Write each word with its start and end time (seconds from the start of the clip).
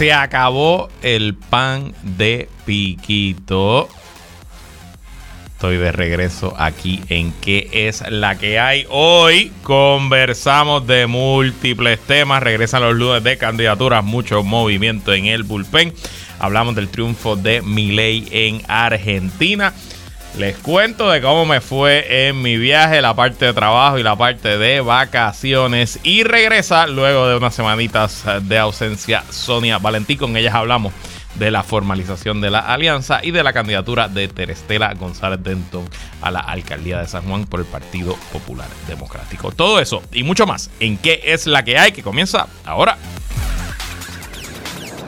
Se 0.00 0.14
acabó 0.14 0.88
el 1.02 1.34
pan 1.34 1.92
de 2.02 2.48
piquito. 2.64 3.86
Estoy 5.48 5.76
de 5.76 5.92
regreso 5.92 6.54
aquí 6.56 7.02
en 7.10 7.34
qué 7.42 7.68
es 7.70 8.02
la 8.10 8.38
que 8.38 8.58
hay. 8.58 8.86
Hoy 8.88 9.52
conversamos 9.62 10.86
de 10.86 11.06
múltiples 11.06 12.00
temas. 12.00 12.42
Regresan 12.42 12.80
los 12.80 12.96
lunes 12.96 13.22
de 13.22 13.36
candidaturas, 13.36 14.02
mucho 14.02 14.42
movimiento 14.42 15.12
en 15.12 15.26
el 15.26 15.42
bullpen. 15.42 15.92
Hablamos 16.38 16.74
del 16.76 16.88
triunfo 16.88 17.36
de 17.36 17.60
Milei 17.60 18.26
en 18.30 18.62
Argentina. 18.68 19.74
Les 20.38 20.56
cuento 20.56 21.10
de 21.10 21.20
cómo 21.20 21.44
me 21.44 21.60
fue 21.60 22.28
en 22.28 22.40
mi 22.40 22.56
viaje, 22.56 23.02
la 23.02 23.14
parte 23.14 23.46
de 23.46 23.52
trabajo 23.52 23.98
y 23.98 24.02
la 24.02 24.16
parte 24.16 24.58
de 24.58 24.80
vacaciones. 24.80 25.98
Y 26.02 26.22
regresa 26.22 26.86
luego 26.86 27.28
de 27.28 27.36
unas 27.36 27.54
semanitas 27.54 28.24
de 28.42 28.58
ausencia 28.58 29.24
Sonia 29.30 29.78
Valentí. 29.78 30.16
Con 30.16 30.36
ellas 30.36 30.54
hablamos 30.54 30.92
de 31.34 31.50
la 31.50 31.62
formalización 31.62 32.40
de 32.40 32.50
la 32.50 32.60
alianza 32.60 33.20
y 33.22 33.30
de 33.32 33.42
la 33.42 33.52
candidatura 33.52 34.08
de 34.08 34.28
Terestela 34.28 34.94
González 34.94 35.42
Denton 35.42 35.88
a 36.22 36.30
la 36.30 36.40
alcaldía 36.40 37.00
de 37.00 37.06
San 37.06 37.22
Juan 37.22 37.44
por 37.44 37.60
el 37.60 37.66
Partido 37.66 38.16
Popular 38.32 38.68
Democrático. 38.88 39.52
Todo 39.52 39.80
eso 39.80 40.02
y 40.12 40.22
mucho 40.22 40.46
más 40.46 40.70
en 40.80 40.96
qué 40.96 41.20
es 41.24 41.46
la 41.46 41.64
que 41.64 41.78
hay 41.78 41.92
que 41.92 42.02
comienza 42.02 42.46
ahora. 42.64 42.98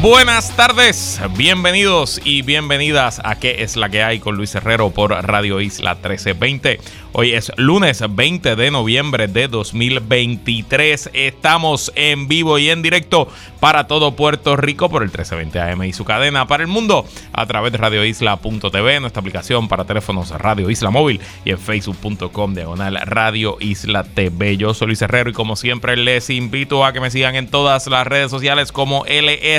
Buenas 0.00 0.54
tardes, 0.54 1.20
bienvenidos 1.36 2.20
y 2.22 2.42
bienvenidas 2.42 3.20
a 3.24 3.34
¿Qué 3.40 3.64
es 3.64 3.74
la 3.74 3.88
que 3.88 4.04
hay? 4.04 4.20
con 4.20 4.36
Luis 4.36 4.54
Herrero 4.54 4.90
por 4.90 5.10
Radio 5.10 5.60
Isla 5.60 5.94
1320. 5.94 6.78
Hoy 7.12 7.32
es 7.32 7.50
lunes 7.56 8.04
20 8.08 8.54
de 8.54 8.70
noviembre 8.70 9.26
de 9.26 9.48
2023. 9.48 11.10
Estamos 11.14 11.90
en 11.96 12.28
vivo 12.28 12.58
y 12.60 12.70
en 12.70 12.80
directo 12.80 13.26
para 13.58 13.88
todo 13.88 14.14
Puerto 14.14 14.56
Rico 14.56 14.88
por 14.88 15.02
el 15.02 15.08
1320 15.08 15.60
AM 15.60 15.82
y 15.82 15.92
su 15.92 16.04
cadena 16.04 16.46
para 16.46 16.62
el 16.62 16.68
mundo 16.68 17.04
a 17.32 17.46
través 17.46 17.72
de 17.72 17.78
radioisla.tv, 17.78 19.00
nuestra 19.00 19.20
aplicación 19.20 19.66
para 19.66 19.84
teléfonos 19.84 20.30
Radio 20.30 20.70
Isla 20.70 20.90
Móvil 20.90 21.20
y 21.44 21.50
en 21.50 21.58
facebook.com 21.58 22.54
diagonal 22.54 23.00
Radio 23.04 23.56
Isla 23.58 24.04
TV. 24.04 24.56
Yo 24.56 24.72
soy 24.74 24.86
Luis 24.86 25.02
Herrero 25.02 25.30
y 25.30 25.32
como 25.32 25.56
siempre 25.56 25.96
les 25.96 26.30
invito 26.30 26.84
a 26.84 26.92
que 26.92 27.00
me 27.00 27.10
sigan 27.10 27.34
en 27.34 27.48
todas 27.48 27.88
las 27.88 28.06
redes 28.06 28.30
sociales 28.30 28.70
como 28.70 29.04
L 29.06 29.56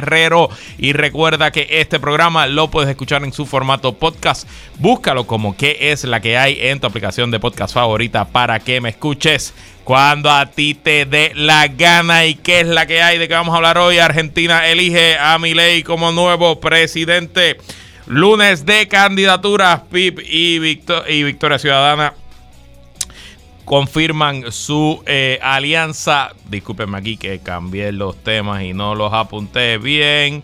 y 0.78 0.94
recuerda 0.94 1.52
que 1.52 1.68
este 1.70 2.00
programa 2.00 2.46
lo 2.48 2.70
puedes 2.70 2.90
escuchar 2.90 3.24
en 3.24 3.34
su 3.34 3.46
formato 3.46 3.94
podcast. 3.94 4.48
Búscalo 4.78 5.26
como 5.26 5.58
qué 5.58 5.92
es 5.92 6.04
la 6.04 6.20
que 6.20 6.38
hay 6.38 6.58
en 6.60 6.80
tu 6.80 6.88
aplicación 6.88 7.32
de 7.32 7.40
podcast 7.40 7.74
favorita 7.74 8.26
para 8.26 8.60
que 8.60 8.82
me 8.82 8.90
escuches 8.90 9.54
cuando 9.84 10.30
a 10.30 10.46
ti 10.46 10.76
te 10.76 11.06
dé 11.06 11.32
la 11.34 11.68
gana 11.68 12.26
y 12.26 12.36
qué 12.36 12.60
es 12.62 12.68
la 12.68 12.86
que 12.86 13.02
hay 13.02 13.18
de 13.18 13.28
que 13.28 13.34
vamos 13.34 13.54
a 13.54 13.58
hablar 13.58 13.78
hoy. 13.80 13.98
Argentina 13.98 14.68
elige 14.68 15.18
a 15.18 15.40
Milei 15.40 15.84
como 15.84 16.12
nuevo 16.12 16.60
presidente. 16.60 17.58
Lunes 18.06 18.66
de 18.66 18.88
candidaturas, 18.88 19.82
PIP 19.92 20.20
y, 20.20 20.60
y 21.08 21.24
Victoria 21.24 21.60
Ciudadana 21.60 22.14
confirman 23.70 24.52
su 24.52 25.04
eh, 25.06 25.38
alianza. 25.44 26.32
Discúlpenme 26.50 26.98
aquí 26.98 27.18
que 27.18 27.38
cambié 27.38 27.92
los 27.92 28.18
temas 28.24 28.64
y 28.64 28.74
no 28.74 28.96
los 28.96 29.14
apunté 29.14 29.78
bien. 29.78 30.42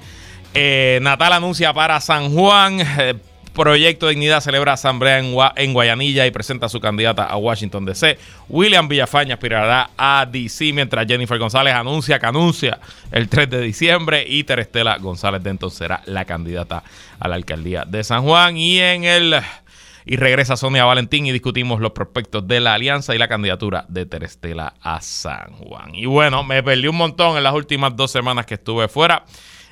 Eh, 0.54 1.00
Natal 1.02 1.34
anuncia 1.34 1.74
para 1.74 2.00
San 2.02 2.32
Juan. 2.32 2.80
Eh, 2.82 3.16
Proyecto 3.56 4.10
Dignidad 4.10 4.42
celebra 4.42 4.74
asamblea 4.74 5.18
en, 5.18 5.74
Guayanilla 5.74 6.28
y 6.28 6.32
presenta 6.32 6.68
a 6.68 6.70
su 6.70 6.80
candidata 6.80 7.24
a 7.24 7.38
Washington 7.38 7.86
DC. 7.86 8.20
William 8.50 8.88
Villafaña 8.88 9.36
aspirará 9.36 9.90
a 9.98 10.28
DC, 10.30 10.74
mientras 10.74 11.08
Jennifer 11.08 11.40
González 11.40 11.74
anuncia 11.74 12.20
que 12.20 12.26
anuncia 12.26 12.80
el 13.12 13.30
3 13.30 13.50
de 13.50 13.62
diciembre 13.62 14.26
y 14.28 14.44
Terestela 14.44 14.98
González 14.98 15.42
Denton 15.42 15.72
será 15.72 16.02
la 16.06 16.26
candidata 16.26 16.84
a 17.18 17.28
la 17.30 17.36
alcaldía 17.36 17.86
de 17.86 18.04
San 18.04 18.24
Juan. 18.24 18.58
Y 18.58 18.80
en 18.80 19.06
el 19.06 19.36
y 20.06 20.18
regresa 20.18 20.56
Sonia 20.56 20.86
Valentín 20.86 21.26
y 21.26 21.32
discutimos 21.32 21.80
los 21.80 21.92
prospectos 21.92 22.48
de 22.48 22.60
la 22.60 22.74
alianza 22.74 23.16
y 23.16 23.18
la 23.18 23.28
candidatura 23.28 23.86
de 23.90 24.06
Terestela 24.06 24.76
a 24.82 25.02
San 25.02 25.54
Juan. 25.54 25.96
Y 25.96 26.06
bueno, 26.06 26.44
me 26.44 26.62
perdí 26.62 26.88
un 26.88 26.98
montón 26.98 27.38
en 27.38 27.44
las 27.44 27.54
últimas 27.54 27.96
dos 27.96 28.12
semanas 28.12 28.46
que 28.46 28.56
estuve 28.56 28.88
fuera. 28.88 29.26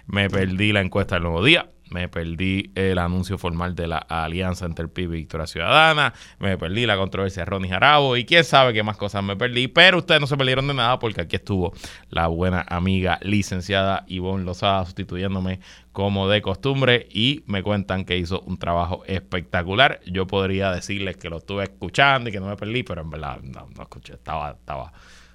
Me 0.07 0.29
perdí 0.29 0.71
la 0.71 0.81
encuesta 0.81 1.15
del 1.15 1.23
nuevo 1.23 1.43
día 1.43 1.72
me 1.93 2.09
perdí 2.09 2.71
el 2.73 2.97
anuncio 2.97 3.37
formal 3.37 3.75
de 3.75 3.87
la 3.87 3.97
alianza 3.99 4.65
entre 4.65 4.83
el 4.83 4.89
PIB 4.89 5.13
y 5.13 5.17
Victoria 5.17 5.45
Ciudadana, 5.45 6.13
me 6.39 6.57
perdí 6.57 6.87
la 6.87 6.97
controversia 6.97 7.43
de 7.43 7.45
Ronnie 7.45 7.69
Jarabo 7.69 8.17
y 8.17 8.25
quién 8.25 8.43
sabe 8.43 8.73
qué 8.73 8.81
más 8.81 8.97
cosas 8.97 9.23
me 9.23 9.35
perdí, 9.35 9.67
pero 9.67 9.99
ustedes 9.99 10.19
no 10.19 10.27
se 10.27 10.35
perdieron 10.35 10.67
de 10.67 10.73
nada 10.73 10.97
porque 10.97 11.21
aquí 11.21 11.35
estuvo 11.35 11.71
la 12.09 12.27
buena 12.27 12.65
amiga 12.67 13.19
licenciada 13.21 14.05
Ivonne 14.07 14.43
Lozada 14.43 14.83
sustituyéndome 14.85 15.59
como 15.91 16.27
de 16.27 16.41
costumbre 16.41 17.07
y 17.11 17.43
me 17.45 17.61
cuentan 17.61 18.03
que 18.03 18.17
hizo 18.17 18.41
un 18.41 18.57
trabajo 18.57 19.03
espectacular. 19.05 20.01
Yo 20.07 20.25
podría 20.25 20.71
decirles 20.71 21.17
que 21.17 21.29
lo 21.29 21.37
estuve 21.37 21.65
escuchando 21.65 22.29
y 22.29 22.33
que 22.33 22.39
no 22.39 22.47
me 22.47 22.55
perdí, 22.55 22.81
pero 22.81 23.01
en 23.01 23.11
verdad 23.11 23.39
no, 23.43 23.69
no 23.75 23.83
escuché, 23.83 24.13
estaba, 24.13 24.51
estaba 24.51 24.91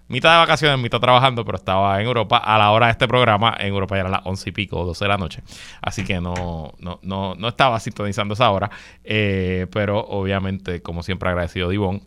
mitad 0.09 0.33
de 0.33 0.39
vacaciones, 0.39 0.79
mitad 0.79 1.01
trabajando, 1.01 1.45
pero 1.45 1.59
estaba 1.59 2.01
en 2.01 2.07
Europa. 2.07 2.39
A 2.39 2.59
la 2.59 2.71
hora 2.71 2.87
de 2.87 2.93
este 2.93 3.07
programa, 3.07 3.57
en 3.59 3.69
Europa 3.69 3.97
ya 3.97 4.01
era 4.01 4.11
las 4.11 4.23
once 4.25 4.49
y 4.49 4.53
pico, 4.53 4.85
12 4.85 5.05
de 5.05 5.09
la 5.09 5.19
noche. 5.19 5.43
Así 5.81 6.05
que 6.05 6.21
no, 6.21 6.75
no, 6.79 6.99
no, 7.03 7.35
no 7.35 7.49
estaba 7.49 7.79
sintonizando 7.81 8.35
esa 8.35 8.51
hora. 8.51 8.71
Eh, 9.05 9.67
pero 9.73 10.01
obviamente, 10.01 10.83
como 10.83 11.03
siempre, 11.03 11.29
agradecido 11.29 11.69
de 11.69 11.75
Ivonne 11.75 12.03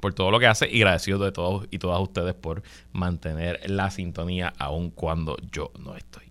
por 0.00 0.14
todo 0.14 0.30
lo 0.32 0.40
que 0.40 0.46
hace 0.46 0.68
y 0.68 0.82
agradecido 0.82 1.18
de 1.18 1.30
todos 1.30 1.66
y 1.70 1.78
todas 1.78 2.00
ustedes 2.00 2.34
por 2.34 2.62
mantener 2.92 3.60
la 3.66 3.90
sintonía 3.90 4.52
aun 4.58 4.90
cuando 4.90 5.36
yo 5.52 5.70
no 5.78 5.94
estoy. 5.96 6.24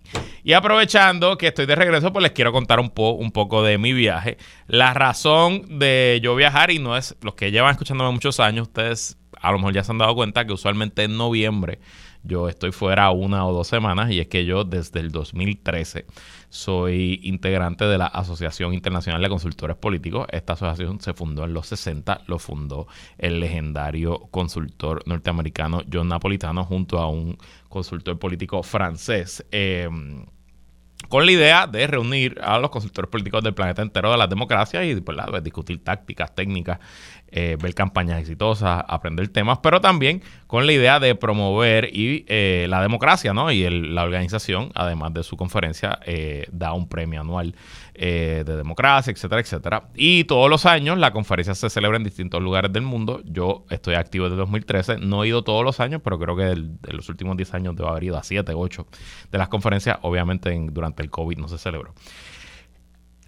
Y 0.44 0.52
aprovechando 0.52 1.38
que 1.38 1.48
estoy 1.48 1.64
de 1.66 1.74
regreso, 1.74 2.12
pues 2.12 2.22
les 2.22 2.32
quiero 2.32 2.52
contar 2.52 2.80
un, 2.80 2.90
po 2.90 3.12
un 3.12 3.32
poco 3.32 3.62
de 3.62 3.78
mi 3.78 3.94
viaje. 3.94 4.36
La 4.66 4.92
razón 4.92 5.78
de 5.78 6.20
yo 6.22 6.34
viajar, 6.34 6.70
y 6.70 6.78
no 6.80 6.96
es 6.96 7.16
los 7.22 7.34
que 7.34 7.50
llevan 7.50 7.70
escuchándome 7.70 8.10
muchos 8.10 8.40
años, 8.40 8.68
ustedes 8.68 9.16
a 9.42 9.52
lo 9.52 9.58
mejor 9.58 9.74
ya 9.74 9.84
se 9.84 9.92
han 9.92 9.98
dado 9.98 10.14
cuenta 10.14 10.46
que 10.46 10.52
usualmente 10.52 11.02
en 11.04 11.16
noviembre 11.16 11.80
yo 12.22 12.48
estoy 12.48 12.70
fuera 12.70 13.10
una 13.10 13.44
o 13.46 13.52
dos 13.52 13.66
semanas 13.66 14.10
y 14.12 14.20
es 14.20 14.28
que 14.28 14.44
yo 14.44 14.64
desde 14.64 15.00
el 15.00 15.10
2013 15.10 16.06
soy 16.48 17.18
integrante 17.24 17.84
de 17.84 17.98
la 17.98 18.06
Asociación 18.06 18.74
Internacional 18.74 19.20
de 19.20 19.28
Consultores 19.28 19.76
Políticos. 19.76 20.26
Esta 20.30 20.52
asociación 20.52 21.00
se 21.00 21.14
fundó 21.14 21.44
en 21.44 21.52
los 21.52 21.66
60, 21.66 22.22
lo 22.28 22.38
fundó 22.38 22.86
el 23.18 23.40
legendario 23.40 24.28
consultor 24.30 25.02
norteamericano 25.06 25.82
John 25.92 26.08
Napolitano 26.08 26.64
junto 26.64 26.98
a 26.98 27.08
un 27.08 27.36
consultor 27.68 28.18
político 28.18 28.62
francés. 28.62 29.44
Eh, 29.50 29.88
con 31.08 31.26
la 31.26 31.32
idea 31.32 31.66
de 31.66 31.86
reunir 31.86 32.38
a 32.42 32.58
los 32.58 32.70
consultores 32.70 33.10
políticos 33.10 33.42
del 33.42 33.54
planeta 33.54 33.82
entero 33.82 34.10
de 34.10 34.16
las 34.16 34.30
democracias 34.30 34.84
y 34.86 35.00
pues, 35.00 35.18
discutir 35.42 35.82
tácticas, 35.82 36.34
técnicas 36.34 36.78
eh, 37.34 37.56
ver 37.58 37.74
campañas 37.74 38.20
exitosas, 38.20 38.84
aprender 38.86 39.26
temas, 39.28 39.58
pero 39.62 39.80
también 39.80 40.22
con 40.46 40.66
la 40.66 40.72
idea 40.72 41.00
de 41.00 41.14
promover 41.14 41.88
y 41.90 42.26
eh, 42.28 42.66
la 42.68 42.82
democracia, 42.82 43.32
¿no? 43.32 43.50
Y 43.50 43.68
la 43.70 44.02
organización, 44.02 44.70
además 44.74 45.14
de 45.14 45.22
su 45.22 45.38
conferencia, 45.38 45.98
eh, 46.04 46.46
da 46.52 46.74
un 46.74 46.88
premio 46.90 47.22
anual 47.22 47.54
de 47.94 48.44
democracia, 48.44 49.12
etcétera, 49.12 49.40
etcétera. 49.40 49.84
Y 49.94 50.24
todos 50.24 50.48
los 50.48 50.66
años 50.66 50.98
la 50.98 51.12
conferencia 51.12 51.54
se 51.54 51.68
celebra 51.68 51.98
en 51.98 52.04
distintos 52.04 52.42
lugares 52.42 52.72
del 52.72 52.82
mundo. 52.82 53.20
Yo 53.24 53.64
estoy 53.70 53.94
activo 53.94 54.24
desde 54.26 54.36
2013, 54.38 54.98
no 54.98 55.22
he 55.22 55.28
ido 55.28 55.44
todos 55.44 55.62
los 55.62 55.78
años, 55.78 56.00
pero 56.02 56.18
creo 56.18 56.34
que 56.34 56.44
de 56.44 56.92
los 56.92 57.08
últimos 57.08 57.36
10 57.36 57.54
años 57.54 57.76
debo 57.76 57.90
haber 57.90 58.04
ido 58.04 58.16
a 58.16 58.22
7, 58.22 58.52
8 58.54 58.86
de 59.30 59.38
las 59.38 59.48
conferencias. 59.48 59.98
Obviamente 60.02 60.58
durante 60.70 61.02
el 61.02 61.10
COVID 61.10 61.38
no 61.38 61.48
se 61.48 61.58
celebró. 61.58 61.94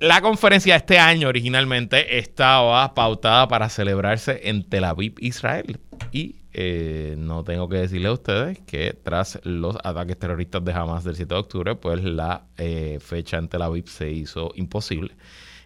La 0.04 0.20
conferencia 0.20 0.76
este 0.76 0.98
año 0.98 1.28
originalmente 1.28 2.18
estaba 2.18 2.92
pautada 2.92 3.48
para 3.48 3.70
celebrarse 3.70 4.38
en 4.50 4.62
Tel 4.68 4.84
Aviv, 4.84 5.14
Israel. 5.18 5.80
Y 6.12 6.42
eh, 6.52 7.14
no 7.16 7.42
tengo 7.42 7.70
que 7.70 7.78
decirle 7.78 8.08
a 8.08 8.12
ustedes 8.12 8.58
que 8.66 8.92
tras 8.92 9.40
los 9.44 9.78
ataques 9.82 10.18
terroristas 10.18 10.62
de 10.62 10.74
Hamas 10.74 11.04
del 11.04 11.16
7 11.16 11.32
de 11.32 11.40
octubre, 11.40 11.74
pues 11.76 12.04
la 12.04 12.44
eh, 12.58 12.98
fecha 13.00 13.38
en 13.38 13.48
Tel 13.48 13.62
Aviv 13.62 13.88
se 13.88 14.10
hizo 14.10 14.52
imposible 14.56 15.16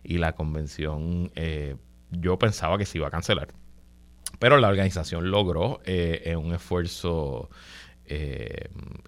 y 0.05 0.19
la 0.19 0.37
convención 0.37 1.33
eh, 1.35 1.75
yo 2.13 2.39
pensaba 2.39 2.79
que 2.79 2.87
se 2.87 2.99
iba 2.99 3.09
a 3.09 3.11
cancelar. 3.11 3.49
Pero 4.39 4.59
la 4.59 4.69
organización 4.69 5.33
logró 5.33 5.81
en 5.85 6.39
un 6.39 6.55
esfuerzo 6.55 7.51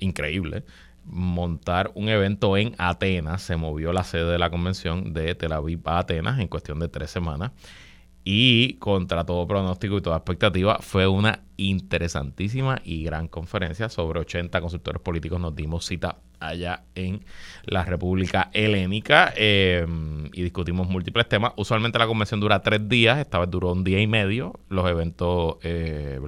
increíble 0.00 0.65
montar 1.05 1.91
un 1.94 2.08
evento 2.08 2.56
en 2.56 2.75
Atenas. 2.79 3.43
Se 3.43 3.56
movió 3.56 3.93
la 3.93 4.05
sede 4.05 4.31
de 4.31 4.38
la 4.38 4.50
convención 4.50 5.12
de 5.12 5.35
Tel 5.35 5.52
Aviv 5.52 5.81
a 5.85 5.99
Atenas 5.99 6.38
en 6.38 6.49
cuestión 6.49 6.79
de 6.79 6.88
tres 6.88 7.11
semanas. 7.11 7.52
Y 8.25 8.75
contra 8.75 9.25
todo 9.25 9.47
pronóstico 9.47 9.97
y 9.99 10.02
toda 10.02 10.17
expectativa, 10.17 10.79
fue 10.81 11.06
una 11.06 11.43
interesantísima 11.69 12.81
y 12.85 13.05
gran 13.05 13.29
conferencia. 13.29 13.89
Sobre 13.89 14.21
80 14.21 14.61
consultores 14.61 15.03
políticos 15.03 15.41
nos 15.41 15.55
dimos 15.55 15.87
cita 15.87 16.19
allá 16.41 16.85
en 16.95 17.23
la 17.65 17.85
República 17.85 18.51
Helénica 18.55 19.33
eh, 19.37 19.87
y 20.33 20.43
discutimos 20.43 20.89
múltiples 20.89 21.29
temas. 21.29 21.53
Usualmente 21.57 21.99
la 21.99 22.07
convención 22.07 22.41
dura 22.41 22.62
tres 22.62 22.89
días, 22.89 23.19
esta 23.19 23.39
vez 23.39 23.51
duró 23.51 23.73
un 23.73 23.85
día 23.85 24.01
y 24.01 24.07
medio. 24.07 24.59
Los 24.69 24.89
eventos 24.89 25.57
eh, 25.62 26.19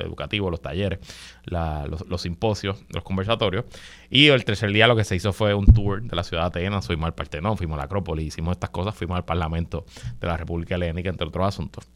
educativos, 0.00 0.50
los 0.50 0.60
talleres, 0.60 1.00
los, 1.44 2.20
simposios, 2.20 2.84
los 2.90 3.02
conversatorios. 3.02 3.64
Y 4.10 4.28
el 4.28 4.44
tercer 4.44 4.70
día 4.72 4.86
lo 4.86 4.94
que 4.94 5.04
se 5.04 5.16
hizo 5.16 5.32
fue 5.32 5.54
un 5.54 5.66
tour 5.66 6.02
de 6.02 6.14
la 6.14 6.22
ciudad 6.22 6.42
de 6.52 6.60
Atenas. 6.60 6.86
Fuimos 6.86 7.06
al 7.06 7.14
Partenón, 7.14 7.56
fuimos 7.56 7.76
a 7.76 7.78
la 7.78 7.84
Acrópolis, 7.84 8.26
hicimos 8.26 8.52
estas 8.52 8.70
cosas, 8.70 8.94
fuimos 8.94 9.16
al 9.16 9.24
Parlamento 9.24 9.86
de 10.20 10.26
la 10.26 10.36
República 10.36 10.74
Helénica, 10.74 11.08
entre 11.08 11.26
otros 11.26 11.46
asuntos. 11.46 11.88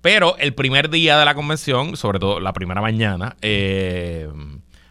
Pero 0.00 0.36
el 0.38 0.54
primer 0.54 0.90
día 0.90 1.18
de 1.18 1.24
la 1.24 1.34
convención, 1.34 1.96
sobre 1.96 2.18
todo 2.18 2.40
la 2.40 2.52
primera 2.52 2.80
mañana, 2.80 3.36
eh, 3.42 4.28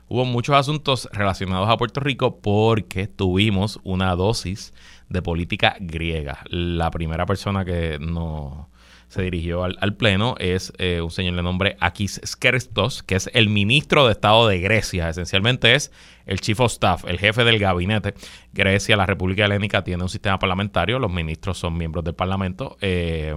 hubo 0.07 0.25
muchos 0.25 0.55
asuntos 0.55 1.09
relacionados 1.11 1.69
a 1.69 1.77
Puerto 1.77 1.99
Rico 1.99 2.39
porque 2.39 3.07
tuvimos 3.07 3.79
una 3.83 4.15
dosis 4.15 4.73
de 5.09 5.21
política 5.21 5.77
griega. 5.79 6.39
La 6.49 6.91
primera 6.91 7.25
persona 7.25 7.65
que 7.65 7.97
no 7.99 8.69
se 9.07 9.21
dirigió 9.21 9.63
al, 9.63 9.95
pleno 9.95 10.35
es 10.37 10.73
eh, 10.77 11.01
un 11.01 11.11
señor 11.11 11.35
de 11.35 11.43
nombre 11.43 11.77
Akis 11.79 12.19
Skerstos, 12.25 13.03
que 13.03 13.15
es 13.15 13.29
el 13.33 13.49
ministro 13.49 14.05
de 14.05 14.11
Estado 14.11 14.47
de 14.47 14.59
Grecia. 14.59 15.09
Esencialmente 15.09 15.75
es 15.75 15.91
el 16.25 16.41
chief 16.41 16.59
of 16.59 16.71
staff, 16.71 17.05
el 17.07 17.17
jefe 17.17 17.45
del 17.45 17.57
gabinete. 17.57 18.13
Grecia, 18.53 18.97
la 18.97 19.05
República 19.05 19.45
Helénica, 19.45 19.83
tiene 19.83 20.03
un 20.03 20.09
sistema 20.09 20.37
parlamentario. 20.39 20.99
Los 20.99 21.11
ministros 21.11 21.57
son 21.57 21.77
miembros 21.77 22.03
del 22.03 22.15
parlamento. 22.15 22.77
Eh, 22.81 23.33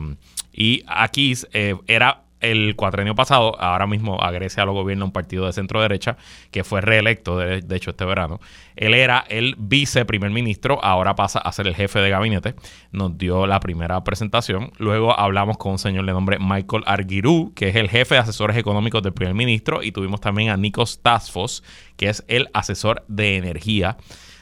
y 0.52 0.82
Akis 0.86 1.46
eh, 1.52 1.76
era 1.86 2.24
el 2.40 2.74
cuatrenio 2.76 3.14
pasado, 3.14 3.60
ahora 3.60 3.86
mismo 3.86 4.22
a 4.22 4.30
Grecia 4.30 4.64
lo 4.64 4.72
gobierna 4.72 5.04
un 5.04 5.12
partido 5.12 5.46
de 5.46 5.52
centro 5.52 5.80
derecha 5.80 6.16
que 6.50 6.64
fue 6.64 6.80
reelecto, 6.80 7.38
de, 7.38 7.76
hecho, 7.76 7.90
este 7.90 8.04
verano. 8.04 8.40
Él 8.76 8.94
era 8.94 9.24
el 9.28 9.54
vice 9.58 10.04
primer 10.04 10.30
ministro, 10.30 10.82
ahora 10.82 11.14
pasa 11.14 11.38
a 11.38 11.52
ser 11.52 11.66
el 11.66 11.74
jefe 11.74 12.00
de 12.00 12.10
gabinete. 12.10 12.54
Nos 12.92 13.16
dio 13.18 13.46
la 13.46 13.60
primera 13.60 14.02
presentación. 14.02 14.72
Luego 14.78 15.18
hablamos 15.18 15.58
con 15.58 15.72
un 15.72 15.78
señor 15.78 16.06
de 16.06 16.12
nombre 16.12 16.38
Michael 16.40 16.84
Argirú, 16.86 17.52
que 17.54 17.68
es 17.68 17.76
el 17.76 17.88
jefe 17.88 18.14
de 18.14 18.20
asesores 18.22 18.56
económicos 18.56 19.02
del 19.02 19.12
primer 19.12 19.34
ministro. 19.34 19.82
Y 19.82 19.92
tuvimos 19.92 20.20
también 20.20 20.50
a 20.50 20.56
Nikos 20.56 21.00
Tasfos, 21.02 21.62
que 21.96 22.08
es 22.08 22.24
el 22.28 22.48
asesor 22.54 23.04
de 23.08 23.36
energía 23.36 23.96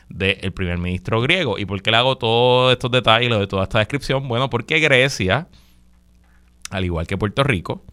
del 0.08 0.52
primer 0.52 0.78
ministro 0.78 1.20
griego. 1.20 1.58
¿Y 1.58 1.66
por 1.66 1.82
qué 1.82 1.90
le 1.90 1.96
hago 1.96 2.16
todos 2.16 2.72
estos 2.72 2.90
detalles 2.90 3.30
doy 3.30 3.46
toda 3.46 3.64
esta 3.64 3.78
descripción? 3.78 4.26
Bueno, 4.28 4.48
porque 4.48 4.80
Grecia 4.80 5.48
al 6.70 6.84
igual 6.84 7.06
que 7.06 7.16
Puerto 7.16 7.42
Rico, 7.44 7.84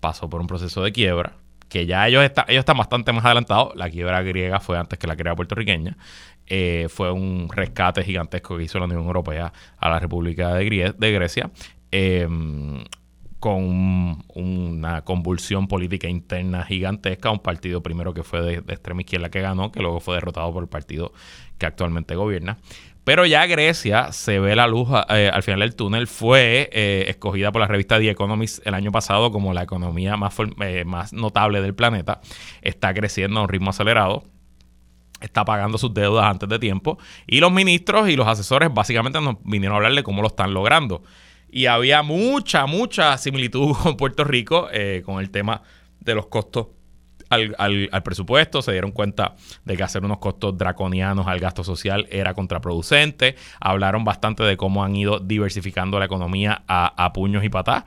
pasó 0.00 0.28
por 0.28 0.40
un 0.40 0.46
proceso 0.46 0.82
de 0.82 0.92
quiebra, 0.92 1.34
que 1.68 1.86
ya 1.86 2.06
ellos, 2.06 2.22
está, 2.22 2.44
ellos 2.48 2.60
están 2.60 2.76
bastante 2.76 3.12
más 3.12 3.24
adelantados. 3.24 3.74
La 3.76 3.88
quiebra 3.88 4.20
griega 4.22 4.60
fue 4.60 4.78
antes 4.78 4.98
que 4.98 5.06
la 5.06 5.14
quiebra 5.14 5.34
puertorriqueña. 5.34 5.96
Eh, 6.46 6.88
fue 6.90 7.10
un 7.10 7.48
rescate 7.50 8.02
gigantesco 8.02 8.58
que 8.58 8.64
hizo 8.64 8.78
la 8.78 8.84
Unión 8.84 9.04
Europea 9.04 9.52
a 9.78 9.88
la 9.88 9.98
República 9.98 10.54
de, 10.54 11.12
Grecia. 11.12 11.50
Em, 11.90 12.84
con 13.38 14.22
una 14.34 15.02
convulsión 15.02 15.66
política 15.66 16.08
interna 16.08 16.62
gigantesca, 16.64 17.30
un 17.30 17.40
partido 17.40 17.82
primero 17.82 18.12
que 18.12 18.22
fue 18.22 18.42
de, 18.42 18.60
de, 18.60 18.74
extrema 18.74 19.00
izquierda 19.00 19.30
que 19.30 19.40
ganó, 19.40 19.72
que 19.72 19.80
luego 19.80 19.98
fue 19.98 20.16
derrotado 20.16 20.52
por 20.52 20.62
el 20.62 20.68
partido 20.68 21.12
que 21.58 21.66
actualmente 21.66 22.14
gobierna. 22.14 22.58
Pero 23.04 23.26
ya 23.26 23.46
Grecia 23.46 24.12
se 24.12 24.38
ve 24.38 24.54
la 24.54 24.68
luz 24.68 24.88
eh, 25.08 25.30
al 25.32 25.42
final 25.42 25.60
del 25.60 25.74
túnel. 25.74 26.06
Fue 26.06 26.70
eh, 26.72 27.06
escogida 27.08 27.50
por 27.50 27.60
la 27.60 27.66
revista 27.66 27.98
The 27.98 28.10
Economist 28.10 28.64
el 28.64 28.74
año 28.74 28.92
pasado 28.92 29.32
como 29.32 29.52
la 29.52 29.64
economía 29.64 30.16
más, 30.16 30.34
eh, 30.60 30.84
más 30.84 31.12
notable 31.12 31.60
del 31.60 31.74
planeta. 31.74 32.20
Está 32.60 32.94
creciendo 32.94 33.40
a 33.40 33.42
un 33.42 33.48
ritmo 33.48 33.70
acelerado. 33.70 34.22
Está 35.20 35.44
pagando 35.44 35.78
sus 35.78 35.92
deudas 35.92 36.24
antes 36.26 36.48
de 36.48 36.58
tiempo. 36.60 36.98
Y 37.26 37.40
los 37.40 37.50
ministros 37.50 38.08
y 38.08 38.14
los 38.14 38.28
asesores 38.28 38.72
básicamente 38.72 39.20
nos 39.20 39.36
vinieron 39.42 39.74
a 39.74 39.76
hablar 39.78 39.94
de 39.94 40.02
cómo 40.04 40.22
lo 40.22 40.28
están 40.28 40.54
logrando. 40.54 41.02
Y 41.50 41.66
había 41.66 42.02
mucha, 42.02 42.66
mucha 42.66 43.18
similitud 43.18 43.76
con 43.82 43.96
Puerto 43.96 44.22
Rico 44.22 44.68
con 45.04 45.20
el 45.20 45.30
tema 45.30 45.62
de 45.98 46.14
los 46.14 46.26
costos 46.26 46.68
al, 47.32 48.02
presupuesto, 48.02 48.62
se 48.62 48.72
dieron 48.72 48.92
cuenta 48.92 49.34
de 49.64 49.76
que 49.76 49.82
hacer 49.82 50.04
unos 50.04 50.18
costos 50.18 50.56
draconianos 50.56 51.26
al 51.26 51.40
gasto 51.40 51.64
social 51.64 52.06
era 52.10 52.34
contraproducente, 52.34 53.36
hablaron 53.60 54.04
bastante 54.04 54.42
de 54.42 54.56
cómo 54.56 54.84
han 54.84 54.94
ido 54.96 55.18
diversificando 55.18 55.98
la 55.98 56.04
economía 56.06 56.62
a, 56.66 57.12
puños 57.12 57.44
y 57.44 57.48
patás 57.48 57.84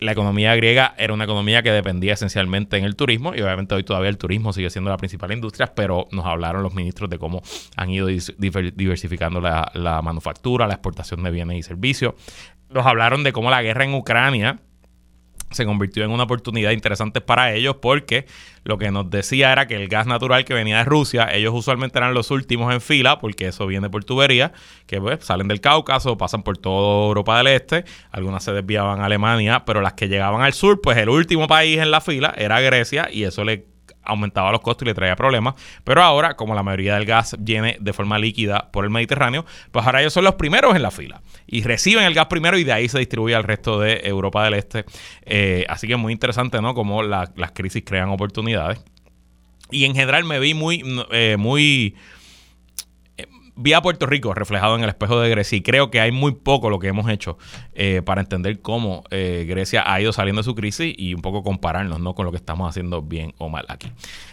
la 0.00 0.12
economía 0.12 0.54
griega 0.54 0.94
era 0.98 1.14
una 1.14 1.24
economía 1.24 1.62
que 1.62 1.70
dependía 1.70 2.12
esencialmente 2.12 2.76
en 2.76 2.84
el 2.84 2.94
turismo 2.94 3.34
y 3.34 3.40
obviamente 3.40 3.74
hoy 3.74 3.84
todavía 3.84 4.10
el 4.10 4.18
turismo 4.18 4.52
sigue 4.52 4.68
siendo 4.68 4.90
la 4.90 4.96
principal 4.98 5.32
industria, 5.32 5.72
pero 5.74 6.08
nos 6.10 6.26
hablaron 6.26 6.62
los 6.62 6.74
ministros 6.74 7.08
de 7.08 7.18
cómo 7.18 7.42
han 7.76 7.90
ido 7.90 8.08
diversificando 8.08 9.40
la, 9.40 9.70
la 9.72 10.02
manufactura, 10.02 10.66
la 10.66 10.74
exportación 10.74 11.22
de 11.22 11.30
bienes 11.30 11.58
y 11.58 11.62
servicios. 11.62 12.14
Nos 12.68 12.84
hablaron 12.84 13.22
de 13.22 13.32
cómo 13.32 13.50
la 13.50 13.62
guerra 13.62 13.84
en 13.84 13.94
Ucrania 13.94 14.58
se 15.54 15.64
convirtió 15.64 16.04
en 16.04 16.10
una 16.10 16.24
oportunidad 16.24 16.72
interesante 16.72 17.20
para 17.20 17.52
ellos 17.52 17.76
porque 17.80 18.26
lo 18.64 18.78
que 18.78 18.90
nos 18.90 19.10
decía 19.10 19.52
era 19.52 19.66
que 19.66 19.76
el 19.76 19.88
gas 19.88 20.06
natural 20.06 20.44
que 20.44 20.54
venía 20.54 20.78
de 20.78 20.84
Rusia, 20.84 21.28
ellos 21.32 21.52
usualmente 21.54 21.98
eran 21.98 22.14
los 22.14 22.30
últimos 22.30 22.72
en 22.72 22.80
fila 22.80 23.18
porque 23.18 23.48
eso 23.48 23.66
viene 23.66 23.90
por 23.90 24.04
tubería, 24.04 24.52
que 24.86 25.00
pues, 25.00 25.24
salen 25.24 25.48
del 25.48 25.60
Cáucaso, 25.60 26.16
pasan 26.16 26.42
por 26.42 26.58
toda 26.58 27.06
Europa 27.06 27.38
del 27.38 27.48
Este, 27.48 27.84
algunas 28.10 28.42
se 28.44 28.52
desviaban 28.52 29.00
a 29.00 29.06
Alemania, 29.06 29.64
pero 29.64 29.80
las 29.80 29.94
que 29.94 30.08
llegaban 30.08 30.42
al 30.42 30.52
sur, 30.52 30.80
pues 30.80 30.96
el 30.98 31.08
último 31.08 31.46
país 31.46 31.78
en 31.78 31.90
la 31.90 32.00
fila 32.00 32.34
era 32.36 32.60
Grecia 32.60 33.08
y 33.12 33.24
eso 33.24 33.44
le 33.44 33.73
aumentaba 34.04 34.52
los 34.52 34.60
costos 34.60 34.86
y 34.86 34.88
le 34.90 34.94
traía 34.94 35.16
problemas. 35.16 35.54
Pero 35.84 36.02
ahora, 36.02 36.34
como 36.36 36.54
la 36.54 36.62
mayoría 36.62 36.94
del 36.94 37.04
gas 37.04 37.36
viene 37.38 37.76
de 37.80 37.92
forma 37.92 38.18
líquida 38.18 38.70
por 38.72 38.84
el 38.84 38.90
Mediterráneo, 38.90 39.44
pues 39.72 39.84
ahora 39.86 40.00
ellos 40.00 40.12
son 40.12 40.24
los 40.24 40.34
primeros 40.34 40.74
en 40.76 40.82
la 40.82 40.90
fila 40.90 41.22
y 41.46 41.62
reciben 41.62 42.04
el 42.04 42.14
gas 42.14 42.26
primero 42.26 42.58
y 42.58 42.64
de 42.64 42.72
ahí 42.72 42.88
se 42.88 42.98
distribuye 42.98 43.34
al 43.34 43.44
resto 43.44 43.80
de 43.80 44.00
Europa 44.04 44.44
del 44.44 44.54
Este. 44.54 44.84
Eh, 45.24 45.64
así 45.68 45.86
que 45.86 45.96
muy 45.96 46.12
interesante, 46.12 46.60
¿no? 46.60 46.74
Como 46.74 47.02
las 47.02 47.30
crisis 47.52 47.82
crean 47.84 48.08
oportunidades. 48.10 48.82
Y 49.70 49.84
en 49.84 49.94
general 49.94 50.24
me 50.24 50.38
vi 50.38 50.54
muy, 50.54 50.82
eh, 51.10 51.36
muy 51.38 51.96
vi 53.56 53.72
a 53.72 53.82
Puerto 53.82 54.06
Rico 54.06 54.34
reflejado 54.34 54.76
en 54.76 54.82
el 54.82 54.88
espejo 54.88 55.20
de 55.20 55.30
Grecia 55.30 55.56
y 55.56 55.62
creo 55.62 55.90
que 55.90 56.00
hay 56.00 56.12
muy 56.12 56.32
poco 56.32 56.70
lo 56.70 56.78
que 56.78 56.88
hemos 56.88 57.08
hecho 57.08 57.38
eh, 57.74 58.02
para 58.04 58.20
entender 58.20 58.60
cómo 58.60 59.04
eh, 59.10 59.44
Grecia 59.48 59.84
ha 59.86 60.00
ido 60.00 60.12
saliendo 60.12 60.40
de 60.40 60.44
su 60.44 60.54
crisis 60.54 60.94
y 60.96 61.14
un 61.14 61.22
poco 61.22 61.42
compararnos 61.42 62.00
¿no? 62.00 62.14
con 62.14 62.26
lo 62.26 62.32
que 62.32 62.36
estamos 62.36 62.68
haciendo 62.68 63.02
bien 63.02 63.34
o 63.38 63.48
mal 63.48 63.64
aquí. 63.68 63.90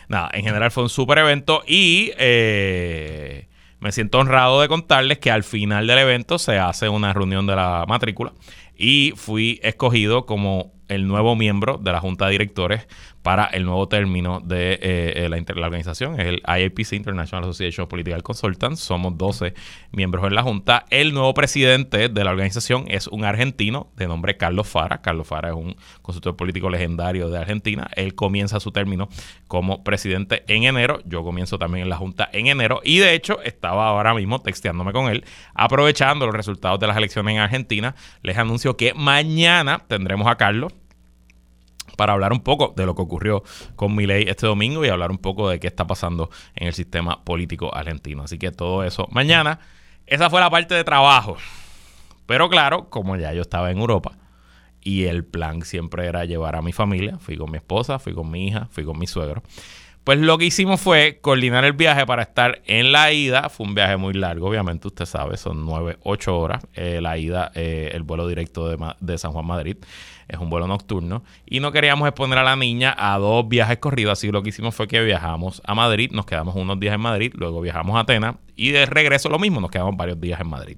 Nada, 0.08 0.30
en 0.34 0.44
general 0.44 0.72
fue 0.72 0.84
un 0.84 0.90
súper 0.90 1.20
evento 1.20 1.64
y 1.68 2.12
eh, 2.18 3.48
me 3.80 3.92
siento 3.92 4.20
honrado 4.20 4.62
de 4.62 4.68
contarles 4.68 5.20
que 5.20 5.32
al 5.32 5.44
final 5.44 5.88
del 5.88 6.00
evento 6.00 6.40
se 6.40 6.58
hace 6.58 6.90
una 6.90 7.14
reunión 7.14 7.46
de 7.48 7.56
la 7.56 7.86
matrícula 7.88 8.34
y 8.76 9.14
fui 9.16 9.60
escogido 9.64 10.26
como 10.26 10.74
el 10.88 11.08
nuevo 11.08 11.36
miembro 11.36 11.78
de 11.78 11.92
la 11.92 12.00
Junta 12.00 12.26
de 12.26 12.32
Directores 12.32 12.88
para 13.22 13.46
el 13.46 13.66
nuevo 13.66 13.88
término 13.88 14.40
de 14.40 14.80
eh, 14.82 15.28
la, 15.30 15.38
la, 15.38 15.66
organización, 15.68 16.20
es 16.20 16.28
el 16.28 16.42
IAPC, 16.48 16.94
International 16.94 17.44
Association 17.44 17.84
of 17.84 17.90
Political 17.90 18.24
Consultants. 18.24 18.80
Somos 18.80 19.18
12 19.18 19.54
miembros 19.92 20.26
en 20.26 20.36
la 20.36 20.44
Junta. 20.44 20.86
El 20.90 21.14
nuevo 21.14 21.34
presidente 21.34 22.10
de 22.10 22.24
la 22.24 22.32
organización 22.32 22.86
es 22.88 23.08
un 23.08 23.24
argentino 23.24 23.92
de 23.96 24.08
nombre 24.08 24.38
Carlos 24.38 24.68
Fara. 24.68 25.02
Carlos 25.02 25.28
Fara 25.28 25.50
es 25.50 25.56
un 25.56 25.76
consultor 26.02 26.36
político 26.36 26.70
legendario 26.70 27.30
de 27.30 27.38
Argentina. 27.38 27.90
Él 27.96 28.16
comienza 28.16 28.60
su 28.60 28.72
término 28.72 29.10
como 29.48 29.84
presidente 29.84 30.44
en 30.48 30.64
enero. 30.64 31.02
Yo 31.06 31.24
comienzo 31.24 31.60
también 31.60 31.84
en 31.84 31.90
la 31.90 31.98
Junta 31.98 32.30
en 32.34 32.48
enero. 32.48 32.82
Y 32.84 33.00
de 33.00 33.14
hecho, 33.14 33.42
estaba 33.44 33.88
ahora 33.88 34.14
mismo 34.14 34.40
texteándome 34.40 34.94
con 34.94 35.10
él, 35.10 35.24
aprovechando 35.54 36.26
los 36.26 36.36
resultados 36.36 36.80
de 36.80 36.88
las 36.88 36.98
elecciones 36.98 37.36
en 37.36 37.40
Argentina. 37.40 37.96
Les 38.24 38.38
anuncio 38.38 38.78
que 38.78 38.94
mañana 38.94 39.84
tendremos 39.88 40.28
a 40.28 40.36
Carlos 40.36 40.74
para 41.98 42.14
hablar 42.14 42.34
un 42.34 42.42
poco 42.42 42.74
de 42.76 42.86
lo 42.86 42.96
que 42.96 43.02
ocurrió 43.02 43.44
con 43.76 43.96
Milei 43.96 44.28
este 44.28 44.48
domingo 44.48 44.86
y 44.86 44.90
hablar 44.90 45.12
un 45.12 45.18
poco 45.18 45.50
de 45.50 45.60
qué 45.60 45.68
está 45.68 45.86
pasando 45.88 46.30
en 46.56 46.68
el 46.68 46.74
sistema 46.74 47.24
político 47.24 47.76
argentino. 47.76 48.24
Así 48.24 48.38
que 48.38 48.52
todo 48.52 48.84
eso 48.84 49.08
mañana. 49.12 49.60
Esa 50.08 50.30
fue 50.30 50.42
la 50.42 50.50
parte 50.50 50.76
de 50.76 50.84
trabajo. 50.84 51.38
Pero 52.26 52.50
claro, 52.50 52.90
como 52.90 53.16
ya 53.16 53.34
yo 53.34 53.42
estaba 53.42 53.72
en 53.72 53.78
Europa 53.78 54.14
y 54.82 55.04
el 55.06 55.24
plan 55.24 55.62
siempre 55.62 56.08
era 56.08 56.26
llevar 56.26 56.56
a 56.56 56.62
mi 56.62 56.74
familia, 56.74 57.18
fui 57.20 57.38
con 57.38 57.52
mi 57.52 57.58
esposa, 57.58 58.00
fui 58.00 58.14
con 58.14 58.30
mi 58.30 58.48
hija, 58.48 58.68
fui 58.72 58.84
con 58.84 58.98
mi 58.98 59.08
suegro. 59.08 59.44
Pues 60.04 60.18
lo 60.18 60.40
que 60.40 60.46
hicimos 60.46 60.82
fue 60.82 61.20
coordinar 61.22 61.64
el 61.64 61.74
viaje 61.74 62.08
para 62.08 62.24
estar 62.24 62.64
en 62.66 62.92
la 62.92 63.12
ida. 63.12 63.50
Fue 63.50 63.68
un 63.68 63.76
viaje 63.76 63.98
muy 63.98 64.14
largo, 64.14 64.50
obviamente, 64.50 64.88
usted 64.88 65.06
sabe, 65.06 65.38
son 65.38 65.64
nueve, 65.64 65.98
ocho 66.02 66.40
horas. 66.40 66.66
Eh, 66.74 67.00
la 67.02 67.20
ida, 67.20 67.52
eh, 67.54 67.92
el 67.94 68.02
vuelo 68.02 68.28
directo 68.28 68.68
de, 68.68 68.94
de, 69.00 69.18
San 69.20 69.32
Juan 69.32 69.46
Madrid, 69.46 69.78
es 70.28 70.40
un 70.40 70.50
vuelo 70.50 70.66
nocturno. 70.66 71.24
Y 71.46 71.60
no 71.60 71.72
queríamos 71.72 72.08
exponer 72.08 72.40
a 72.40 72.44
la 72.44 72.56
niña 72.56 72.96
a 72.98 73.20
dos 73.20 73.48
viajes 73.48 73.78
corridos, 73.78 74.14
así 74.14 74.28
que 74.28 74.34
lo 74.34 74.42
que 74.42 74.50
hicimos 74.50 74.74
fue 74.74 74.88
que 74.88 75.02
viajamos 75.04 75.62
a 75.66 75.76
Madrid, 75.76 76.10
nos 76.12 76.26
quedamos 76.26 76.56
unos 76.56 76.80
días 76.80 76.96
en 76.96 77.02
Madrid, 77.02 77.34
luego 77.36 77.62
viajamos 77.62 77.96
a 77.96 78.00
Atenas 78.00 78.38
y 78.56 78.72
de 78.72 78.88
regreso 78.88 79.30
lo 79.30 79.38
mismo, 79.38 79.62
nos 79.62 79.70
quedamos 79.70 79.96
varios 79.96 80.20
días 80.20 80.42
en 80.42 80.48
Madrid. 80.48 80.78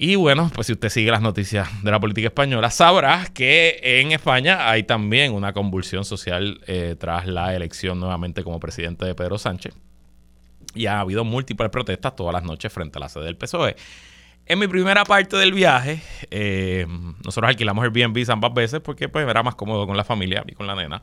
Y 0.00 0.14
bueno, 0.14 0.48
pues 0.54 0.68
si 0.68 0.74
usted 0.74 0.90
sigue 0.90 1.10
las 1.10 1.20
noticias 1.20 1.82
de 1.82 1.90
la 1.90 1.98
política 1.98 2.28
española, 2.28 2.70
sabrá 2.70 3.26
que 3.34 3.80
en 3.82 4.12
España 4.12 4.70
hay 4.70 4.84
también 4.84 5.32
una 5.32 5.52
convulsión 5.52 6.04
social 6.04 6.60
eh, 6.68 6.94
tras 6.96 7.26
la 7.26 7.52
elección 7.56 7.98
nuevamente 7.98 8.44
como 8.44 8.60
presidente 8.60 9.04
de 9.04 9.16
Pedro 9.16 9.38
Sánchez. 9.38 9.74
Y 10.72 10.86
ha 10.86 11.00
habido 11.00 11.24
múltiples 11.24 11.68
protestas 11.70 12.14
todas 12.14 12.32
las 12.32 12.44
noches 12.44 12.72
frente 12.72 12.96
a 12.96 13.00
la 13.00 13.08
sede 13.08 13.24
del 13.24 13.36
PSOE. 13.36 13.74
En 14.46 14.60
mi 14.60 14.68
primera 14.68 15.04
parte 15.04 15.36
del 15.36 15.52
viaje, 15.52 16.00
eh, 16.30 16.86
nosotros 17.24 17.48
alquilamos 17.48 17.82
Airbnb 17.82 18.24
ambas 18.30 18.54
veces 18.54 18.80
porque 18.80 19.08
pues 19.08 19.28
era 19.28 19.42
más 19.42 19.56
cómodo 19.56 19.84
con 19.84 19.96
la 19.96 20.04
familia 20.04 20.44
y 20.46 20.52
con 20.52 20.68
la 20.68 20.76
nena. 20.76 21.02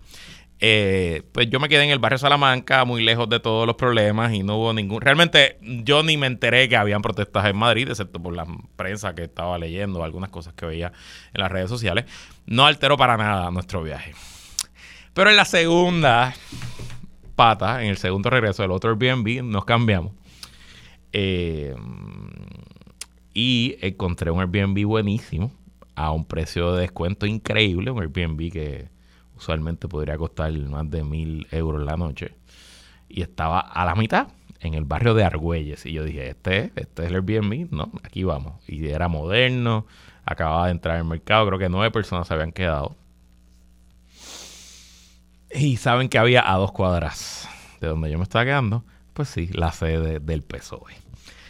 Eh, 0.60 1.24
pues 1.34 1.50
yo 1.50 1.60
me 1.60 1.68
quedé 1.68 1.84
en 1.84 1.90
el 1.90 2.00
barrio 2.00 2.18
Salamanca, 2.18 2.86
muy 2.86 3.04
lejos 3.04 3.28
de 3.28 3.40
todos 3.40 3.68
los 3.68 3.76
problemas 3.76 4.34
y 4.34 4.44
no 4.44 4.58
hubo 4.58 4.74
ningún... 4.74 5.02
Realmente 5.02 5.58
yo 5.62 6.02
ni 6.02 6.18
me 6.18 6.28
enteré 6.28 6.70
que 6.70 6.78
habían 6.78 7.02
protestas 7.02 7.46
en 7.46 7.58
Madrid, 7.58 7.90
excepto 7.90 8.22
por 8.22 8.34
la 8.34 8.48
prensa 8.76 9.14
que 9.14 9.24
estaba 9.24 9.58
leyendo, 9.58 10.04
algunas 10.04 10.30
cosas 10.30 10.54
que 10.54 10.66
veía 10.66 10.94
en 11.34 11.42
las 11.42 11.52
redes 11.52 11.70
sociales. 11.70 12.06
No 12.46 12.66
alteró 12.66 12.98
para 12.98 13.18
nada 13.18 13.52
nuestro 13.52 13.84
viaje. 13.84 14.14
Pero 15.14 15.30
en 15.30 15.36
la 15.36 15.46
segunda 15.46 16.34
pata, 17.36 17.84
en 17.84 17.90
el 17.90 17.98
segundo 17.98 18.30
regreso 18.30 18.62
del 18.62 18.72
otro 18.72 18.92
Airbnb, 18.92 19.44
nos 19.44 19.66
cambiamos. 19.66 20.14
Eh, 21.12 21.76
y 23.34 23.76
encontré 23.82 24.32
un 24.32 24.40
Airbnb 24.40 24.86
buenísimo 24.86 25.52
a 25.96 26.12
un 26.12 26.26
precio 26.26 26.74
de 26.74 26.82
descuento 26.82 27.26
increíble, 27.26 27.92
un 27.92 28.02
Airbnb 28.02 28.52
que 28.52 28.95
usualmente 29.38 29.88
podría 29.88 30.18
costar 30.18 30.52
más 30.54 30.90
de 30.90 31.04
mil 31.04 31.48
euros 31.52 31.84
la 31.84 31.98
noche. 31.98 32.36
Y 33.10 33.22
estaba 33.22 33.60
a 33.60 33.86
la 33.86 33.96
mitad 33.96 34.28
en 34.60 34.74
el 34.74 34.86
barrio 34.86 35.14
de 35.14 35.24
Argüelles. 35.24 35.86
Y 35.86 35.94
yo 35.94 36.04
dije, 36.04 36.30
este, 36.30 36.72
este 36.76 37.04
es 37.04 37.10
el 37.10 37.16
Airbnb, 37.16 37.72
no, 37.72 37.92
aquí 38.04 38.24
vamos. 38.24 38.54
Y 38.68 38.88
era 38.88 39.08
moderno, 39.08 39.86
acababa 40.26 40.66
de 40.66 40.72
entrar 40.72 40.98
el 40.98 41.06
mercado, 41.06 41.48
creo 41.48 41.60
que 41.60 41.70
nueve 41.70 41.92
personas 41.92 42.28
se 42.28 42.34
habían 42.34 42.52
quedado. 42.52 42.96
Y 45.52 45.78
saben 45.78 46.10
que 46.10 46.18
había 46.18 46.52
a 46.52 46.58
dos 46.58 46.72
cuadras 46.72 47.48
de 47.80 47.88
donde 47.88 48.12
yo 48.12 48.18
me 48.18 48.24
estaba 48.24 48.44
quedando, 48.44 48.84
pues 49.14 49.30
sí, 49.30 49.50
la 49.54 49.72
sede 49.72 50.20
del 50.20 50.42
PSOE. 50.44 50.94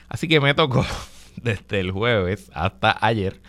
Así 0.09 0.27
que 0.27 0.39
me 0.39 0.53
tocó 0.53 0.85
desde 1.37 1.79
el 1.79 1.91
jueves 1.91 2.51
hasta 2.53 2.97
ayer 3.01 3.41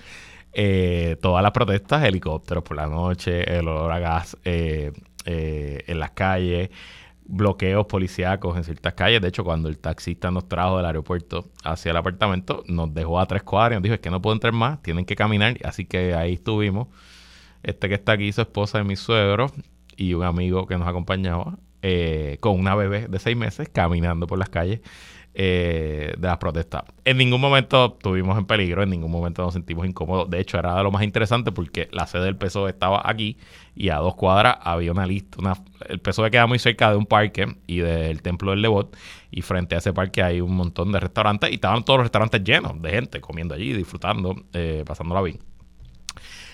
eh, 0.59 1.17
todas 1.21 1.43
las 1.43 1.53
protestas, 1.53 2.03
helicópteros 2.03 2.65
por 2.65 2.79
la 2.79 2.87
noche, 2.87 3.59
el 3.59 3.69
olor 3.69 3.93
a 3.93 3.99
gas 3.99 4.39
eh, 4.43 4.91
eh, 5.27 5.85
en 5.87 6.01
las 6.01 6.13
calles, 6.13 6.71
bloqueos 7.27 7.85
policíacos 7.85 8.57
en 8.57 8.65
ciertas 8.65 8.95
calles. 8.95 9.21
De 9.21 9.29
hecho, 9.29 9.45
cuando 9.45 9.69
el 9.69 9.79
taxista 9.79 10.31
nos 10.31 10.49
trajo 10.49 10.79
del 10.79 10.87
aeropuerto 10.87 11.45
hacia 11.63 11.91
el 11.91 11.99
apartamento, 11.99 12.65
nos 12.69 12.95
dejó 12.95 13.21
a 13.21 13.27
tres 13.27 13.43
cuadras 13.43 13.73
y 13.73 13.75
nos 13.75 13.83
dijo, 13.83 13.95
es 13.97 14.01
que 14.01 14.11
no 14.11 14.23
puedo 14.23 14.33
entrar 14.33 14.55
más, 14.55 14.81
tienen 14.81 15.05
que 15.05 15.15
caminar. 15.15 15.59
Así 15.63 15.85
que 15.85 16.15
ahí 16.15 16.33
estuvimos. 16.33 16.89
Este 17.63 17.91
que 17.91 17.97
está 17.97 18.13
aquí, 18.13 18.33
su 18.33 18.41
esposa 18.41 18.79
de 18.79 18.85
mi 18.85 18.97
suegro 18.97 19.53
y 19.95 20.15
un 20.15 20.25
amigo 20.25 20.67
que 20.67 20.79
nos 20.79 20.89
acompañaba, 20.89 21.59
con 22.41 22.59
una 22.59 22.75
bebé 22.75 23.09
de 23.09 23.19
seis 23.19 23.37
meses, 23.37 23.69
caminando 23.69 24.27
por 24.27 24.39
las 24.39 24.49
calles 24.49 24.81
eh, 25.39 26.15
de 26.17 26.27
las 26.27 26.39
protestas. 26.39 26.85
En 27.05 27.19
ningún 27.19 27.43
momento 27.43 27.97
estuvimos 27.99 28.39
en 28.39 28.47
peligro, 28.47 28.83
en 28.83 28.89
ningún 28.89 29.11
momento 29.11 29.43
nos 29.43 29.53
sentimos 29.53 29.87
incómodos. 29.87 30.31
De 30.31 30.41
hecho, 30.41 30.59
era 30.59 30.83
lo 30.83 30.91
más 30.91 31.03
interesante 31.03 31.53
porque 31.53 31.91
la 31.93 32.07
sede 32.07 32.25
del 32.25 32.37
PSOE 32.37 32.71
estaba 32.71 33.03
aquí 33.05 33.37
y 33.75 33.91
a 33.91 33.97
dos 33.97 34.15
cuadras 34.15 34.57
había 34.63 34.93
una 34.93 35.07
lista. 35.07 35.37
Una, 35.39 35.53
el 35.91 35.99
PSOE 35.99 36.31
queda 36.31 36.47
muy 36.47 36.59
cerca 36.59 36.91
de 36.91 36.97
un 36.97 37.05
parque 37.05 37.55
y 37.67 37.81
del 37.81 38.23
Templo 38.23 38.53
del 38.53 38.63
Lebot 38.63 38.97
y 39.31 39.43
frente 39.43 39.75
a 39.75 39.79
ese 39.79 39.93
parque 39.93 40.23
hay 40.23 40.41
un 40.41 40.57
montón 40.57 40.91
de 40.91 41.01
restaurantes 41.01 41.51
y 41.51 41.57
estaban 41.57 41.85
todos 41.85 41.99
los 41.99 42.05
restaurantes 42.07 42.43
llenos 42.43 42.81
de 42.81 42.91
gente 42.91 43.21
comiendo 43.21 43.55
allí, 43.55 43.75
disfrutando, 43.75 44.37
eh, 44.55 44.85
pasándola 44.87 45.21
bien. 45.21 45.39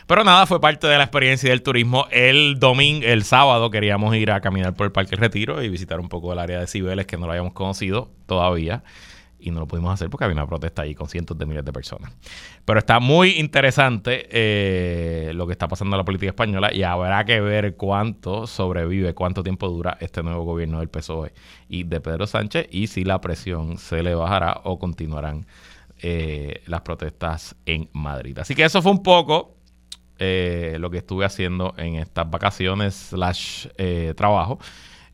Pero 0.06 0.24
nada, 0.24 0.46
fue 0.46 0.60
parte 0.60 0.86
de 0.86 0.98
la 0.98 1.04
experiencia 1.04 1.50
del 1.50 1.62
turismo. 1.62 2.06
El 2.10 2.58
domingo, 2.58 3.06
el 3.06 3.24
sábado 3.24 3.70
queríamos 3.70 4.14
ir 4.16 4.30
a 4.30 4.40
caminar 4.40 4.74
por 4.74 4.86
el 4.86 4.92
Parque 4.92 5.16
Retiro 5.16 5.62
y 5.62 5.68
visitar 5.68 6.00
un 6.00 6.08
poco 6.08 6.32
el 6.32 6.38
área 6.38 6.60
de 6.60 6.66
Cibeles 6.66 7.06
que 7.06 7.16
no 7.16 7.26
lo 7.26 7.32
habíamos 7.32 7.52
conocido 7.52 8.10
todavía 8.26 8.82
y 9.42 9.50
no 9.50 9.60
lo 9.60 9.66
pudimos 9.66 9.92
hacer 9.92 10.08
porque 10.08 10.24
había 10.24 10.36
una 10.36 10.46
protesta 10.46 10.82
ahí 10.82 10.94
con 10.94 11.08
cientos 11.08 11.36
de 11.36 11.46
miles 11.46 11.64
de 11.64 11.72
personas. 11.72 12.12
Pero 12.64 12.78
está 12.78 13.00
muy 13.00 13.40
interesante 13.40 14.28
eh, 14.30 15.32
lo 15.34 15.46
que 15.46 15.52
está 15.52 15.66
pasando 15.66 15.96
en 15.96 15.98
la 15.98 16.04
política 16.04 16.30
española 16.30 16.72
y 16.72 16.84
habrá 16.84 17.24
que 17.24 17.40
ver 17.40 17.76
cuánto 17.76 18.46
sobrevive, 18.46 19.14
cuánto 19.14 19.42
tiempo 19.42 19.68
dura 19.68 19.98
este 20.00 20.22
nuevo 20.22 20.44
gobierno 20.44 20.78
del 20.78 20.88
PSOE 20.88 21.32
y 21.68 21.82
de 21.82 22.00
Pedro 22.00 22.26
Sánchez 22.26 22.68
y 22.70 22.86
si 22.86 23.04
la 23.04 23.20
presión 23.20 23.78
se 23.78 24.02
le 24.02 24.14
bajará 24.14 24.60
o 24.64 24.78
continuarán 24.78 25.46
eh, 26.00 26.62
las 26.66 26.82
protestas 26.82 27.56
en 27.66 27.88
Madrid. 27.92 28.38
Así 28.38 28.54
que 28.54 28.64
eso 28.64 28.80
fue 28.80 28.92
un 28.92 29.02
poco 29.02 29.56
eh, 30.18 30.76
lo 30.78 30.90
que 30.90 30.98
estuve 30.98 31.24
haciendo 31.24 31.74
en 31.76 31.96
estas 31.96 32.30
vacaciones 32.30 32.94
slash 32.94 33.66
eh, 33.78 34.14
trabajo. 34.16 34.58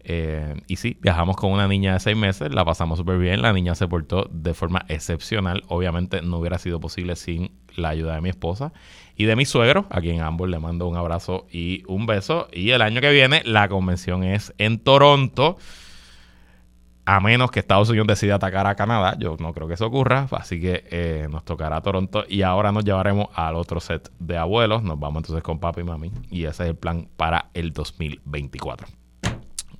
Eh, 0.01 0.55
y 0.67 0.77
sí, 0.77 0.97
viajamos 1.03 1.37
con 1.37 1.53
una 1.53 1.69
niña 1.69 1.93
de 1.93 2.01
seis 2.01 2.17
meses, 2.17 2.53
la 2.55 2.65
pasamos 2.65 2.99
súper 2.99 3.19
bien, 3.19 3.43
la 3.43 3.53
niña 3.53 3.75
se 3.75 3.87
portó 3.89 4.27
de 4.31 4.55
forma 4.55 4.85
excepcional, 4.89 5.65
obviamente 5.69 6.23
no 6.23 6.39
hubiera 6.39 6.57
sido 6.57 6.81
posible 6.81 7.15
sin 7.15 7.51
la 7.75 7.91
ayuda 7.91 8.15
de 8.15 8.21
mi 8.23 8.31
esposa 8.31 8.73
y 9.17 9.27
de 9.27 9.37
mi 9.37 9.45
suegro, 9.45 9.87
a 9.91 10.01
quien 10.01 10.23
ambos 10.23 10.49
le 10.49 10.59
mando 10.59 10.87
un 10.87 10.97
abrazo 10.97 11.47
y 11.51 11.83
un 11.87 12.07
beso. 12.07 12.49
Y 12.53 12.71
el 12.71 12.83
año 12.83 13.01
que 13.01 13.11
viene 13.11 13.43
la 13.45 13.69
convención 13.69 14.25
es 14.25 14.55
en 14.59 14.79
Toronto 14.79 15.59
a 17.09 17.21
menos 17.21 17.51
que 17.51 17.59
Estados 17.59 17.89
Unidos 17.89 18.07
decida 18.07 18.35
atacar 18.35 18.67
a 18.67 18.75
Canadá. 18.75 19.17
Yo 19.19 19.35
no 19.41 19.55
creo 19.55 19.67
que 19.67 19.73
eso 19.73 19.87
ocurra, 19.87 20.29
así 20.31 20.61
que 20.61 20.85
eh, 20.91 21.27
nos 21.31 21.43
tocará 21.43 21.81
Toronto 21.81 22.27
y 22.29 22.43
ahora 22.43 22.71
nos 22.71 22.85
llevaremos 22.85 23.29
al 23.35 23.57
otro 23.57 23.81
set 23.81 24.11
de 24.19 24.37
abuelos. 24.37 24.83
Nos 24.83 25.01
vamos 25.01 25.23
entonces 25.23 25.43
con 25.43 25.59
papi 25.59 25.81
y 25.81 25.85
mami 25.85 26.13
y 26.31 26.45
ese 26.45 26.65
es 26.65 26.69
el 26.69 26.77
plan 26.77 27.09
para 27.17 27.49
el 27.55 27.73
2024. 27.73 28.89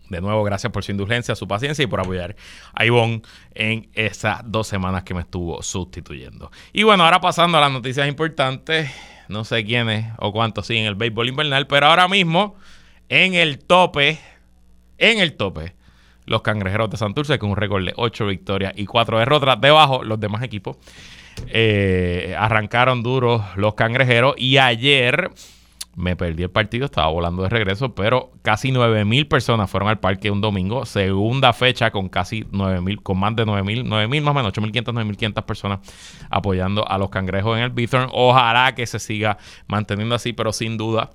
De 0.09 0.23
nuevo, 0.23 0.43
gracias 0.43 0.73
por 0.73 0.83
su 0.83 0.93
indulgencia, 0.93 1.35
su 1.35 1.47
paciencia 1.47 1.83
y 1.83 1.87
por 1.87 2.01
apoyar 2.01 2.35
a 2.73 2.87
Ivonne 2.87 3.21
en 3.53 3.91
esas 3.93 4.41
dos 4.47 4.67
semanas 4.67 5.03
que 5.03 5.13
me 5.13 5.21
estuvo 5.21 5.63
sustituyendo. 5.63 6.51
Y 6.73 6.85
bueno, 6.85 7.05
ahora 7.05 7.21
pasando 7.21 7.59
a 7.59 7.61
las 7.61 7.71
noticias 7.71 8.09
importantes, 8.09 8.91
no 9.29 9.45
sé 9.45 9.67
quiénes 9.67 10.15
o 10.17 10.33
cuántos 10.33 10.67
siguen 10.67 10.87
el 10.87 10.95
béisbol 10.95 11.29
invernal, 11.29 11.67
pero 11.67 11.89
ahora 11.89 12.09
mismo 12.09 12.57
en 13.11 13.35
el 13.35 13.59
tope, 13.59 14.19
en 14.97 15.19
el 15.19 15.37
tope 15.37 15.77
los 16.29 16.43
cangrejeros 16.43 16.91
de 16.91 16.97
Santurce 16.97 17.39
con 17.39 17.51
un 17.51 17.57
récord 17.57 17.85
de 17.85 17.93
8 17.97 18.27
victorias 18.27 18.73
y 18.77 18.87
4 18.87 19.19
derrotas. 19.19 19.61
Debajo, 19.61 20.05
los 20.05 20.21
demás 20.21 20.43
equipos 20.43 20.77
eh, 21.49 22.35
arrancaron 22.39 23.03
duros 23.03 23.43
los 23.57 23.75
cangrejeros 23.75 24.35
y 24.37 24.59
ayer 24.59 25.31
me 25.99 26.15
perdí 26.15 26.45
el 26.45 26.51
partido, 26.51 26.85
estaba 26.85 27.09
volando 27.09 27.43
de 27.43 27.49
regreso, 27.49 27.93
pero 27.93 28.31
casi 28.43 28.71
9 28.71 29.05
mil 29.05 29.27
personas 29.27 29.69
fueron 29.69 29.89
al 29.89 29.99
parque 29.99 30.31
un 30.31 30.41
domingo, 30.41 30.87
segunda 30.87 31.53
fecha 31.53 31.91
con 31.91 32.09
casi 32.09 32.47
9 32.53 32.81
mil, 32.81 33.03
con 33.03 33.19
más 33.19 33.35
de 33.35 33.45
9 33.45 33.65
mil, 33.65 33.83
9 33.85 34.07
mil 34.07 34.23
más 34.23 34.31
o 34.31 34.35
menos, 34.35 34.53
8.500, 34.53 34.93
9.500 34.95 35.45
personas 35.45 35.81
apoyando 36.31 36.89
a 36.89 36.99
los 36.99 37.11
cangrejos 37.11 37.57
en 37.57 37.65
el 37.65 37.71
Bithorn. 37.71 38.11
Ojalá 38.13 38.77
que 38.77 38.87
se 38.87 39.01
siga 39.01 39.39
manteniendo 39.67 40.15
así, 40.15 40.33
pero 40.33 40.53
sin 40.53 40.77
duda 40.77 41.11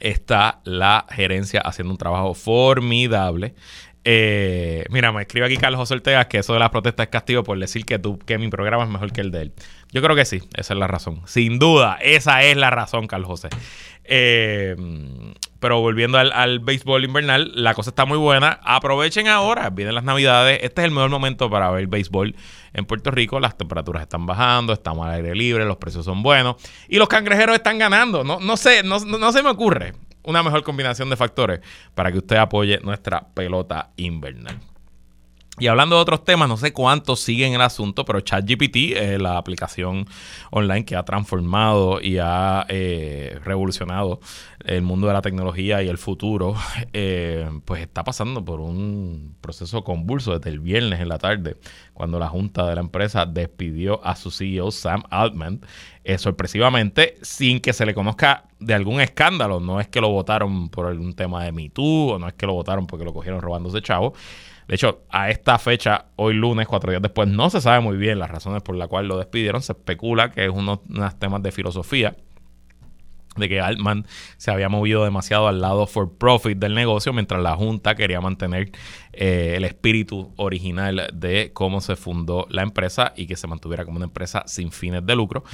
está 0.00 0.60
la 0.64 1.06
gerencia 1.10 1.60
haciendo 1.60 1.92
un 1.92 1.98
trabajo 1.98 2.34
formidable 2.34 3.54
eh, 4.08 4.84
mira, 4.88 5.10
me 5.10 5.22
escribe 5.22 5.46
aquí 5.46 5.56
Carlos 5.56 5.80
José 5.80 5.94
Ortega 5.94 6.28
que 6.28 6.38
eso 6.38 6.52
de 6.52 6.60
las 6.60 6.70
protestas 6.70 7.06
es 7.06 7.10
castigo 7.10 7.42
por 7.42 7.58
decir 7.58 7.84
que, 7.84 7.98
tú, 7.98 8.20
que 8.20 8.38
mi 8.38 8.48
programa 8.48 8.84
es 8.84 8.88
mejor 8.88 9.10
que 9.10 9.20
el 9.20 9.32
de 9.32 9.42
él. 9.42 9.52
Yo 9.90 10.00
creo 10.00 10.14
que 10.14 10.24
sí, 10.24 10.42
esa 10.54 10.74
es 10.74 10.78
la 10.78 10.86
razón. 10.86 11.22
Sin 11.26 11.58
duda, 11.58 11.98
esa 12.00 12.44
es 12.44 12.56
la 12.56 12.70
razón, 12.70 13.08
Carlos 13.08 13.26
José. 13.26 13.48
Eh, 14.04 14.76
pero 15.58 15.80
volviendo 15.80 16.18
al, 16.18 16.60
béisbol 16.60 17.04
invernal, 17.04 17.50
la 17.56 17.74
cosa 17.74 17.90
está 17.90 18.04
muy 18.04 18.16
buena. 18.16 18.60
Aprovechen 18.62 19.26
ahora, 19.26 19.70
vienen 19.70 19.96
las 19.96 20.04
navidades. 20.04 20.60
Este 20.62 20.82
es 20.82 20.84
el 20.84 20.92
mejor 20.92 21.10
momento 21.10 21.50
para 21.50 21.68
ver 21.72 21.88
béisbol 21.88 22.36
en 22.74 22.84
Puerto 22.84 23.10
Rico. 23.10 23.40
Las 23.40 23.58
temperaturas 23.58 24.02
están 24.02 24.24
bajando, 24.24 24.72
estamos 24.72 25.04
al 25.04 25.14
aire 25.14 25.34
libre, 25.34 25.64
los 25.64 25.78
precios 25.78 26.04
son 26.04 26.22
buenos. 26.22 26.62
Y 26.88 26.98
los 26.98 27.08
cangrejeros 27.08 27.56
están 27.56 27.78
ganando. 27.78 28.22
No, 28.22 28.38
no 28.38 28.56
sé, 28.56 28.84
no, 28.84 29.00
no 29.00 29.32
se 29.32 29.42
me 29.42 29.50
ocurre 29.50 29.94
una 30.26 30.42
mejor 30.42 30.62
combinación 30.62 31.08
de 31.08 31.16
factores 31.16 31.60
para 31.94 32.12
que 32.12 32.18
usted 32.18 32.36
apoye 32.36 32.78
nuestra 32.82 33.26
pelota 33.34 33.90
invernal. 33.96 34.60
Y 35.58 35.68
hablando 35.68 35.96
de 35.96 36.02
otros 36.02 36.22
temas, 36.22 36.50
no 36.50 36.58
sé 36.58 36.74
cuántos 36.74 37.20
siguen 37.20 37.54
el 37.54 37.62
asunto, 37.62 38.04
pero 38.04 38.20
ChatGPT, 38.20 38.92
es 38.94 39.18
la 39.18 39.38
aplicación 39.38 40.06
online 40.50 40.84
que 40.84 40.96
ha 40.96 41.02
transformado 41.02 41.98
y 42.02 42.18
ha 42.18 42.66
eh, 42.68 43.40
revolucionado 43.42 44.20
el 44.66 44.82
mundo 44.82 45.06
de 45.06 45.14
la 45.14 45.22
tecnología 45.22 45.82
y 45.82 45.88
el 45.88 45.96
futuro, 45.96 46.56
eh, 46.92 47.48
pues 47.64 47.80
está 47.80 48.04
pasando 48.04 48.44
por 48.44 48.60
un 48.60 49.34
proceso 49.40 49.82
convulso 49.82 50.38
desde 50.38 50.50
el 50.50 50.60
viernes 50.60 51.00
en 51.00 51.08
la 51.08 51.16
tarde, 51.16 51.56
cuando 51.94 52.18
la 52.18 52.28
junta 52.28 52.66
de 52.68 52.74
la 52.74 52.82
empresa 52.82 53.24
despidió 53.24 54.04
a 54.04 54.14
su 54.14 54.30
CEO 54.30 54.70
Sam 54.70 55.04
Altman, 55.08 55.62
eh, 56.04 56.18
sorpresivamente, 56.18 57.16
sin 57.22 57.60
que 57.60 57.72
se 57.72 57.86
le 57.86 57.94
conozca 57.94 58.44
de 58.60 58.74
algún 58.74 59.00
escándalo. 59.00 59.58
No 59.58 59.80
es 59.80 59.88
que 59.88 60.02
lo 60.02 60.10
votaron 60.10 60.68
por 60.68 60.86
algún 60.86 61.14
tema 61.14 61.44
de 61.44 61.52
Me 61.52 61.70
Too, 61.70 62.12
o 62.12 62.18
no 62.18 62.28
es 62.28 62.34
que 62.34 62.46
lo 62.46 62.52
votaron 62.52 62.86
porque 62.86 63.06
lo 63.06 63.14
cogieron 63.14 63.40
robándose 63.40 63.80
chavo 63.80 64.12
De 64.66 64.74
hecho, 64.74 65.04
a 65.10 65.30
esta 65.30 65.58
fecha, 65.58 66.06
hoy 66.16 66.34
lunes, 66.34 66.66
cuatro 66.66 66.90
días 66.90 67.02
después, 67.02 67.28
no 67.28 67.50
se 67.50 67.60
sabe 67.60 67.80
muy 67.80 67.96
bien 67.96 68.18
las 68.18 68.30
razones 68.30 68.62
por 68.62 68.74
las 68.74 68.88
cuales 68.88 69.08
lo 69.08 69.16
despidieron. 69.16 69.62
Se 69.62 69.72
especula 69.72 70.32
que 70.32 70.44
es 70.44 70.50
uno, 70.50 70.82
unos 70.88 71.18
temas 71.18 71.42
de 71.42 71.52
filosofía 71.52 72.16
de 73.36 73.48
que 73.48 73.60
Altman 73.60 74.06
se 74.36 74.50
había 74.50 74.68
movido 74.68 75.04
demasiado 75.04 75.48
al 75.48 75.60
lado 75.60 75.86
for 75.86 76.16
profit 76.16 76.58
del 76.58 76.74
negocio, 76.74 77.12
mientras 77.12 77.42
la 77.42 77.54
Junta 77.56 77.94
quería 77.94 78.20
mantener 78.20 78.70
eh, 79.12 79.54
el 79.56 79.64
espíritu 79.64 80.32
original 80.36 81.08
de 81.12 81.50
cómo 81.52 81.80
se 81.80 81.96
fundó 81.96 82.46
la 82.50 82.62
empresa 82.62 83.12
y 83.16 83.26
que 83.26 83.36
se 83.36 83.46
mantuviera 83.46 83.84
como 83.84 83.96
una 83.96 84.06
empresa 84.06 84.42
sin 84.46 84.70
fines 84.72 85.04
de 85.06 85.16
lucro. 85.16 85.44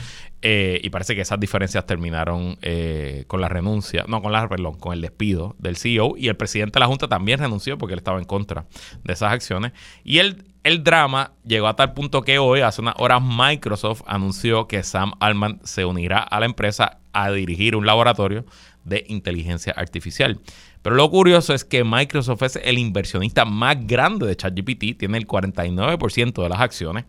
Eh, 0.40 0.80
y 0.82 0.90
parece 0.90 1.14
que 1.14 1.20
esas 1.20 1.38
diferencias 1.38 1.86
terminaron 1.86 2.58
eh, 2.62 3.24
con 3.28 3.40
la 3.40 3.48
renuncia, 3.48 4.04
no, 4.08 4.20
con 4.20 4.32
la, 4.32 4.48
perdón, 4.48 4.78
con 4.78 4.92
el 4.92 5.00
despido 5.00 5.54
del 5.58 5.76
CEO 5.76 6.14
y 6.16 6.28
el 6.28 6.36
presidente 6.36 6.74
de 6.74 6.80
la 6.80 6.86
Junta 6.86 7.06
también 7.06 7.38
renunció 7.38 7.78
porque 7.78 7.94
él 7.94 7.98
estaba 7.98 8.18
en 8.18 8.24
contra 8.24 8.66
de 9.04 9.12
esas 9.12 9.32
acciones. 9.32 9.72
Y 10.02 10.18
el, 10.18 10.44
el 10.64 10.84
drama 10.84 11.32
llegó 11.44 11.66
a 11.66 11.76
tal 11.76 11.92
punto 11.92 12.22
que 12.22 12.38
hoy, 12.38 12.60
hace 12.60 12.80
unas 12.80 12.94
horas, 12.98 13.20
Microsoft 13.22 14.02
anunció 14.06 14.68
que 14.68 14.82
Sam 14.82 15.12
Altman 15.20 15.60
se 15.64 15.84
unirá 15.84 16.18
a 16.18 16.40
la 16.40 16.46
empresa 16.46 16.98
a 17.12 17.30
dirigir 17.30 17.76
un 17.76 17.84
laboratorio 17.84 18.44
de 18.84 19.04
inteligencia 19.08 19.72
artificial. 19.76 20.40
Pero 20.82 20.96
lo 20.96 21.10
curioso 21.10 21.54
es 21.54 21.64
que 21.64 21.84
Microsoft 21.84 22.42
es 22.42 22.56
el 22.62 22.78
inversionista 22.78 23.44
más 23.44 23.76
grande 23.86 24.26
de 24.26 24.36
ChatGPT, 24.36 24.98
tiene 24.98 25.18
el 25.18 25.26
49% 25.26 26.42
de 26.42 26.48
las 26.48 26.60
acciones. 26.60 27.04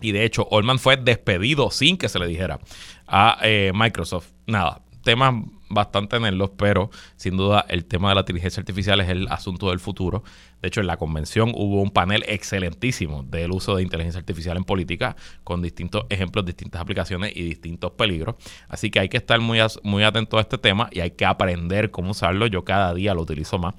Y 0.00 0.12
de 0.12 0.24
hecho, 0.24 0.48
Allman 0.50 0.78
fue 0.78 0.96
despedido 0.96 1.70
sin 1.70 1.98
que 1.98 2.08
se 2.08 2.18
le 2.18 2.26
dijera 2.26 2.58
a 3.06 3.38
eh, 3.42 3.72
Microsoft. 3.74 4.28
Nada, 4.46 4.80
temas 5.02 5.34
bastante 5.70 6.18
los, 6.32 6.50
pero 6.50 6.90
sin 7.16 7.36
duda 7.36 7.64
el 7.68 7.84
tema 7.84 8.10
de 8.10 8.16
la 8.16 8.20
inteligencia 8.22 8.60
artificial 8.60 9.00
es 9.00 9.08
el 9.08 9.28
asunto 9.28 9.70
del 9.70 9.78
futuro. 9.78 10.22
De 10.60 10.68
hecho, 10.68 10.80
en 10.80 10.86
la 10.86 10.96
convención 10.96 11.52
hubo 11.54 11.80
un 11.80 11.90
panel 11.90 12.24
excelentísimo 12.26 13.22
del 13.22 13.52
uso 13.52 13.76
de 13.76 13.82
inteligencia 13.82 14.18
artificial 14.18 14.56
en 14.56 14.64
política, 14.64 15.16
con 15.44 15.62
distintos 15.62 16.04
ejemplos, 16.10 16.44
distintas 16.44 16.82
aplicaciones 16.82 17.32
y 17.34 17.42
distintos 17.42 17.92
peligros. 17.92 18.34
Así 18.68 18.90
que 18.90 19.00
hay 19.00 19.08
que 19.08 19.16
estar 19.16 19.40
muy, 19.40 19.60
muy 19.82 20.02
atento 20.02 20.38
a 20.38 20.42
este 20.42 20.58
tema 20.58 20.88
y 20.92 21.00
hay 21.00 21.12
que 21.12 21.24
aprender 21.24 21.90
cómo 21.90 22.10
usarlo. 22.10 22.46
Yo 22.46 22.64
cada 22.64 22.92
día 22.92 23.14
lo 23.14 23.22
utilizo 23.22 23.58
más 23.58 23.74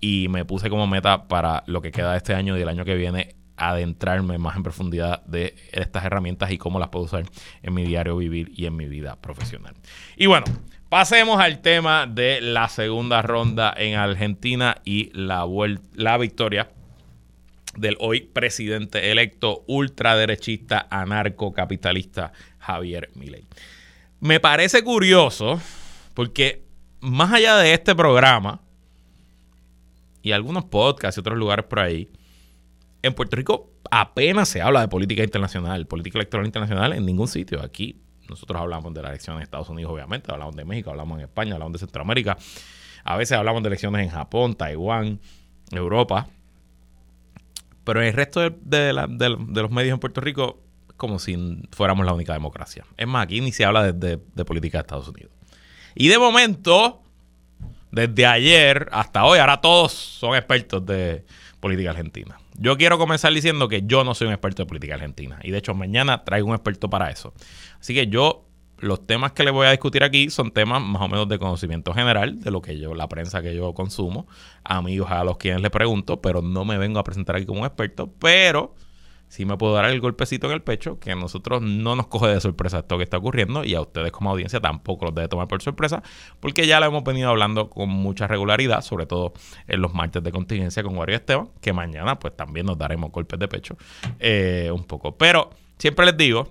y 0.00 0.26
me 0.28 0.44
puse 0.44 0.68
como 0.68 0.86
meta 0.86 1.28
para 1.28 1.62
lo 1.66 1.80
que 1.80 1.92
queda 1.92 2.12
de 2.12 2.18
este 2.18 2.34
año 2.34 2.58
y 2.58 2.60
el 2.60 2.68
año 2.68 2.84
que 2.84 2.96
viene 2.96 3.36
adentrarme 3.56 4.38
más 4.38 4.56
en 4.56 4.62
profundidad 4.62 5.24
de 5.24 5.54
estas 5.72 6.04
herramientas 6.04 6.50
y 6.50 6.58
cómo 6.58 6.78
las 6.78 6.88
puedo 6.88 7.06
usar 7.06 7.24
en 7.62 7.74
mi 7.74 7.84
diario 7.84 8.16
vivir 8.16 8.52
y 8.54 8.66
en 8.66 8.76
mi 8.76 8.86
vida 8.86 9.16
profesional. 9.16 9.74
Y 10.16 10.26
bueno, 10.26 10.46
pasemos 10.88 11.40
al 11.40 11.60
tema 11.60 12.06
de 12.06 12.40
la 12.40 12.68
segunda 12.68 13.22
ronda 13.22 13.74
en 13.76 13.96
Argentina 13.96 14.76
y 14.84 15.10
la, 15.12 15.46
la 15.94 16.18
victoria 16.18 16.70
del 17.76 17.96
hoy 18.00 18.20
presidente 18.20 19.10
electo 19.10 19.64
ultraderechista 19.66 20.86
anarcocapitalista 20.90 22.32
Javier 22.58 23.10
Milei. 23.14 23.44
Me 24.20 24.40
parece 24.40 24.82
curioso 24.82 25.60
porque 26.14 26.62
más 27.00 27.32
allá 27.32 27.56
de 27.56 27.74
este 27.74 27.94
programa 27.94 28.60
y 30.22 30.32
algunos 30.32 30.64
podcasts 30.64 31.18
y 31.18 31.20
otros 31.20 31.38
lugares 31.38 31.66
por 31.66 31.80
ahí, 31.80 32.08
en 33.06 33.14
Puerto 33.14 33.36
Rico 33.36 33.70
apenas 33.90 34.48
se 34.48 34.62
habla 34.62 34.80
de 34.80 34.88
política 34.88 35.22
internacional, 35.22 35.86
política 35.86 36.18
electoral 36.18 36.46
internacional 36.46 36.92
en 36.92 37.06
ningún 37.06 37.28
sitio. 37.28 37.62
Aquí 37.62 38.00
nosotros 38.28 38.60
hablamos 38.60 38.92
de 38.94 39.02
la 39.02 39.08
elección 39.10 39.36
en 39.36 39.42
Estados 39.42 39.68
Unidos, 39.68 39.92
obviamente, 39.92 40.32
hablamos 40.32 40.56
de 40.56 40.64
México, 40.64 40.90
hablamos 40.90 41.18
en 41.18 41.24
España, 41.24 41.54
hablamos 41.54 41.74
de 41.74 41.78
Centroamérica. 41.78 42.36
A 43.04 43.16
veces 43.16 43.38
hablamos 43.38 43.62
de 43.62 43.68
elecciones 43.68 44.02
en 44.02 44.10
Japón, 44.10 44.54
Taiwán, 44.54 45.20
Europa. 45.70 46.28
Pero 47.84 48.00
en 48.00 48.08
el 48.08 48.14
resto 48.14 48.40
de, 48.40 48.92
los 48.92 49.70
medios 49.70 49.94
en 49.94 50.00
Puerto 50.00 50.20
Rico, 50.20 50.60
como 50.96 51.18
si 51.20 51.36
fuéramos 51.70 52.04
la 52.04 52.12
única 52.12 52.32
democracia. 52.32 52.84
Es 52.96 53.06
más, 53.06 53.24
aquí 53.24 53.40
ni 53.40 53.52
se 53.52 53.64
habla 53.64 53.92
de, 53.92 54.18
de 54.34 54.44
política 54.44 54.78
de 54.78 54.82
Estados 54.82 55.08
Unidos. 55.08 55.30
Y 55.94 56.08
de 56.08 56.18
momento, 56.18 57.02
desde 57.92 58.26
ayer 58.26 58.88
hasta 58.90 59.24
hoy, 59.24 59.38
ahora 59.38 59.60
todos 59.60 59.92
son 59.92 60.34
expertos 60.34 60.84
de 60.84 61.24
política 61.60 61.90
argentina. 61.90 62.38
Yo 62.58 62.76
quiero 62.76 62.98
comenzar 62.98 63.32
diciendo 63.32 63.68
que 63.68 63.82
yo 63.84 64.04
no 64.04 64.14
soy 64.14 64.28
un 64.28 64.32
experto 64.32 64.62
de 64.62 64.66
política 64.66 64.94
argentina. 64.94 65.38
Y 65.42 65.50
de 65.50 65.58
hecho, 65.58 65.74
mañana 65.74 66.24
traigo 66.24 66.48
un 66.48 66.54
experto 66.54 66.88
para 66.88 67.10
eso. 67.10 67.34
Así 67.78 67.94
que 67.94 68.06
yo, 68.06 68.46
los 68.78 69.06
temas 69.06 69.32
que 69.32 69.44
le 69.44 69.50
voy 69.50 69.66
a 69.66 69.70
discutir 69.70 70.02
aquí 70.02 70.30
son 70.30 70.50
temas 70.50 70.82
más 70.82 71.02
o 71.02 71.08
menos 71.08 71.28
de 71.28 71.38
conocimiento 71.38 71.92
general, 71.92 72.40
de 72.40 72.50
lo 72.50 72.62
que 72.62 72.78
yo, 72.78 72.94
la 72.94 73.08
prensa 73.08 73.42
que 73.42 73.54
yo 73.54 73.74
consumo, 73.74 74.26
amigos 74.64 75.10
a 75.10 75.22
los 75.24 75.36
quienes 75.36 75.60
le 75.60 75.70
pregunto, 75.70 76.20
pero 76.22 76.40
no 76.40 76.64
me 76.64 76.78
vengo 76.78 76.98
a 76.98 77.04
presentar 77.04 77.36
aquí 77.36 77.46
como 77.46 77.60
un 77.60 77.66
experto. 77.66 78.10
Pero 78.18 78.74
sí 79.28 79.44
me 79.44 79.56
puedo 79.56 79.74
dar 79.74 79.86
el 79.86 80.00
golpecito 80.00 80.46
en 80.46 80.52
el 80.52 80.62
pecho, 80.62 80.98
que 80.98 81.12
a 81.12 81.14
nosotros 81.16 81.62
no 81.62 81.96
nos 81.96 82.06
coge 82.06 82.28
de 82.28 82.40
sorpresa 82.40 82.78
esto 82.78 82.96
que 82.96 83.04
está 83.04 83.18
ocurriendo 83.18 83.64
y 83.64 83.74
a 83.74 83.80
ustedes 83.80 84.12
como 84.12 84.30
audiencia 84.30 84.60
tampoco 84.60 85.06
los 85.06 85.14
debe 85.14 85.28
tomar 85.28 85.48
por 85.48 85.62
sorpresa, 85.62 86.02
porque 86.40 86.66
ya 86.66 86.80
lo 86.80 86.86
hemos 86.86 87.04
venido 87.04 87.28
hablando 87.28 87.68
con 87.68 87.88
mucha 87.88 88.26
regularidad, 88.26 88.82
sobre 88.82 89.06
todo 89.06 89.32
en 89.66 89.80
los 89.80 89.94
martes 89.94 90.22
de 90.22 90.32
contingencia 90.32 90.82
con 90.82 90.96
Wario 90.96 91.16
Esteban, 91.16 91.50
que 91.60 91.72
mañana 91.72 92.18
pues 92.18 92.36
también 92.36 92.66
nos 92.66 92.78
daremos 92.78 93.10
golpes 93.10 93.38
de 93.38 93.48
pecho 93.48 93.76
eh, 94.18 94.70
un 94.72 94.84
poco. 94.84 95.16
Pero 95.16 95.50
siempre 95.78 96.06
les 96.06 96.16
digo, 96.16 96.48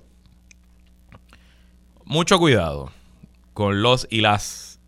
mucho 2.04 2.38
cuidado 2.38 2.92
con 3.54 3.82
los 3.82 4.08
y 4.10 4.22
las 4.22 4.80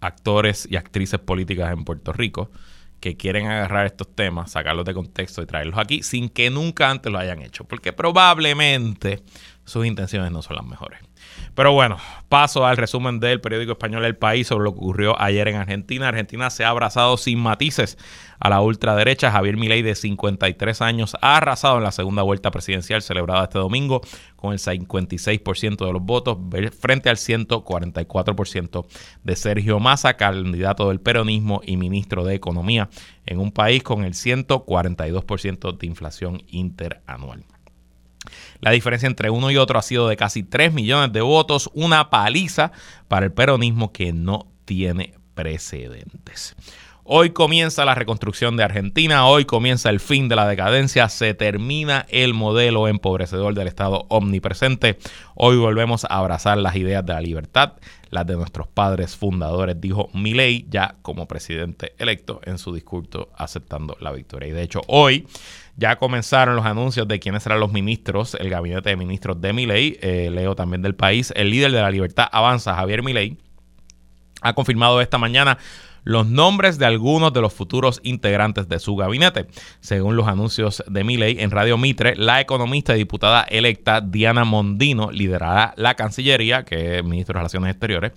actores 0.00 0.68
y 0.70 0.76
actrices 0.76 1.18
políticas 1.20 1.72
en 1.72 1.84
Puerto 1.84 2.12
Rico 2.12 2.50
que 3.02 3.16
quieren 3.16 3.48
agarrar 3.48 3.84
estos 3.84 4.14
temas, 4.14 4.52
sacarlos 4.52 4.84
de 4.84 4.94
contexto 4.94 5.42
y 5.42 5.46
traerlos 5.46 5.76
aquí 5.76 6.04
sin 6.04 6.28
que 6.28 6.50
nunca 6.50 6.88
antes 6.88 7.10
lo 7.10 7.18
hayan 7.18 7.42
hecho, 7.42 7.64
porque 7.64 7.92
probablemente 7.92 9.24
sus 9.64 9.84
intenciones 9.84 10.30
no 10.30 10.40
son 10.40 10.54
las 10.54 10.64
mejores. 10.64 11.00
Pero 11.54 11.72
bueno, 11.72 11.98
paso 12.28 12.66
al 12.66 12.78
resumen 12.78 13.20
del 13.20 13.40
periódico 13.40 13.72
español 13.72 14.04
El 14.04 14.16
País 14.16 14.46
sobre 14.46 14.64
lo 14.64 14.72
que 14.72 14.78
ocurrió 14.78 15.20
ayer 15.20 15.48
en 15.48 15.56
Argentina. 15.56 16.08
Argentina 16.08 16.48
se 16.48 16.64
ha 16.64 16.70
abrazado 16.70 17.16
sin 17.16 17.38
matices 17.38 17.98
a 18.40 18.48
la 18.48 18.60
ultraderecha. 18.60 19.30
Javier 19.30 19.56
Milei, 19.56 19.82
de 19.82 19.94
53 19.94 20.80
años, 20.80 21.16
ha 21.20 21.36
arrasado 21.36 21.76
en 21.76 21.84
la 21.84 21.92
segunda 21.92 22.22
vuelta 22.22 22.50
presidencial 22.50 23.02
celebrada 23.02 23.44
este 23.44 23.58
domingo 23.58 24.00
con 24.36 24.52
el 24.52 24.58
56% 24.58 25.86
de 25.86 25.92
los 25.92 26.02
votos 26.02 26.38
frente 26.80 27.10
al 27.10 27.16
144% 27.16 28.86
de 29.22 29.36
Sergio 29.36 29.78
Massa, 29.78 30.14
candidato 30.14 30.88
del 30.88 31.00
peronismo 31.00 31.60
y 31.64 31.76
ministro 31.76 32.24
de 32.24 32.34
Economía 32.34 32.88
en 33.26 33.38
un 33.38 33.52
país 33.52 33.82
con 33.82 34.04
el 34.04 34.14
142% 34.14 35.76
de 35.76 35.86
inflación 35.86 36.42
interanual. 36.48 37.44
La 38.60 38.70
diferencia 38.70 39.06
entre 39.06 39.30
uno 39.30 39.50
y 39.50 39.56
otro 39.56 39.78
ha 39.78 39.82
sido 39.82 40.08
de 40.08 40.16
casi 40.16 40.42
3 40.42 40.72
millones 40.72 41.12
de 41.12 41.20
votos, 41.20 41.70
una 41.74 42.10
paliza 42.10 42.72
para 43.08 43.26
el 43.26 43.32
peronismo 43.32 43.92
que 43.92 44.12
no 44.12 44.46
tiene 44.64 45.14
precedentes. 45.34 46.54
Hoy 47.04 47.30
comienza 47.30 47.84
la 47.84 47.96
reconstrucción 47.96 48.56
de 48.56 48.62
Argentina, 48.62 49.26
hoy 49.26 49.44
comienza 49.44 49.90
el 49.90 49.98
fin 49.98 50.28
de 50.28 50.36
la 50.36 50.46
decadencia, 50.46 51.08
se 51.08 51.34
termina 51.34 52.06
el 52.10 52.32
modelo 52.32 52.86
empobrecedor 52.86 53.54
del 53.54 53.66
Estado 53.66 54.06
omnipresente. 54.08 54.98
Hoy 55.34 55.56
volvemos 55.56 56.04
a 56.04 56.18
abrazar 56.18 56.58
las 56.58 56.76
ideas 56.76 57.04
de 57.04 57.12
la 57.12 57.20
libertad, 57.20 57.72
las 58.10 58.24
de 58.28 58.36
nuestros 58.36 58.68
padres 58.68 59.16
fundadores, 59.16 59.80
dijo 59.80 60.10
Milei 60.14 60.64
ya 60.70 60.94
como 61.02 61.26
presidente 61.26 61.92
electo 61.98 62.40
en 62.44 62.56
su 62.58 62.72
discurso 62.72 63.30
aceptando 63.36 63.96
la 63.98 64.12
victoria. 64.12 64.50
Y 64.50 64.52
de 64.52 64.62
hecho, 64.62 64.82
hoy 64.86 65.26
ya 65.76 65.96
comenzaron 65.96 66.54
los 66.54 66.66
anuncios 66.66 67.08
de 67.08 67.18
quiénes 67.18 67.42
serán 67.42 67.58
los 67.58 67.72
ministros, 67.72 68.36
el 68.38 68.48
gabinete 68.48 68.90
de 68.90 68.96
ministros 68.96 69.40
de 69.40 69.52
Milei, 69.52 69.98
eh, 70.02 70.30
leo 70.30 70.54
también 70.54 70.82
del 70.82 70.94
país, 70.94 71.32
el 71.34 71.50
líder 71.50 71.72
de 71.72 71.80
la 71.80 71.90
libertad 71.90 72.28
avanza, 72.30 72.76
Javier 72.76 73.02
Milei, 73.02 73.38
ha 74.40 74.54
confirmado 74.54 75.00
esta 75.00 75.18
mañana 75.18 75.58
los 76.04 76.26
nombres 76.26 76.78
de 76.78 76.86
algunos 76.86 77.32
de 77.32 77.40
los 77.40 77.52
futuros 77.52 78.00
integrantes 78.02 78.68
de 78.68 78.78
su 78.78 78.96
gabinete. 78.96 79.46
Según 79.80 80.16
los 80.16 80.28
anuncios 80.28 80.82
de 80.86 81.04
Miley 81.04 81.40
en 81.40 81.50
Radio 81.50 81.78
Mitre, 81.78 82.16
la 82.16 82.40
economista 82.40 82.94
y 82.94 82.98
diputada 82.98 83.42
electa 83.42 84.00
Diana 84.00 84.44
Mondino 84.44 85.10
liderará 85.10 85.74
la 85.76 85.94
Cancillería, 85.94 86.64
que 86.64 86.98
es 86.98 87.04
ministro 87.04 87.34
de 87.34 87.38
Relaciones 87.38 87.70
Exteriores. 87.70 88.12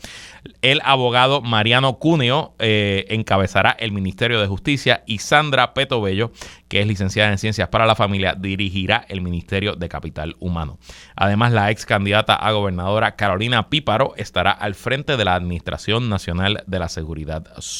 El 0.61 0.81
abogado 0.83 1.41
Mariano 1.41 1.99
Cuneo 1.99 2.55
eh, 2.59 3.05
encabezará 3.09 3.71
el 3.71 3.91
Ministerio 3.91 4.39
de 4.39 4.47
Justicia 4.47 5.03
y 5.05 5.19
Sandra 5.19 5.73
Petobello, 5.73 6.31
que 6.67 6.81
es 6.81 6.87
licenciada 6.87 7.31
en 7.31 7.37
Ciencias 7.37 7.69
para 7.69 7.85
la 7.85 7.95
Familia, 7.95 8.35
dirigirá 8.35 9.05
el 9.07 9.21
Ministerio 9.21 9.75
de 9.75 9.89
Capital 9.89 10.35
Humano. 10.39 10.79
Además, 11.15 11.53
la 11.53 11.71
ex 11.71 11.85
candidata 11.85 12.35
a 12.35 12.51
gobernadora 12.51 13.15
Carolina 13.15 13.69
Píparo 13.69 14.13
estará 14.17 14.51
al 14.51 14.75
frente 14.75 15.17
de 15.17 15.25
la 15.25 15.35
Administración 15.35 16.09
Nacional 16.09 16.63
de 16.65 16.79
la 16.79 16.89
Seguridad 16.89 17.45
Social. 17.59 17.74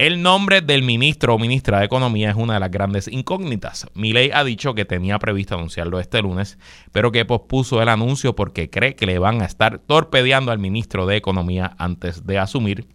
El 0.00 0.22
nombre 0.22 0.62
del 0.62 0.82
ministro 0.82 1.34
o 1.34 1.38
ministra 1.38 1.80
de 1.80 1.84
Economía 1.84 2.30
es 2.30 2.36
una 2.36 2.54
de 2.54 2.60
las 2.60 2.70
grandes 2.70 3.06
incógnitas. 3.06 3.86
Milei 3.92 4.30
ha 4.32 4.44
dicho 4.44 4.74
que 4.74 4.86
tenía 4.86 5.18
previsto 5.18 5.56
anunciarlo 5.56 6.00
este 6.00 6.22
lunes, 6.22 6.58
pero 6.90 7.12
que 7.12 7.26
pospuso 7.26 7.82
el 7.82 7.88
anuncio 7.90 8.34
porque 8.34 8.70
cree 8.70 8.96
que 8.96 9.04
le 9.04 9.18
van 9.18 9.42
a 9.42 9.44
estar 9.44 9.78
torpedeando 9.78 10.52
al 10.52 10.58
ministro 10.58 11.04
de 11.04 11.16
Economía 11.16 11.74
antes 11.76 12.24
de 12.24 12.38
asumir 12.38 12.88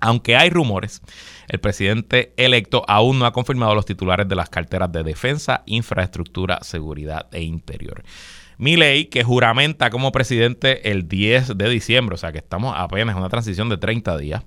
Aunque 0.00 0.36
hay 0.36 0.50
rumores, 0.50 1.00
el 1.48 1.60
presidente 1.60 2.34
electo 2.36 2.84
aún 2.88 3.18
no 3.18 3.24
ha 3.24 3.32
confirmado 3.32 3.74
los 3.74 3.86
titulares 3.86 4.28
de 4.28 4.34
las 4.34 4.50
carteras 4.50 4.92
de 4.92 5.04
defensa, 5.04 5.62
infraestructura, 5.64 6.58
seguridad 6.60 7.28
e 7.32 7.40
interior. 7.40 8.02
Ley 8.62 9.06
que 9.06 9.24
juramenta 9.24 9.90
como 9.90 10.12
presidente 10.12 10.90
el 10.90 11.08
10 11.08 11.58
de 11.58 11.68
diciembre, 11.68 12.14
o 12.14 12.18
sea 12.18 12.32
que 12.32 12.38
estamos 12.38 12.74
apenas 12.76 13.14
en 13.14 13.20
una 13.20 13.28
transición 13.28 13.68
de 13.68 13.76
30 13.76 14.16
días, 14.18 14.44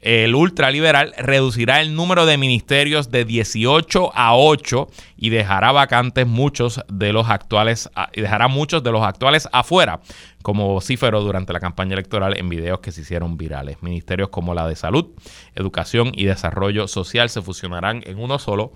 el 0.00 0.34
ultraliberal 0.34 1.12
reducirá 1.18 1.80
el 1.80 1.94
número 1.94 2.24
de 2.24 2.38
ministerios 2.38 3.10
de 3.10 3.24
18 3.24 4.12
a 4.14 4.36
8 4.36 4.88
y 5.16 5.30
dejará 5.30 5.72
vacantes 5.72 6.26
muchos 6.26 6.80
de 6.88 7.12
los 7.12 7.28
actuales 7.28 7.90
y 8.14 8.20
dejará 8.20 8.48
muchos 8.48 8.82
de 8.82 8.92
los 8.92 9.02
actuales 9.02 9.48
afuera, 9.52 10.00
como 10.42 10.68
vocífero 10.68 11.20
durante 11.20 11.52
la 11.52 11.60
campaña 11.60 11.94
electoral 11.94 12.38
en 12.38 12.48
videos 12.48 12.80
que 12.80 12.92
se 12.92 13.02
hicieron 13.02 13.36
virales. 13.36 13.82
Ministerios 13.82 14.30
como 14.30 14.54
la 14.54 14.66
de 14.66 14.76
Salud, 14.76 15.06
Educación 15.54 16.12
y 16.14 16.24
Desarrollo 16.24 16.88
Social 16.88 17.28
se 17.28 17.42
fusionarán 17.42 18.02
en 18.06 18.18
uno 18.18 18.38
solo 18.38 18.72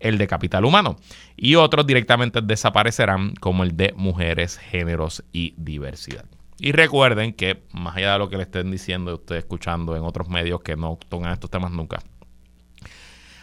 el 0.00 0.18
de 0.18 0.26
capital 0.26 0.64
humano, 0.64 0.96
y 1.36 1.54
otros 1.54 1.86
directamente 1.86 2.40
desaparecerán 2.42 3.34
como 3.34 3.62
el 3.62 3.76
de 3.76 3.92
mujeres, 3.96 4.58
géneros 4.58 5.24
y 5.32 5.54
diversidad. 5.56 6.24
Y 6.58 6.72
recuerden 6.72 7.34
que, 7.34 7.64
más 7.72 7.96
allá 7.96 8.14
de 8.14 8.18
lo 8.18 8.30
que 8.30 8.36
le 8.36 8.44
estén 8.44 8.70
diciendo, 8.70 9.14
usted 9.14 9.36
escuchando 9.36 9.96
en 9.96 10.02
otros 10.02 10.28
medios 10.28 10.62
que 10.62 10.76
no 10.76 10.98
tocan 11.08 11.32
estos 11.32 11.50
temas 11.50 11.70
nunca, 11.70 11.98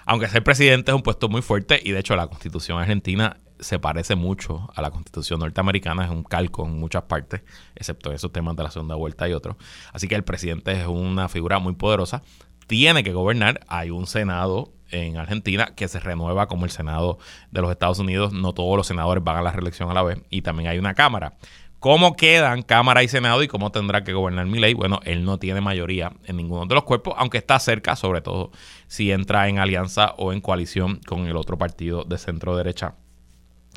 aunque 0.05 0.27
ser 0.27 0.43
presidente 0.43 0.91
es 0.91 0.95
un 0.95 1.03
puesto 1.03 1.29
muy 1.29 1.41
fuerte 1.41 1.79
y 1.81 1.91
de 1.91 1.99
hecho 1.99 2.15
la 2.15 2.27
constitución 2.27 2.77
argentina 2.79 3.37
se 3.59 3.79
parece 3.79 4.15
mucho 4.15 4.69
a 4.75 4.81
la 4.81 4.91
constitución 4.91 5.39
norteamericana, 5.39 6.03
es 6.03 6.11
un 6.11 6.23
calco 6.23 6.65
en 6.65 6.77
muchas 6.77 7.03
partes, 7.03 7.41
excepto 7.75 8.09
en 8.09 8.15
esos 8.15 8.31
temas 8.31 8.55
de 8.55 8.63
la 8.63 8.71
segunda 8.71 8.95
vuelta 8.95 9.29
y 9.29 9.33
otros. 9.33 9.55
Así 9.93 10.07
que 10.07 10.15
el 10.15 10.23
presidente 10.23 10.73
es 10.73 10.87
una 10.87 11.29
figura 11.29 11.59
muy 11.59 11.73
poderosa, 11.73 12.21
tiene 12.67 13.03
que 13.03 13.13
gobernar, 13.13 13.61
hay 13.67 13.91
un 13.91 14.07
Senado 14.07 14.73
en 14.93 15.17
Argentina 15.17 15.73
que 15.75 15.87
se 15.87 15.99
renueva 15.99 16.47
como 16.47 16.65
el 16.65 16.71
Senado 16.71 17.17
de 17.51 17.61
los 17.61 17.71
Estados 17.71 17.99
Unidos, 17.99 18.31
no 18.33 18.53
todos 18.53 18.77
los 18.77 18.87
senadores 18.87 19.23
van 19.23 19.37
a 19.37 19.41
la 19.41 19.51
reelección 19.51 19.89
a 19.89 19.93
la 19.93 20.03
vez 20.03 20.19
y 20.29 20.41
también 20.41 20.69
hay 20.69 20.79
una 20.79 20.93
Cámara. 20.93 21.33
¿Cómo 21.79 22.15
quedan 22.15 22.61
Cámara 22.61 23.03
y 23.03 23.09
Senado 23.09 23.43
y 23.43 23.49
cómo 23.49 23.69
tendrá 23.71 24.05
que 24.05 24.13
gobernar 24.13 24.45
mi 24.45 24.57
ley? 24.57 24.73
Bueno, 24.73 25.01
él 25.03 25.25
no 25.25 25.37
tiene 25.37 25.59
mayoría 25.59 26.13
en 26.23 26.37
ninguno 26.37 26.65
de 26.65 26.75
los 26.75 26.85
cuerpos, 26.85 27.13
aunque 27.17 27.37
está 27.37 27.59
cerca, 27.59 27.97
sobre 27.97 28.21
todo 28.21 28.51
si 28.87 29.11
entra 29.11 29.49
en 29.49 29.59
alianza 29.59 30.13
o 30.17 30.31
en 30.31 30.39
coalición 30.39 31.01
con 31.05 31.27
el 31.27 31.35
otro 31.35 31.57
partido 31.57 32.05
de 32.05 32.17
centro 32.17 32.55
derecha 32.55 32.95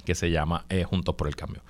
que 0.04 0.14
se 0.14 0.30
llama 0.30 0.66
eh, 0.68 0.84
Juntos 0.84 1.16
por 1.16 1.26
el 1.26 1.34
Cambio. 1.34 1.62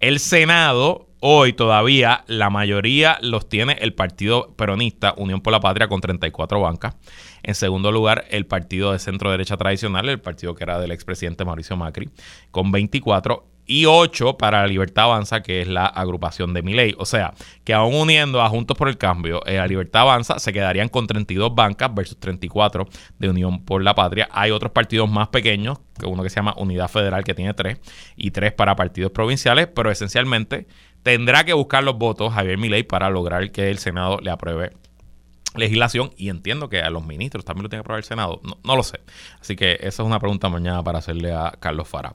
El 0.00 0.18
Senado, 0.18 1.08
hoy 1.24 1.52
todavía, 1.52 2.24
la 2.26 2.50
mayoría 2.50 3.16
los 3.22 3.48
tiene 3.48 3.78
el 3.80 3.94
Partido 3.94 4.52
Peronista, 4.56 5.14
Unión 5.16 5.40
por 5.40 5.52
la 5.52 5.60
Patria, 5.60 5.86
con 5.86 6.00
34 6.00 6.60
bancas. 6.60 6.96
En 7.44 7.54
segundo 7.54 7.92
lugar, 7.92 8.24
el 8.30 8.44
partido 8.44 8.92
de 8.92 8.98
centro 8.98 9.30
derecha 9.30 9.56
tradicional, 9.56 10.08
el 10.08 10.20
partido 10.20 10.54
que 10.54 10.64
era 10.64 10.80
del 10.80 10.90
expresidente 10.90 11.44
Mauricio 11.44 11.76
Macri, 11.76 12.10
con 12.50 12.72
24 12.72 13.46
y 13.66 13.86
8 13.86 14.36
para 14.36 14.62
la 14.62 14.66
Libertad 14.66 15.04
Avanza, 15.04 15.42
que 15.42 15.62
es 15.62 15.68
la 15.68 15.86
agrupación 15.86 16.52
de 16.52 16.62
Miley. 16.62 16.94
O 16.98 17.06
sea, 17.06 17.34
que 17.64 17.72
aún 17.72 17.94
uniendo 17.94 18.42
a 18.42 18.48
Juntos 18.48 18.76
por 18.76 18.88
el 18.88 18.98
Cambio, 18.98 19.40
eh, 19.46 19.58
a 19.58 19.66
Libertad 19.66 20.02
Avanza 20.02 20.38
se 20.38 20.52
quedarían 20.52 20.88
con 20.88 21.06
32 21.06 21.54
bancas 21.54 21.94
versus 21.94 22.18
34 22.18 22.88
de 23.18 23.30
Unión 23.30 23.64
por 23.64 23.82
la 23.82 23.94
Patria. 23.94 24.28
Hay 24.32 24.50
otros 24.50 24.72
partidos 24.72 25.08
más 25.08 25.28
pequeños, 25.28 25.78
que 25.98 26.06
uno 26.06 26.22
que 26.22 26.30
se 26.30 26.36
llama 26.36 26.54
Unidad 26.56 26.88
Federal, 26.88 27.22
que 27.22 27.34
tiene 27.34 27.54
3, 27.54 27.78
y 28.16 28.30
3 28.32 28.52
para 28.52 28.74
partidos 28.74 29.12
provinciales, 29.12 29.68
pero 29.68 29.90
esencialmente 29.90 30.66
tendrá 31.02 31.44
que 31.44 31.52
buscar 31.52 31.84
los 31.84 31.98
votos 31.98 32.32
Javier 32.32 32.58
Milei 32.58 32.82
para 32.82 33.10
lograr 33.10 33.50
que 33.50 33.70
el 33.70 33.78
Senado 33.78 34.18
le 34.20 34.30
apruebe 34.30 34.72
legislación 35.54 36.12
y 36.16 36.28
entiendo 36.28 36.68
que 36.68 36.80
a 36.80 36.90
los 36.90 37.04
ministros 37.04 37.44
también 37.44 37.64
lo 37.64 37.68
tiene 37.68 37.80
que 37.80 37.84
aprobar 37.84 37.98
el 37.98 38.04
Senado. 38.04 38.40
No, 38.64 38.76
lo 38.76 38.82
sé. 38.82 39.00
Así 39.40 39.56
que 39.56 39.74
esa 39.74 40.02
es 40.02 40.06
una 40.06 40.18
pregunta 40.18 40.48
mañana 40.48 40.82
para 40.82 40.98
hacerle 40.98 41.32
a 41.32 41.52
Carlos 41.58 41.88
Fara. 41.88 42.14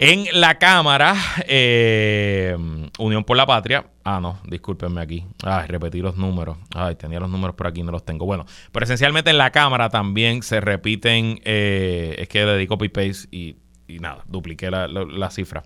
En 0.00 0.26
la 0.40 0.58
Cámara, 0.58 1.16
eh, 1.46 2.56
Unión 2.98 3.24
por 3.24 3.36
la 3.36 3.46
Patria. 3.46 3.84
Ah, 4.04 4.20
no, 4.20 4.38
discúlpenme 4.46 5.00
aquí. 5.00 5.24
Ay, 5.42 5.66
repetí 5.66 6.00
los 6.00 6.16
números. 6.16 6.56
Ay, 6.74 6.94
tenía 6.94 7.18
los 7.18 7.28
números 7.28 7.56
por 7.56 7.66
aquí, 7.66 7.82
no 7.82 7.90
los 7.90 8.04
tengo. 8.04 8.24
Bueno, 8.24 8.46
pero 8.70 8.84
esencialmente 8.84 9.30
en 9.30 9.38
la 9.38 9.50
Cámara 9.50 9.88
también 9.90 10.42
se 10.42 10.60
repiten. 10.60 11.40
Eh, 11.44 12.14
es 12.18 12.28
que 12.28 12.46
dedico 12.46 12.76
copy-paste 12.76 13.28
y, 13.32 13.56
nada, 13.98 14.22
dupliqué 14.28 14.70
la 14.70 15.30
cifra. 15.30 15.64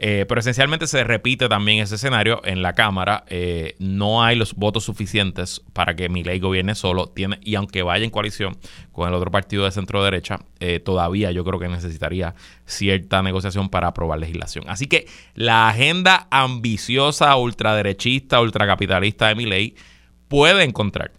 Eh, 0.00 0.26
pero 0.28 0.40
esencialmente 0.40 0.86
se 0.86 1.02
repite 1.02 1.48
también 1.48 1.82
ese 1.82 1.96
escenario 1.96 2.40
en 2.44 2.62
la 2.62 2.72
Cámara. 2.74 3.24
Eh, 3.28 3.74
no 3.80 4.22
hay 4.22 4.36
los 4.36 4.54
votos 4.54 4.84
suficientes 4.84 5.60
para 5.72 5.96
que 5.96 6.08
mi 6.08 6.22
ley 6.22 6.38
gobierne 6.38 6.74
solo. 6.76 7.12
Y 7.42 7.54
aunque 7.56 7.82
vaya 7.82 8.04
en 8.04 8.10
coalición 8.10 8.56
con 8.92 9.08
el 9.08 9.14
otro 9.14 9.30
partido 9.30 9.64
de 9.64 9.72
centro 9.72 10.02
derecha, 10.04 10.38
eh, 10.60 10.78
todavía 10.78 11.32
yo 11.32 11.44
creo 11.44 11.58
que 11.58 11.68
necesitaría 11.68 12.34
cierta 12.64 13.22
negociación 13.22 13.68
para 13.68 13.88
aprobar 13.88 14.20
legislación. 14.20 14.64
Así 14.68 14.86
que 14.86 15.06
la 15.34 15.68
agenda 15.68 16.28
ambiciosa, 16.30 17.34
ultraderechista, 17.36 18.40
ultracapitalista 18.40 19.28
de 19.28 19.34
mi 19.34 19.46
ley 19.46 19.74
puede 20.28 20.62
encontrar 20.62 21.10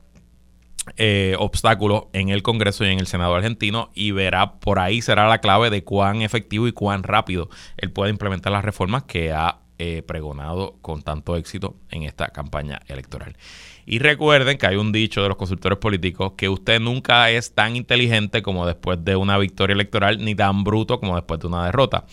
eh, 0.97 1.36
obstáculos 1.39 2.06
en 2.13 2.30
el 2.30 2.43
Congreso 2.43 2.86
y 2.86 2.89
en 2.89 2.99
el 2.99 3.08
Senado 3.08 3.36
argentino 3.36 3.89
y 3.93 4.12
verá 4.12 4.60
por 4.60 4.80
ahí 4.80 5.02
será 5.02 5.28
la 5.28 5.39
clave 5.39 5.69
de 5.69 5.84
cuán 5.84 6.21
efectivo 6.21 6.67
y 6.67 6.71
cuán 6.71 7.04
rápido 7.04 7.49
él 7.78 7.91
puede 7.91 8.12
implementar 8.12 8.52
las 8.52 8.65
reformas 8.65 9.04
que 9.04 9.32
ha 9.32 9.60
eh, 9.82 10.04
pregonado 10.06 10.78
con 10.82 11.02
tanto 11.04 11.38
éxito 11.38 11.78
en 11.89 12.04
esta 12.04 12.28
campaña 12.28 12.82
electoral. 12.88 13.38
Y 13.86 13.99
recuerden 13.99 14.58
que 14.58 14.67
hay 14.67 14.75
un 14.75 14.91
dicho 14.91 15.23
de 15.23 15.30
los 15.30 15.38
consultores 15.38 15.80
políticos 15.80 16.34
que 16.36 16.49
usted 16.49 16.82
nunca 16.82 17.30
es 17.32 17.56
tan 17.56 17.78
inteligente 17.78 18.41
como 18.41 18.67
después 18.67 19.04
de 19.06 19.15
una 19.15 19.38
victoria 19.38 19.73
electoral 19.73 20.23
ni 20.23 20.36
tan 20.36 20.65
bruto 20.65 20.99
como 20.99 21.15
después 21.15 21.39
de 21.39 21.47
una 21.47 21.65
derrota. 21.65 22.06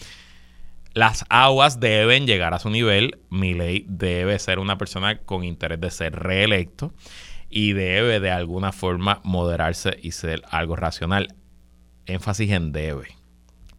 Las 0.94 1.26
aguas 1.28 1.80
deben 1.80 2.26
llegar 2.26 2.54
a 2.54 2.58
su 2.58 2.70
nivel. 2.70 3.18
ley 3.30 3.84
debe 3.88 4.38
ser 4.38 4.60
una 4.60 4.78
persona 4.78 5.18
con 5.18 5.44
interés 5.44 5.80
de 5.80 5.90
ser 5.90 6.14
reelecto 6.14 6.94
y 7.50 7.72
debe 7.72 8.20
de 8.20 8.30
alguna 8.30 8.72
forma 8.72 9.20
moderarse 9.24 9.98
y 10.02 10.12
ser 10.12 10.42
algo 10.50 10.76
racional. 10.76 11.34
Énfasis 12.06 12.50
en 12.50 12.72
debe, 12.72 13.08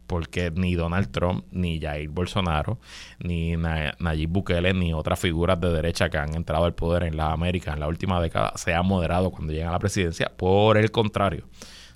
porque 0.06 0.51
ni 0.51 0.75
Donald 0.75 1.12
Trump, 1.12 1.45
ni 1.51 1.80
Jair 1.80 2.10
Bolsonaro, 2.10 2.80
ni 3.19 3.56
Nayib 3.56 4.30
Bukele, 4.30 4.73
ni 4.73 4.93
otras 4.93 5.19
figuras 5.19 5.60
de 5.60 5.71
derecha 5.71 6.10
que 6.10 6.17
han 6.17 6.36
entrado 6.36 6.65
al 6.65 6.73
poder 6.73 7.03
en 7.03 7.17
la 7.17 7.32
América 7.32 7.73
en 7.73 7.80
la 7.80 7.88
última 7.88 8.21
década 8.21 8.53
se 8.56 8.73
han 8.73 8.86
moderado 8.86 9.32
cuando 9.32 9.53
llegan 9.53 9.69
a 9.69 9.73
la 9.73 9.80
presidencia. 9.80 10.32
Por 10.36 10.77
el 10.77 10.91
contrario, 10.91 11.47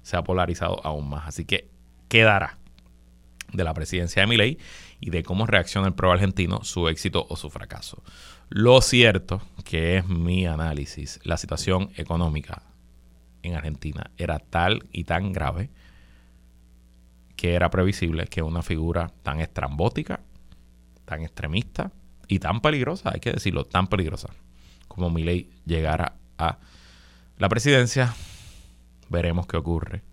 se 0.02 0.18
ha 0.18 0.24
polarizado 0.24 0.80
aún 0.84 1.10
más. 1.10 1.28
Así 1.28 1.46
que 1.46 1.70
quedará 2.08 2.58
de 3.52 3.64
la 3.64 3.74
presidencia 3.74 4.22
de 4.22 4.28
Milei 4.28 4.58
y 5.02 5.10
de 5.10 5.24
cómo 5.24 5.48
reacciona 5.48 5.88
el 5.88 5.94
pueblo 5.94 6.14
argentino, 6.14 6.64
su 6.64 6.88
éxito 6.88 7.26
o 7.28 7.36
su 7.36 7.50
fracaso. 7.50 8.04
Lo 8.50 8.80
cierto, 8.82 9.42
que 9.66 9.98
es 9.98 10.08
mi 10.08 10.46
análisis, 10.46 11.20
la 11.24 11.38
situación 11.38 11.90
económica 11.98 12.62
en 13.42 13.56
Argentina 13.56 14.12
era 14.18 14.38
tal 14.40 14.86
y 14.94 15.04
tan 15.04 15.34
grave 15.34 15.72
que 17.36 17.56
era 17.56 17.72
previsible 17.72 18.28
que 18.28 18.44
una 18.44 18.62
figura 18.62 19.12
tan 19.24 19.40
estrambótica, 19.40 20.20
tan 21.06 21.24
extremista 21.24 21.92
y 22.28 22.38
tan 22.38 22.62
peligrosa, 22.62 23.10
hay 23.12 23.20
que 23.20 23.32
decirlo, 23.32 23.66
tan 23.66 23.88
peligrosa 23.88 24.30
como 24.88 25.10
Milei 25.10 25.50
llegara 25.66 26.18
a 26.38 26.60
la 27.40 27.50
presidencia. 27.50 28.14
Veremos 29.10 29.48
qué 29.48 29.58
ocurre 29.58 30.04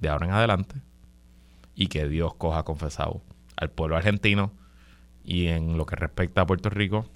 de 0.00 0.08
ahora 0.08 0.26
en 0.26 0.32
adelante 0.32 0.82
y 1.76 1.86
que 1.86 2.08
Dios 2.08 2.34
coja 2.34 2.64
confesado 2.64 3.22
al 3.56 3.70
pueblo 3.70 3.96
argentino 3.96 4.52
y 5.24 5.46
en 5.46 5.76
lo 5.76 5.86
que 5.86 5.96
respecta 5.96 6.42
a 6.42 6.46
Puerto 6.46 6.70
Rico 6.70 7.06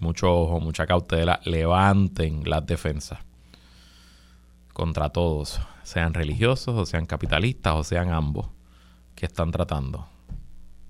mucho 0.00 0.32
ojo, 0.32 0.60
mucha 0.60 0.86
cautela, 0.86 1.40
levanten 1.44 2.42
las 2.48 2.66
defensas 2.66 3.18
contra 4.72 5.10
todos, 5.10 5.60
sean 5.82 6.14
religiosos 6.14 6.74
o 6.74 6.86
sean 6.86 7.04
capitalistas 7.04 7.74
o 7.74 7.84
sean 7.84 8.10
ambos, 8.10 8.48
que 9.14 9.26
están 9.26 9.50
tratando 9.50 10.08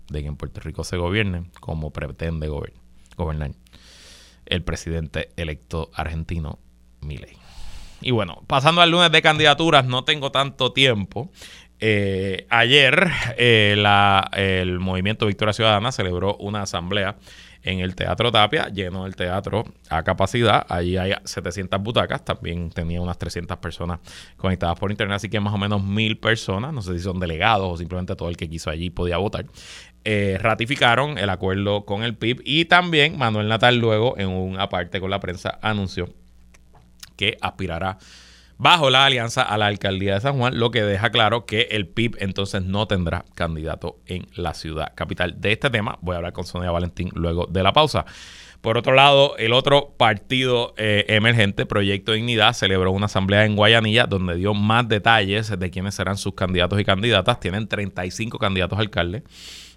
de 0.09 0.23
que 0.23 0.29
en 0.29 0.37
Puerto 0.37 0.61
Rico 0.61 0.85
se 0.85 0.97
gobierne 0.97 1.51
como 1.61 1.91
pretende 1.91 2.49
gobernar 3.17 3.51
el 4.47 4.63
presidente 4.63 5.33
electo 5.37 5.91
argentino, 5.95 6.59
Milei. 7.01 7.37
Y 8.01 8.13
bueno, 8.13 8.43
pasando 8.47 8.81
al 8.81 8.91
lunes 8.91 9.13
de 9.13 9.23
candidaturas, 9.23 9.85
no 9.85 10.05
tengo 10.05 10.31
tanto 10.31 10.73
tiempo. 10.73 11.31
Eh, 11.81 12.47
ayer 12.51 13.11
eh, 13.39 13.75
el 14.37 14.79
movimiento 14.81 15.27
Victoria 15.27 15.55
Ciudadana 15.55 15.93
celebró 15.93 16.37
una 16.37 16.63
asamblea 16.63 17.17
en 17.63 17.81
el 17.81 17.95
Teatro 17.95 18.33
Tapia, 18.33 18.69
lleno 18.69 19.07
el 19.07 19.17
teatro 19.17 19.65
a 19.89 20.03
capacidad. 20.03 20.65
Allí 20.69 20.97
hay 20.97 21.15
700 21.25 21.81
butacas, 21.83 22.25
también 22.25 22.71
tenía 22.71 23.01
unas 23.01 23.19
300 23.19 23.59
personas 23.59 24.01
conectadas 24.37 24.79
por 24.79 24.91
internet, 24.91 25.17
así 25.17 25.29
que 25.29 25.41
más 25.41 25.53
o 25.53 25.59
menos 25.59 25.83
mil 25.83 26.19
personas, 26.19 26.73
no 26.73 26.83
sé 26.83 26.97
si 26.97 27.05
son 27.05 27.21
delegados 27.21 27.69
o 27.71 27.77
simplemente 27.77 28.17
todo 28.17 28.29
el 28.29 28.37
que 28.37 28.49
quiso 28.49 28.71
allí 28.71 28.91
podía 28.91 29.19
votar. 29.19 29.47
Eh, 30.05 30.39
ratificaron 30.41 31.19
el 31.19 31.29
acuerdo 31.29 31.85
con 31.85 32.03
el 32.03 32.15
PIB 32.15 32.41
y 32.45 32.65
también 32.65 33.19
Manuel 33.19 33.49
Natal 33.49 33.77
luego 33.77 34.19
en 34.19 34.29
una 34.29 34.71
parte 34.71 34.99
con 34.99 35.11
la 35.11 35.21
prensa 35.21 35.59
anunció 35.61 36.09
que 37.17 37.37
aspirará 37.43 37.99
bajo 38.61 38.91
la 38.91 39.07
alianza 39.07 39.41
a 39.41 39.57
la 39.57 39.69
alcaldía 39.69 40.15
de 40.15 40.21
San 40.21 40.37
Juan, 40.37 40.59
lo 40.59 40.71
que 40.71 40.83
deja 40.83 41.09
claro 41.09 41.47
que 41.47 41.69
el 41.71 41.89
PIB 41.89 42.19
entonces 42.21 42.63
no 42.63 42.87
tendrá 42.87 43.25
candidato 43.35 43.97
en 44.05 44.27
la 44.35 44.53
ciudad 44.53 44.93
capital. 44.95 45.41
De 45.41 45.53
este 45.53 45.71
tema 45.71 45.99
voy 46.03 46.13
a 46.13 46.17
hablar 46.19 46.35
con 46.35 46.45
Sonia 46.45 46.71
Valentín 46.71 47.09
luego 47.15 47.47
de 47.47 47.63
la 47.63 47.73
pausa. 47.73 48.05
Por 48.61 48.77
otro 48.77 48.93
lado, 48.93 49.39
el 49.39 49.55
otro 49.55 49.95
partido 49.97 50.75
eh, 50.77 51.07
emergente, 51.09 51.65
Proyecto 51.65 52.13
Dignidad, 52.13 52.53
celebró 52.53 52.93
una 52.93 53.07
asamblea 53.07 53.47
en 53.47 53.57
Guayanilla 53.57 54.05
donde 54.05 54.35
dio 54.35 54.53
más 54.53 54.87
detalles 54.87 55.59
de 55.59 55.71
quiénes 55.71 55.95
serán 55.95 56.19
sus 56.19 56.35
candidatos 56.35 56.79
y 56.79 56.85
candidatas. 56.85 57.41
Tienen 57.41 57.67
35 57.67 58.39
candidatos 58.39 58.79
alcaldes 58.79 59.23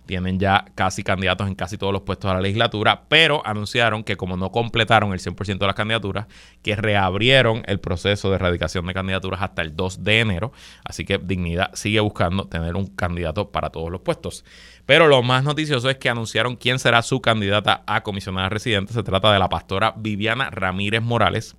tienen 0.05 0.39
ya 0.39 0.65
casi 0.75 1.03
candidatos 1.03 1.47
en 1.47 1.55
casi 1.55 1.77
todos 1.77 1.93
los 1.93 2.01
puestos 2.01 2.29
de 2.29 2.35
la 2.35 2.41
legislatura, 2.41 3.03
pero 3.07 3.45
anunciaron 3.45 4.03
que 4.03 4.17
como 4.17 4.37
no 4.37 4.51
completaron 4.51 5.13
el 5.13 5.19
100% 5.19 5.57
de 5.57 5.65
las 5.65 5.75
candidaturas, 5.75 6.27
que 6.61 6.75
reabrieron 6.75 7.63
el 7.65 7.79
proceso 7.79 8.29
de 8.29 8.35
erradicación 8.35 8.85
de 8.85 8.93
candidaturas 8.93 9.41
hasta 9.41 9.61
el 9.61 9.75
2 9.75 10.03
de 10.03 10.19
enero, 10.19 10.51
así 10.83 11.05
que 11.05 11.17
Dignidad 11.17 11.71
sigue 11.73 11.99
buscando 11.99 12.45
tener 12.45 12.75
un 12.75 12.87
candidato 12.87 13.51
para 13.51 13.69
todos 13.69 13.91
los 13.91 14.01
puestos. 14.01 14.43
Pero 14.85 15.07
lo 15.07 15.23
más 15.23 15.43
noticioso 15.43 15.89
es 15.89 15.97
que 15.97 16.09
anunciaron 16.09 16.55
quién 16.55 16.79
será 16.79 17.01
su 17.01 17.21
candidata 17.21 17.83
a 17.87 18.03
comisionada 18.03 18.49
residente. 18.49 18.93
Se 18.93 19.03
trata 19.03 19.31
de 19.31 19.39
la 19.39 19.47
pastora 19.47 19.93
Viviana 19.95 20.49
Ramírez 20.49 21.01
Morales, 21.01 21.55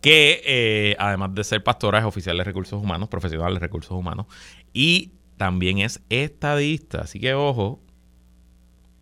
que 0.00 0.42
eh, 0.46 0.96
además 0.98 1.34
de 1.34 1.44
ser 1.44 1.62
pastora 1.62 1.98
es 1.98 2.04
oficial 2.04 2.38
de 2.38 2.44
recursos 2.44 2.82
humanos, 2.82 3.08
profesional 3.08 3.54
de 3.54 3.60
recursos 3.60 3.92
humanos, 3.92 4.26
y 4.72 5.12
también 5.40 5.78
es 5.78 6.02
estadista. 6.10 7.00
Así 7.00 7.18
que 7.18 7.32
ojo, 7.32 7.80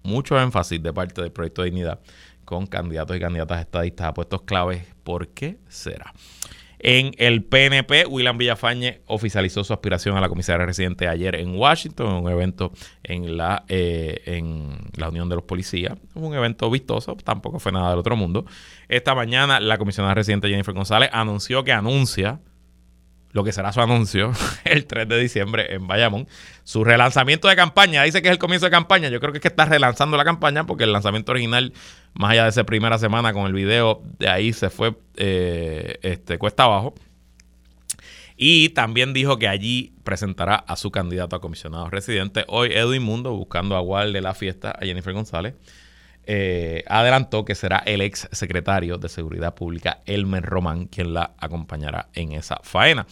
mucho 0.05 0.41
énfasis 0.41 0.81
de 0.81 0.93
parte 0.93 1.21
del 1.21 1.33
Proyecto 1.33 1.63
de 1.63 1.71
Dignidad 1.71 1.99
con 2.45 2.69
candidatos 2.69 3.17
y 3.17 3.21
candidatas 3.21 3.59
estadistas 3.59 4.07
a 4.07 4.15
puestos 4.15 4.43
claves. 4.43 4.85
¿Por 5.03 5.27
qué 5.31 5.59
será? 5.67 6.15
En 6.79 7.11
el 7.19 7.43
PNP, 7.43 8.07
William 8.07 8.39
Villafañe 8.39 9.01
oficializó 9.07 9.65
su 9.65 9.73
aspiración 9.73 10.17
a 10.17 10.21
la 10.21 10.29
comisaria 10.29 10.65
residente 10.65 11.09
ayer 11.09 11.35
en 11.35 11.57
Washington, 11.57 12.07
en 12.07 12.23
un 12.23 12.31
evento 12.31 12.71
en 13.03 13.37
la, 13.37 13.65
eh, 13.67 14.23
en 14.27 14.79
la 14.95 15.09
Unión 15.09 15.29
de 15.29 15.35
los 15.35 15.45
Policías. 15.45 15.99
Un 16.15 16.37
evento 16.37 16.71
vistoso, 16.71 17.17
tampoco 17.17 17.59
fue 17.59 17.73
nada 17.73 17.91
del 17.91 17.99
otro 17.99 18.15
mundo. 18.15 18.47
Esta 18.87 19.17
mañana, 19.17 19.59
la 19.59 19.77
comisionada 19.77 20.15
residente 20.15 20.49
Jennifer 20.49 20.73
González 20.73 21.11
anunció 21.13 21.65
que 21.65 21.73
anuncia 21.73 22.39
lo 23.33 23.45
que 23.45 23.53
será 23.53 23.73
su 23.73 23.81
anuncio 23.81 24.33
el 24.65 24.87
3 24.87 25.09
de 25.09 25.19
diciembre 25.19 25.75
en 25.75 25.87
Bayamón. 25.87 26.27
Su 26.65 26.85
relanzamiento 26.85 27.49
de 27.49 27.57
campaña, 27.57 28.03
dice 28.03 28.23
que 28.23 28.29
es 28.29 28.33
el 28.33 28.39
comienzo 28.39 28.67
de 28.67 28.71
campaña. 28.71 29.09
Yo 29.09 29.21
creo 29.21 29.33
que 29.33 29.39
es 29.39 29.43
que 29.43 29.49
está 29.49 29.65
relanzando 29.65 30.17
la 30.17 30.25
campaña 30.25 30.65
porque 30.67 30.85
el 30.85 30.93
lanzamiento 30.93 31.33
original, 31.33 31.73
más 32.15 32.33
allá 32.33 32.45
de 32.45 32.51
esa 32.51 32.65
primera 32.65 32.99
semana 32.99 33.33
con 33.33 33.47
el 33.47 33.53
video, 33.53 34.03
de 34.19 34.29
ahí 34.29 34.53
se 34.53 34.71
fue 34.71 34.95
eh, 35.17 35.99
este, 36.03 36.39
cuesta 36.39 36.65
abajo. 36.65 36.95
Y 38.41 38.69
también 38.69 39.13
dijo 39.13 39.37
que 39.37 39.49
allí 39.49 39.95
presentará 40.05 40.55
a 40.55 40.77
su 40.77 40.93
candidato 40.93 41.35
a 41.35 41.41
comisionado 41.41 41.91
residente. 41.91 42.45
Hoy 42.47 42.71
Edwin 42.73 43.03
Mundo 43.03 43.35
buscando 43.35 43.77
a 43.77 44.05
de 44.07 44.21
la 44.21 44.33
fiesta 44.33 44.71
a 44.71 44.85
Jennifer 44.85 45.13
González. 45.13 45.55
Eh, 46.31 46.85
adelantó 46.89 47.47
que 47.47 47.55
será 47.55 47.79
el 47.87 48.03
ex 48.03 48.29
secretario 48.33 48.99
de 48.99 49.09
Seguridad 49.09 49.55
Pública, 49.55 50.03
Elmer 50.05 50.45
Román, 50.45 50.85
quien 50.85 51.15
la 51.15 51.33
acompañará 51.39 52.11
en 52.13 52.33
esa 52.33 52.61
faena. 52.63 53.07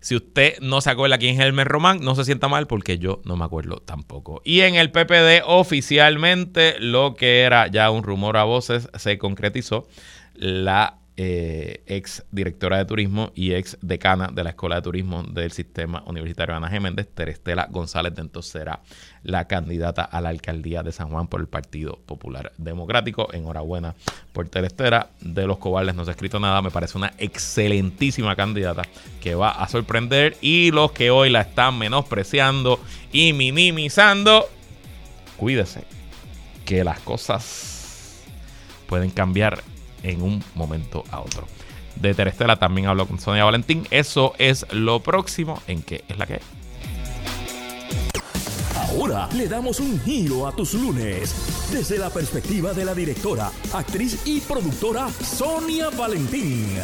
Si 0.00 0.16
usted 0.16 0.58
no 0.60 0.80
se 0.80 0.90
acuerda 0.90 1.18
quién 1.18 1.36
es 1.36 1.46
Elmer 1.46 1.68
Román, 1.68 2.00
no 2.00 2.16
se 2.16 2.24
sienta 2.24 2.48
mal 2.48 2.66
porque 2.66 2.98
yo 2.98 3.22
no 3.24 3.36
me 3.36 3.44
acuerdo 3.44 3.76
tampoco. 3.76 4.42
Y 4.44 4.62
en 4.62 4.74
el 4.74 4.90
PPD 4.90 5.44
oficialmente 5.46 6.74
lo 6.80 7.14
que 7.14 7.42
era 7.42 7.68
ya 7.68 7.88
un 7.92 8.02
rumor 8.02 8.36
a 8.36 8.42
voces 8.42 8.88
se 8.98 9.16
concretizó. 9.16 9.86
La 10.34 10.99
eh, 11.22 11.82
ex 11.86 12.24
directora 12.30 12.78
de 12.78 12.86
turismo 12.86 13.30
y 13.34 13.52
ex 13.52 13.76
decana 13.82 14.30
de 14.32 14.42
la 14.42 14.50
Escuela 14.50 14.76
de 14.76 14.80
Turismo 14.80 15.22
del 15.22 15.52
Sistema 15.52 16.02
Universitario 16.06 16.56
Ana 16.56 16.70
Geméndez, 16.70 17.08
Terestela 17.14 17.68
González 17.70 18.14
de 18.14 18.22
entonces 18.22 18.52
será 18.52 18.80
la 19.22 19.46
candidata 19.46 20.02
a 20.02 20.22
la 20.22 20.30
alcaldía 20.30 20.82
de 20.82 20.92
San 20.92 21.10
Juan 21.10 21.26
por 21.26 21.42
el 21.42 21.46
Partido 21.46 21.98
Popular 22.06 22.52
Democrático. 22.56 23.28
Enhorabuena 23.34 23.94
por 24.32 24.48
Terestela. 24.48 25.10
De 25.20 25.46
los 25.46 25.58
cobardes 25.58 25.94
no 25.94 26.04
se 26.04 26.10
ha 26.10 26.12
escrito 26.12 26.40
nada. 26.40 26.62
Me 26.62 26.70
parece 26.70 26.96
una 26.96 27.12
excelentísima 27.18 28.34
candidata 28.34 28.84
que 29.20 29.34
va 29.34 29.50
a 29.50 29.68
sorprender. 29.68 30.38
Y 30.40 30.70
los 30.70 30.92
que 30.92 31.10
hoy 31.10 31.28
la 31.28 31.42
están 31.42 31.76
menospreciando 31.76 32.80
y 33.12 33.34
minimizando, 33.34 34.48
cuídese 35.36 35.84
que 36.64 36.82
las 36.82 36.98
cosas 37.00 38.22
pueden 38.86 39.10
cambiar 39.10 39.62
en 40.02 40.22
un 40.22 40.42
momento 40.54 41.04
a 41.10 41.20
otro. 41.20 41.46
De 41.96 42.14
Terestela 42.14 42.56
también 42.56 42.86
habló 42.86 43.06
con 43.06 43.20
Sonia 43.20 43.44
Valentín. 43.44 43.86
Eso 43.90 44.34
es 44.38 44.66
lo 44.72 45.00
próximo 45.00 45.62
en 45.66 45.82
que 45.82 46.04
es 46.08 46.18
la 46.18 46.26
que 46.26 46.40
Ahora 48.74 49.28
le 49.36 49.46
damos 49.46 49.78
un 49.78 50.00
giro 50.00 50.48
a 50.48 50.52
tus 50.52 50.74
lunes 50.74 51.34
desde 51.70 51.96
la 51.96 52.10
perspectiva 52.10 52.72
de 52.72 52.84
la 52.84 52.94
directora, 52.94 53.52
actriz 53.72 54.20
y 54.24 54.40
productora 54.40 55.08
Sonia 55.10 55.90
Valentín. 55.90 56.76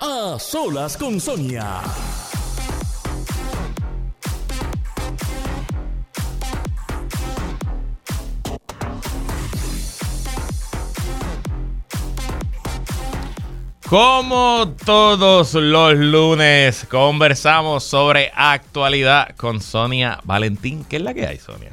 A 0.00 0.38
solas 0.38 0.96
con 0.96 1.20
Sonia. 1.20 1.82
Como 13.92 14.74
todos 14.86 15.52
los 15.52 15.92
lunes, 15.92 16.86
conversamos 16.90 17.84
sobre 17.84 18.32
actualidad 18.34 19.36
con 19.36 19.60
Sonia 19.60 20.18
Valentín. 20.24 20.82
¿Qué 20.88 20.96
es 20.96 21.02
la 21.02 21.12
que 21.12 21.26
hay, 21.26 21.36
Sonia? 21.36 21.72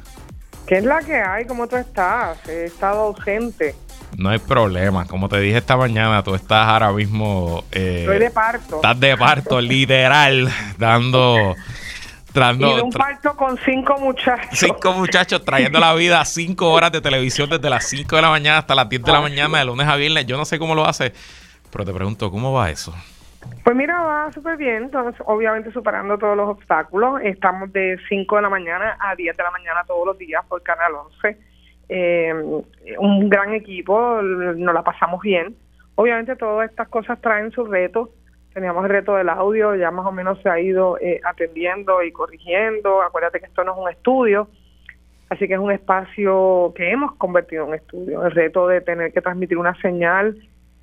¿Qué 0.66 0.76
es 0.76 0.84
la 0.84 0.98
que 0.98 1.14
hay? 1.14 1.46
¿Cómo 1.46 1.66
tú 1.66 1.76
estás? 1.76 2.46
He 2.46 2.66
estado 2.66 3.04
ausente. 3.04 3.74
No 4.18 4.28
hay 4.28 4.38
problema. 4.38 5.06
Como 5.06 5.30
te 5.30 5.40
dije 5.40 5.56
esta 5.56 5.78
mañana, 5.78 6.22
tú 6.22 6.34
estás 6.34 6.68
ahora 6.68 6.92
mismo. 6.92 7.64
Eh, 7.72 8.00
Estoy 8.00 8.18
de 8.18 8.30
parto. 8.30 8.76
Estás 8.76 9.00
de 9.00 9.16
parto, 9.16 9.58
literal, 9.58 10.52
dando. 10.76 11.56
Dando, 12.34 12.70
y 12.70 12.76
de 12.76 12.82
un 12.82 12.90
parto 12.90 13.34
con 13.34 13.58
cinco 13.64 13.98
muchachos. 13.98 14.58
Cinco 14.58 14.92
muchachos 14.92 15.42
trayendo 15.42 15.80
la 15.80 15.94
vida 15.94 16.20
a 16.20 16.26
cinco 16.26 16.70
horas 16.70 16.92
de 16.92 17.00
televisión 17.00 17.48
desde 17.48 17.70
las 17.70 17.88
cinco 17.88 18.16
de 18.16 18.22
la 18.22 18.28
mañana 18.28 18.58
hasta 18.58 18.74
las 18.74 18.90
diez 18.90 19.02
de 19.02 19.10
la 19.10 19.22
mañana, 19.22 19.60
de 19.60 19.64
lunes 19.64 19.88
a 19.88 19.96
viernes. 19.96 20.26
Yo 20.26 20.36
no 20.36 20.44
sé 20.44 20.58
cómo 20.58 20.74
lo 20.74 20.86
hace 20.86 21.14
pero 21.70 21.84
te 21.84 21.92
pregunto, 21.92 22.30
¿cómo 22.30 22.52
va 22.52 22.70
eso? 22.70 22.92
Pues 23.64 23.74
mira, 23.76 24.02
va 24.02 24.32
súper 24.32 24.56
bien, 24.56 24.84
entonces 24.84 25.20
obviamente 25.26 25.72
superando 25.72 26.18
todos 26.18 26.36
los 26.36 26.48
obstáculos. 26.48 27.20
Estamos 27.22 27.72
de 27.72 27.98
5 28.08 28.36
de 28.36 28.42
la 28.42 28.50
mañana 28.50 28.96
a 29.00 29.14
10 29.14 29.36
de 29.36 29.42
la 29.42 29.50
mañana 29.50 29.84
todos 29.86 30.06
los 30.06 30.18
días 30.18 30.44
por 30.46 30.62
Canal 30.62 30.92
11. 31.22 31.38
Eh, 31.88 32.34
un 32.98 33.28
gran 33.28 33.54
equipo, 33.54 34.20
nos 34.22 34.74
la 34.74 34.82
pasamos 34.82 35.20
bien. 35.22 35.56
Obviamente 35.94 36.36
todas 36.36 36.70
estas 36.70 36.88
cosas 36.88 37.20
traen 37.20 37.50
sus 37.50 37.68
retos. 37.68 38.10
Teníamos 38.52 38.84
el 38.84 38.90
reto 38.90 39.14
del 39.14 39.28
audio, 39.28 39.74
ya 39.74 39.90
más 39.90 40.06
o 40.06 40.12
menos 40.12 40.40
se 40.42 40.48
ha 40.48 40.60
ido 40.60 40.98
eh, 40.98 41.20
atendiendo 41.24 42.02
y 42.02 42.12
corrigiendo. 42.12 43.00
Acuérdate 43.02 43.40
que 43.40 43.46
esto 43.46 43.64
no 43.64 43.72
es 43.72 43.78
un 43.78 43.90
estudio, 43.90 44.48
así 45.28 45.46
que 45.46 45.54
es 45.54 45.60
un 45.60 45.70
espacio 45.70 46.72
que 46.74 46.90
hemos 46.90 47.14
convertido 47.16 47.66
en 47.68 47.74
estudio. 47.74 48.24
El 48.24 48.32
reto 48.32 48.66
de 48.66 48.80
tener 48.80 49.12
que 49.12 49.20
transmitir 49.20 49.56
una 49.56 49.74
señal 49.80 50.36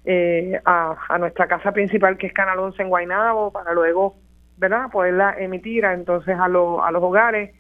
eh, 0.09 0.57
a, 0.63 1.17
nuestra 1.19 1.47
casa 1.47 1.73
principal 1.73 2.17
que 2.17 2.27
es 2.27 2.33
Canal 2.33 2.59
11 2.59 2.81
en 2.81 2.87
Guaynabo 2.87 3.51
para 3.51 3.73
luego 3.73 4.15
verdad 4.55 4.89
poderla 4.89 5.35
emitir 5.37 5.83
entonces 5.83 6.33
a, 6.39 6.45
a 6.45 6.47
los 6.47 7.03
hogares. 7.03 7.53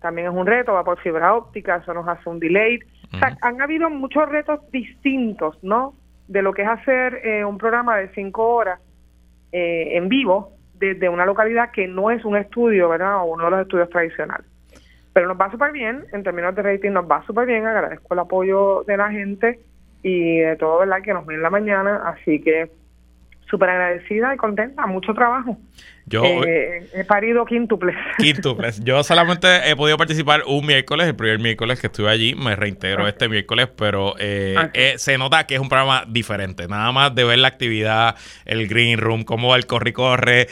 También 0.00 0.26
es 0.26 0.34
un 0.34 0.44
reto 0.44 0.72
va 0.72 0.82
por 0.82 0.98
fibra 0.98 1.32
óptica 1.32 1.76
eso 1.76 1.94
nos 1.94 2.08
hace 2.08 2.28
un 2.28 2.40
delay. 2.40 2.80
O 3.14 3.18
sea, 3.18 3.36
han 3.42 3.62
habido 3.62 3.88
muchos 3.88 4.28
retos 4.28 4.68
distintos 4.72 5.62
no 5.62 5.94
de 6.26 6.42
lo 6.42 6.52
que 6.52 6.62
es 6.62 6.68
hacer 6.68 7.20
eh, 7.24 7.44
un 7.44 7.56
programa 7.56 7.96
de 7.98 8.08
cinco 8.08 8.48
horas 8.48 8.80
eh, 9.52 9.96
en 9.96 10.08
vivo 10.08 10.50
desde 10.74 11.08
una 11.08 11.24
localidad 11.24 11.70
que 11.70 11.86
no 11.86 12.10
es 12.10 12.24
un 12.24 12.36
estudio 12.36 12.88
verdad 12.88 13.18
o 13.18 13.26
uno 13.26 13.44
de 13.44 13.50
los 13.52 13.60
estudios 13.60 13.88
tradicionales. 13.90 14.46
Pero 15.12 15.28
nos 15.28 15.40
va 15.40 15.52
súper 15.52 15.70
bien 15.70 16.04
en 16.12 16.24
términos 16.24 16.52
de 16.56 16.62
rating 16.62 16.90
nos 16.90 17.08
va 17.08 17.24
súper 17.26 17.46
bien 17.46 17.64
agradezco 17.64 18.14
el 18.14 18.18
apoyo 18.18 18.82
de 18.88 18.96
la 18.96 19.08
gente 19.12 19.60
y 20.02 20.38
de 20.38 20.56
todo, 20.56 20.80
¿verdad? 20.80 21.02
Que 21.02 21.14
nos 21.14 21.26
ven 21.26 21.36
en 21.36 21.42
la 21.42 21.50
mañana, 21.50 22.02
así 22.04 22.40
que 22.40 22.70
súper 23.52 23.68
agradecida 23.68 24.34
y 24.34 24.38
contenta, 24.38 24.86
mucho 24.86 25.12
trabajo. 25.12 25.58
Yo 26.06 26.24
eh, 26.44 26.88
he 26.94 27.04
parido 27.04 27.44
quíntuples. 27.44 27.94
Quíntuples. 28.18 28.80
Yo 28.84 29.04
solamente 29.04 29.70
he 29.70 29.76
podido 29.76 29.96
participar 29.96 30.42
un 30.46 30.66
miércoles, 30.66 31.06
el 31.06 31.14
primer 31.14 31.38
miércoles 31.38 31.80
que 31.80 31.86
estuve 31.86 32.08
allí. 32.10 32.34
Me 32.34 32.56
reintegro 32.56 33.06
este 33.06 33.28
miércoles, 33.28 33.68
pero 33.76 34.14
eh, 34.18 34.56
eh, 34.72 34.94
se 34.96 35.16
nota 35.18 35.46
que 35.46 35.54
es 35.54 35.60
un 35.60 35.68
programa 35.68 36.04
diferente. 36.08 36.66
Nada 36.66 36.90
más 36.92 37.14
de 37.14 37.24
ver 37.24 37.38
la 37.38 37.48
actividad, 37.48 38.16
el 38.46 38.68
green 38.68 38.98
room, 38.98 39.22
cómo 39.22 39.50
va 39.50 39.56
el 39.56 39.66
corre-corre, 39.66 40.48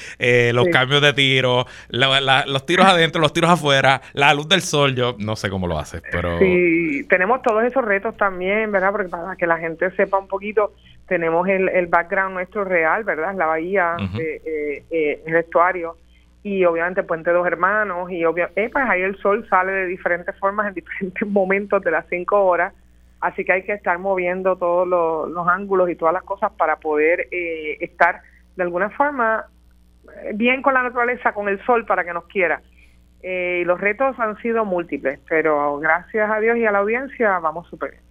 los 0.53 0.69
cambios 0.69 1.01
de 1.01 1.15
tiro, 1.15 1.67
los 1.89 2.67
tiros 2.67 2.87
adentro, 2.87 3.21
los 3.21 3.33
tiros 3.33 3.51
afuera, 3.51 4.03
la 4.13 4.35
luz 4.35 4.47
del 4.47 4.61
sol. 4.61 4.95
Yo 4.95 5.17
no 5.19 5.37
sé 5.37 5.49
cómo 5.49 5.67
lo 5.67 5.79
haces, 5.79 6.03
pero. 6.13 6.39
Sí, 6.39 7.07
tenemos 7.09 7.43
todos 7.43 7.65
esos 7.65 7.85
retos 7.85 8.17
también, 8.17 8.71
¿verdad? 8.71 8.93
Porque 8.93 9.09
para 9.09 9.35
que 9.37 9.47
la 9.47 9.59
gente 9.59 9.91
sepa 9.93 10.19
un 10.19 10.29
poquito 10.29 10.75
tenemos 11.11 11.49
el, 11.49 11.69
el 11.71 11.89
background 11.89 12.35
nuestro 12.35 12.65
real, 12.65 13.03
¿verdad? 13.03 13.35
La 13.35 13.47
bahía, 13.47 13.97
eh, 14.17 14.85
eh, 14.89 15.23
el 15.27 15.35
estuario 15.35 15.97
y 16.45 16.65
obviamente 16.65 17.03
Puente 17.03 17.33
Dos 17.33 17.45
Hermanos 17.45 18.13
y 18.13 18.25
obvio, 18.25 18.49
pues 18.55 18.85
ahí 18.89 19.03
el 19.03 19.19
sol 19.19 19.45
sale 19.51 19.73
de 19.73 19.87
diferentes 19.87 20.39
formas 20.39 20.69
en 20.69 20.75
diferentes 20.81 21.29
momentos 21.29 21.83
de 21.83 21.91
las 21.91 22.07
cinco 22.09 22.47
horas, 22.47 22.73
así 23.21 23.45
que 23.45 23.53
hay 23.53 23.65
que 23.65 23.73
estar 23.73 23.99
moviendo 23.99 24.55
todos 24.55 24.87
los, 24.87 25.49
ángulos 25.49 25.91
y 25.91 25.97
todas 25.97 26.15
las 26.15 26.23
cosas 26.23 26.53
para 26.53 26.77
poder 26.77 27.27
estar 27.33 28.23
de 28.55 28.63
alguna 28.63 28.91
forma 28.91 29.47
bien 30.35 30.63
con 30.63 30.75
la 30.75 30.85
naturaleza, 30.85 31.33
con 31.33 31.49
el 31.49 31.61
sol 31.65 31.87
para 31.87 32.05
que 32.05 32.13
nos 32.13 32.27
quiera. 32.27 32.63
Eh, 33.21 33.65
los 33.67 33.81
retos 33.81 34.17
han 34.21 34.37
sido 34.39 34.65
múltiples, 34.65 35.19
pero 35.29 35.77
gracias 35.81 36.31
a 36.31 36.39
Dios 36.39 36.57
y 36.57 36.67
a 36.67 36.71
la 36.71 36.79
audiencia 36.79 37.37
vamos 37.41 37.67
súper 37.67 37.91
bien. 37.91 38.10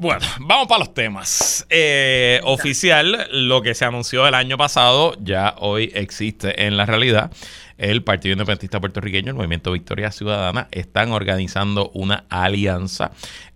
Bueno, 0.00 0.24
vamos 0.40 0.66
para 0.66 0.78
los 0.78 0.94
temas. 0.94 1.66
Eh, 1.68 2.40
oficial, 2.44 3.28
lo 3.32 3.60
que 3.60 3.74
se 3.74 3.84
anunció 3.84 4.26
el 4.26 4.32
año 4.32 4.56
pasado 4.56 5.14
ya 5.20 5.54
hoy 5.58 5.92
existe 5.94 6.66
en 6.66 6.78
la 6.78 6.86
realidad. 6.86 7.30
El 7.80 8.04
Partido 8.04 8.34
Independentista 8.34 8.78
Puertorriqueño, 8.78 9.30
el 9.30 9.36
Movimiento 9.36 9.72
Victoria 9.72 10.12
Ciudadana, 10.12 10.68
están 10.70 11.12
organizando 11.12 11.90
una 11.94 12.26
alianza 12.28 13.10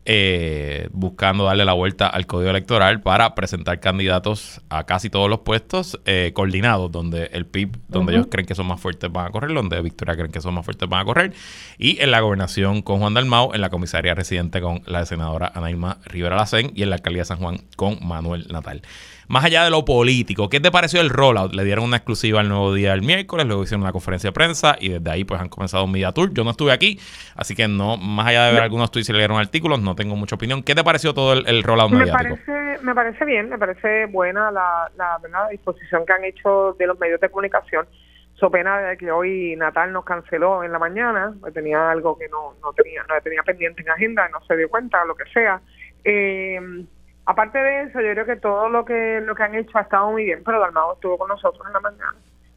eh, 0.06 0.88
buscando 0.92 1.44
darle 1.44 1.66
la 1.66 1.74
vuelta 1.74 2.06
al 2.06 2.26
código 2.26 2.48
electoral 2.48 3.02
para 3.02 3.34
presentar 3.34 3.80
candidatos 3.80 4.62
a 4.70 4.84
casi 4.84 5.10
todos 5.10 5.28
los 5.28 5.40
puestos 5.40 6.00
eh, 6.06 6.32
coordinados, 6.34 6.90
donde 6.90 7.26
el 7.32 7.44
PIB, 7.44 7.76
donde 7.88 8.14
ellos 8.14 8.28
creen 8.30 8.46
que 8.46 8.54
son 8.54 8.66
más 8.66 8.80
fuertes 8.80 9.12
van 9.12 9.26
a 9.26 9.30
correr, 9.30 9.52
donde 9.52 9.78
Victoria 9.82 10.14
creen 10.14 10.32
que 10.32 10.40
son 10.40 10.54
más 10.54 10.64
fuertes 10.64 10.88
van 10.88 11.02
a 11.02 11.04
correr, 11.04 11.34
y 11.76 12.00
en 12.00 12.10
la 12.10 12.20
gobernación 12.20 12.80
con 12.80 13.00
Juan 13.00 13.12
Dalmau, 13.12 13.52
en 13.52 13.60
la 13.60 13.68
comisaría 13.68 14.14
residente 14.14 14.62
con 14.62 14.82
la 14.86 15.04
senadora 15.04 15.52
Anaima 15.54 15.98
Rivera 16.06 16.36
Lacén 16.36 16.72
y 16.74 16.82
en 16.82 16.88
la 16.88 16.96
alcaldía 16.96 17.22
de 17.22 17.26
San 17.26 17.38
Juan 17.38 17.60
con 17.76 17.98
Manuel 18.06 18.46
Natal 18.48 18.80
más 19.28 19.44
allá 19.44 19.64
de 19.64 19.70
lo 19.70 19.84
político, 19.84 20.48
¿qué 20.48 20.60
te 20.60 20.70
pareció 20.70 21.00
el 21.00 21.10
rollout? 21.10 21.54
Le 21.54 21.64
dieron 21.64 21.84
una 21.84 21.96
exclusiva 21.96 22.40
el 22.40 22.48
nuevo 22.48 22.74
día 22.74 22.92
el 22.92 23.02
miércoles, 23.02 23.46
luego 23.46 23.62
hicieron 23.62 23.82
una 23.82 23.92
conferencia 23.92 24.28
de 24.28 24.34
prensa 24.34 24.76
y 24.78 24.90
desde 24.90 25.10
ahí 25.10 25.24
pues 25.24 25.40
han 25.40 25.48
comenzado 25.48 25.84
un 25.84 25.92
media 25.92 26.12
tour. 26.12 26.32
Yo 26.32 26.44
no 26.44 26.50
estuve 26.50 26.72
aquí, 26.72 26.98
así 27.36 27.54
que 27.54 27.68
no, 27.68 27.96
más 27.96 28.26
allá 28.28 28.46
de 28.46 28.52
ver 28.52 28.62
algunos 28.62 28.90
tweets 28.90 29.08
y 29.08 29.12
leyeron 29.12 29.38
artículos, 29.38 29.80
no 29.80 29.94
tengo 29.94 30.16
mucha 30.16 30.36
opinión. 30.36 30.62
¿Qué 30.62 30.74
te 30.74 30.84
pareció 30.84 31.14
todo 31.14 31.32
el, 31.32 31.62
rollout 31.62 31.90
me 31.90 32.06
Parece, 32.06 32.78
me 32.82 32.94
parece 32.94 33.24
bien, 33.24 33.48
me 33.48 33.58
parece 33.58 34.06
buena 34.06 34.50
la, 34.50 34.90
la, 34.96 35.48
disposición 35.50 36.04
que 36.06 36.12
han 36.12 36.24
hecho 36.24 36.74
de 36.78 36.86
los 36.86 36.98
medios 36.98 37.20
de 37.20 37.28
comunicación. 37.28 37.86
So 38.34 38.50
pena 38.50 38.78
de 38.78 38.96
que 38.96 39.12
hoy 39.12 39.54
Natal 39.56 39.92
nos 39.92 40.04
canceló 40.04 40.64
en 40.64 40.72
la 40.72 40.78
mañana, 40.78 41.34
pues 41.40 41.54
tenía 41.54 41.90
algo 41.90 42.18
que 42.18 42.28
no, 42.28 42.54
no 42.60 42.72
tenía, 42.72 43.02
no 43.08 43.14
tenía 43.22 43.42
pendiente 43.44 43.82
en 43.82 43.90
agenda, 43.90 44.28
no 44.28 44.44
se 44.44 44.56
dio 44.56 44.68
cuenta, 44.68 45.04
lo 45.04 45.14
que 45.14 45.24
sea. 45.32 45.60
Eh, 46.02 46.84
Aparte 47.26 47.58
de 47.58 47.82
eso, 47.84 48.00
yo 48.00 48.12
creo 48.12 48.26
que 48.26 48.36
todo 48.36 48.68
lo 48.68 48.84
que 48.84 49.20
lo 49.22 49.34
que 49.34 49.42
han 49.42 49.54
hecho 49.54 49.78
ha 49.78 49.82
estado 49.82 50.10
muy 50.10 50.24
bien, 50.24 50.42
pero 50.44 50.60
Dalmado 50.60 50.94
estuvo 50.94 51.16
con 51.16 51.28
nosotros 51.28 51.66
en 51.66 51.72
la 51.72 51.80
mañana. 51.80 52.14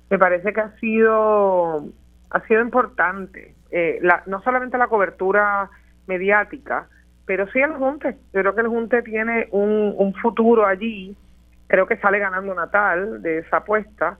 Me 0.09 0.19
parece 0.19 0.51
que 0.53 0.61
ha 0.61 0.75
sido 0.77 1.85
ha 2.29 2.41
sido 2.47 2.61
importante, 2.61 3.55
eh, 3.71 3.99
la, 4.01 4.23
no 4.25 4.41
solamente 4.41 4.77
la 4.77 4.87
cobertura 4.87 5.69
mediática, 6.07 6.87
pero 7.25 7.47
sí 7.51 7.59
el 7.59 7.73
Junte. 7.73 8.17
Yo 8.33 8.41
creo 8.41 8.55
que 8.55 8.61
el 8.61 8.67
Junte 8.67 9.01
tiene 9.03 9.47
un, 9.51 9.93
un 9.97 10.13
futuro 10.15 10.65
allí. 10.65 11.15
Creo 11.67 11.85
que 11.85 11.97
sale 11.97 12.19
ganando 12.19 12.53
Natal 12.53 13.21
de 13.21 13.39
esa 13.39 13.57
apuesta. 13.57 14.17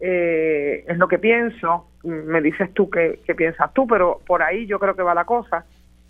Eh, 0.00 0.84
es 0.86 0.98
lo 0.98 1.08
que 1.08 1.18
pienso. 1.18 1.90
Me 2.02 2.40
dices 2.40 2.72
tú 2.74 2.90
qué, 2.90 3.20
qué 3.26 3.34
piensas 3.34 3.72
tú, 3.72 3.86
pero 3.86 4.20
por 4.26 4.42
ahí 4.42 4.66
yo 4.66 4.78
creo 4.78 4.94
que 4.94 5.02
va 5.02 5.14
la 5.14 5.24
cosa 5.24 5.64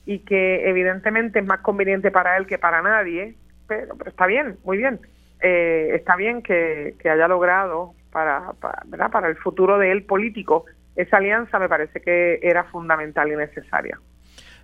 y 0.05 0.21
que 0.21 0.69
evidentemente 0.69 1.41
es 1.41 1.47
más 1.47 1.61
conveniente 1.61 2.13
para 2.13 2.37
él 2.37 2.47
que 2.47 2.59
para 2.59 2.81
nadie 2.81 3.35
pero, 3.67 3.97
está 4.07 4.27
bien, 4.27 4.59
muy 4.65 4.79
bien. 4.79 5.01
Eh, 5.41 5.93
está 5.95 6.17
bien 6.17 6.43
que, 6.43 6.95
haya 7.05 7.29
logrado 7.29 7.95
para, 8.11 8.53
para, 8.61 9.09
para 9.11 9.29
el 9.29 9.37
futuro 9.37 9.79
de 9.79 9.93
él 9.93 10.05
político 10.05 10.65
esa 10.97 11.19
alianza 11.19 11.59
me 11.59 11.69
parece 11.69 12.01
que 12.01 12.41
era 12.43 12.65
fundamental 12.65 13.31
y 13.31 13.37
necesaria. 13.37 14.01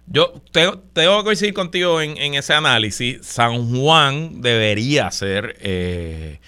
Yo 0.06 0.32
tengo, 0.50 0.78
tengo 0.92 1.18
que 1.18 1.24
coincidir 1.24 1.54
contigo 1.54 2.00
en, 2.00 2.34
ese 2.34 2.54
análisis. 2.54 3.24
San 3.24 3.70
Juan 3.70 4.40
debería 4.40 5.10
ser 5.10 5.56
eh, 5.60 6.40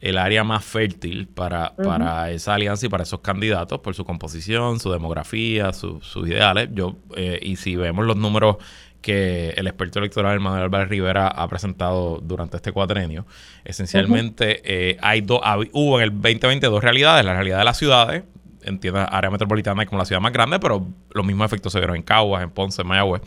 el 0.00 0.18
área 0.18 0.44
más 0.44 0.64
fértil 0.64 1.26
para, 1.26 1.74
para 1.76 2.30
esa 2.30 2.54
alianza 2.54 2.86
y 2.86 2.88
para 2.88 3.04
esos 3.04 3.20
candidatos 3.20 3.80
por 3.80 3.94
su 3.94 4.04
composición, 4.04 4.80
su 4.80 4.92
demografía, 4.92 5.72
sus 5.72 6.14
ideales. 6.26 6.68
Yo 6.72 6.96
eh, 7.16 7.38
y 7.40 7.56
si 7.56 7.76
vemos 7.76 8.04
los 8.04 8.16
números 8.16 8.56
que 9.00 9.50
el 9.56 9.66
experto 9.66 9.98
electoral 9.98 10.40
Manuel 10.40 10.64
Álvarez 10.64 10.88
Rivera 10.88 11.28
ha 11.28 11.48
presentado 11.48 12.20
durante 12.22 12.56
este 12.56 12.72
cuatrenio. 12.72 13.26
Esencialmente, 13.64 14.60
eh, 14.64 14.98
hay 15.00 15.20
dos, 15.20 15.40
hubo 15.72 15.98
en 15.98 16.04
el 16.04 16.10
2020 16.10 16.66
dos 16.66 16.82
realidades. 16.82 17.24
La 17.24 17.34
realidad 17.34 17.58
de 17.58 17.64
las 17.64 17.78
ciudades, 17.78 18.24
entiendo, 18.62 19.00
área 19.10 19.30
metropolitana 19.30 19.82
es 19.82 19.88
como 19.88 19.98
la 19.98 20.04
ciudad 20.04 20.20
más 20.20 20.32
grande, 20.32 20.58
pero 20.58 20.86
los 21.12 21.24
mismos 21.24 21.46
efectos 21.46 21.72
se 21.72 21.78
vieron 21.78 21.96
en 21.96 22.02
Caguas, 22.02 22.42
en 22.42 22.50
Ponce, 22.50 22.82
en 22.82 22.88
Mayagüez. 22.88 23.22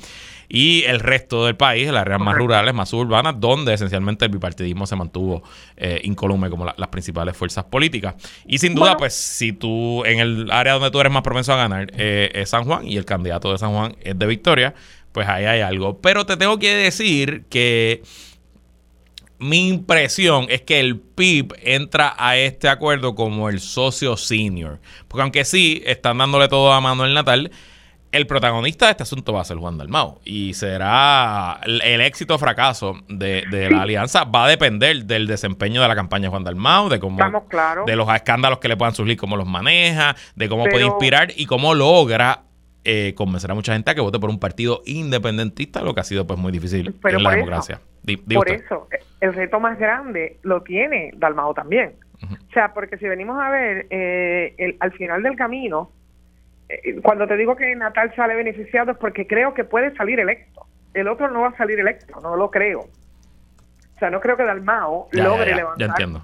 Y 0.49 0.83
el 0.83 0.99
resto 0.99 1.45
del 1.45 1.55
país, 1.55 1.89
las 1.89 2.01
áreas 2.01 2.19
más 2.19 2.35
rurales, 2.35 2.73
más 2.73 2.89
suburbanas, 2.89 3.39
donde 3.39 3.73
esencialmente 3.73 4.25
el 4.25 4.31
bipartidismo 4.31 4.85
se 4.85 4.95
mantuvo 4.95 5.41
eh, 5.77 6.01
incolume 6.03 6.49
como 6.49 6.65
las 6.65 6.87
principales 6.89 7.35
fuerzas 7.35 7.63
políticas. 7.63 8.15
Y 8.45 8.59
sin 8.59 8.75
duda, 8.75 8.95
pues, 8.97 9.15
si 9.15 9.53
tú 9.53 10.05
en 10.05 10.19
el 10.19 10.51
área 10.51 10.73
donde 10.73 10.91
tú 10.91 10.99
eres 10.99 11.11
más 11.11 11.23
propenso 11.23 11.53
a 11.53 11.57
ganar 11.57 11.91
eh, 11.95 12.29
es 12.35 12.49
San 12.49 12.65
Juan 12.65 12.87
y 12.87 12.97
el 12.97 13.05
candidato 13.05 13.51
de 13.51 13.57
San 13.57 13.71
Juan 13.71 13.95
es 14.01 14.19
de 14.19 14.25
Victoria, 14.27 14.75
pues 15.13 15.27
ahí 15.29 15.45
hay 15.45 15.61
algo. 15.61 16.01
Pero 16.01 16.25
te 16.25 16.35
tengo 16.35 16.59
que 16.59 16.75
decir 16.75 17.45
que 17.49 18.03
mi 19.39 19.69
impresión 19.69 20.47
es 20.49 20.61
que 20.61 20.79
el 20.79 20.99
PIB 20.99 21.53
entra 21.61 22.15
a 22.17 22.37
este 22.37 22.67
acuerdo 22.67 23.15
como 23.15 23.49
el 23.49 23.59
socio 23.59 24.17
senior. 24.17 24.79
Porque 25.07 25.21
aunque 25.21 25.45
sí, 25.45 25.81
están 25.85 26.17
dándole 26.17 26.47
todo 26.47 26.73
a 26.73 26.81
Manuel 26.81 27.13
Natal, 27.13 27.51
el 28.11 28.27
protagonista 28.27 28.85
de 28.85 28.91
este 28.91 29.03
asunto 29.03 29.33
va 29.33 29.41
a 29.41 29.45
ser 29.45 29.57
Juan 29.57 29.77
Dalmau. 29.77 30.19
Y 30.23 30.53
será 30.53 31.59
el, 31.63 32.01
éxito 32.01 32.35
o 32.35 32.37
fracaso 32.37 32.95
de, 33.09 33.45
la 33.69 33.81
alianza. 33.81 34.23
Va 34.23 34.45
a 34.45 34.47
depender 34.47 35.05
del 35.05 35.27
desempeño 35.27 35.81
de 35.81 35.87
la 35.87 35.95
campaña 35.95 36.23
de 36.23 36.29
Juan 36.29 36.43
Dalmau, 36.43 36.89
de 36.89 36.99
cómo, 36.99 37.19
de 37.85 37.95
los 37.95 38.07
escándalos 38.13 38.59
que 38.59 38.67
le 38.67 38.77
puedan 38.77 38.95
surgir, 38.95 39.17
cómo 39.17 39.35
los 39.35 39.47
maneja, 39.47 40.15
de 40.35 40.47
cómo 40.47 40.65
puede 40.65 40.85
inspirar 40.85 41.33
y 41.35 41.45
cómo 41.47 41.73
logra 41.73 42.43
eh, 42.85 43.13
convencer 43.15 43.49
a 43.49 43.53
mucha 43.53 43.73
gente 43.73 43.89
a 43.89 43.95
que 43.95 44.01
vote 44.01 44.19
por 44.19 44.29
un 44.29 44.39
partido 44.39 44.81
independentista, 44.85 45.81
lo 45.81 45.93
que 45.93 46.01
ha 46.01 46.03
sido 46.03 46.27
pues 46.27 46.37
muy 46.37 46.51
difícil 46.51 46.93
en 47.03 47.23
la 47.23 47.31
democracia. 47.31 47.79
por 48.33 48.49
eso, 48.49 48.87
el 49.21 49.33
reto 49.33 49.59
más 49.59 49.79
grande 49.79 50.37
lo 50.43 50.63
tiene 50.63 51.11
Dalmao 51.15 51.53
también. 51.53 51.93
O 52.21 52.53
sea, 52.53 52.73
porque 52.73 52.97
si 52.97 53.05
venimos 53.07 53.37
a 53.41 53.49
ver, 53.49 53.87
eh, 53.89 54.53
el, 54.57 54.77
al 54.79 54.93
final 54.93 55.23
del 55.23 55.35
camino, 55.35 55.91
eh, 56.69 56.99
cuando 57.01 57.27
te 57.27 57.35
digo 57.35 57.55
que 57.55 57.75
Natal 57.75 58.13
sale 58.15 58.35
beneficiado 58.35 58.91
es 58.91 58.97
porque 58.97 59.27
creo 59.27 59.53
que 59.53 59.63
puede 59.63 59.95
salir 59.95 60.19
electo. 60.19 60.65
El 60.93 61.07
otro 61.07 61.29
no 61.29 61.41
va 61.41 61.49
a 61.49 61.57
salir 61.57 61.79
electo, 61.79 62.19
no 62.21 62.35
lo 62.35 62.49
creo. 62.49 62.81
O 62.81 63.99
sea, 63.99 64.09
no 64.09 64.21
creo 64.21 64.37
que 64.37 64.43
Dalmao 64.43 65.07
logre 65.11 65.55
levantar 65.55 66.23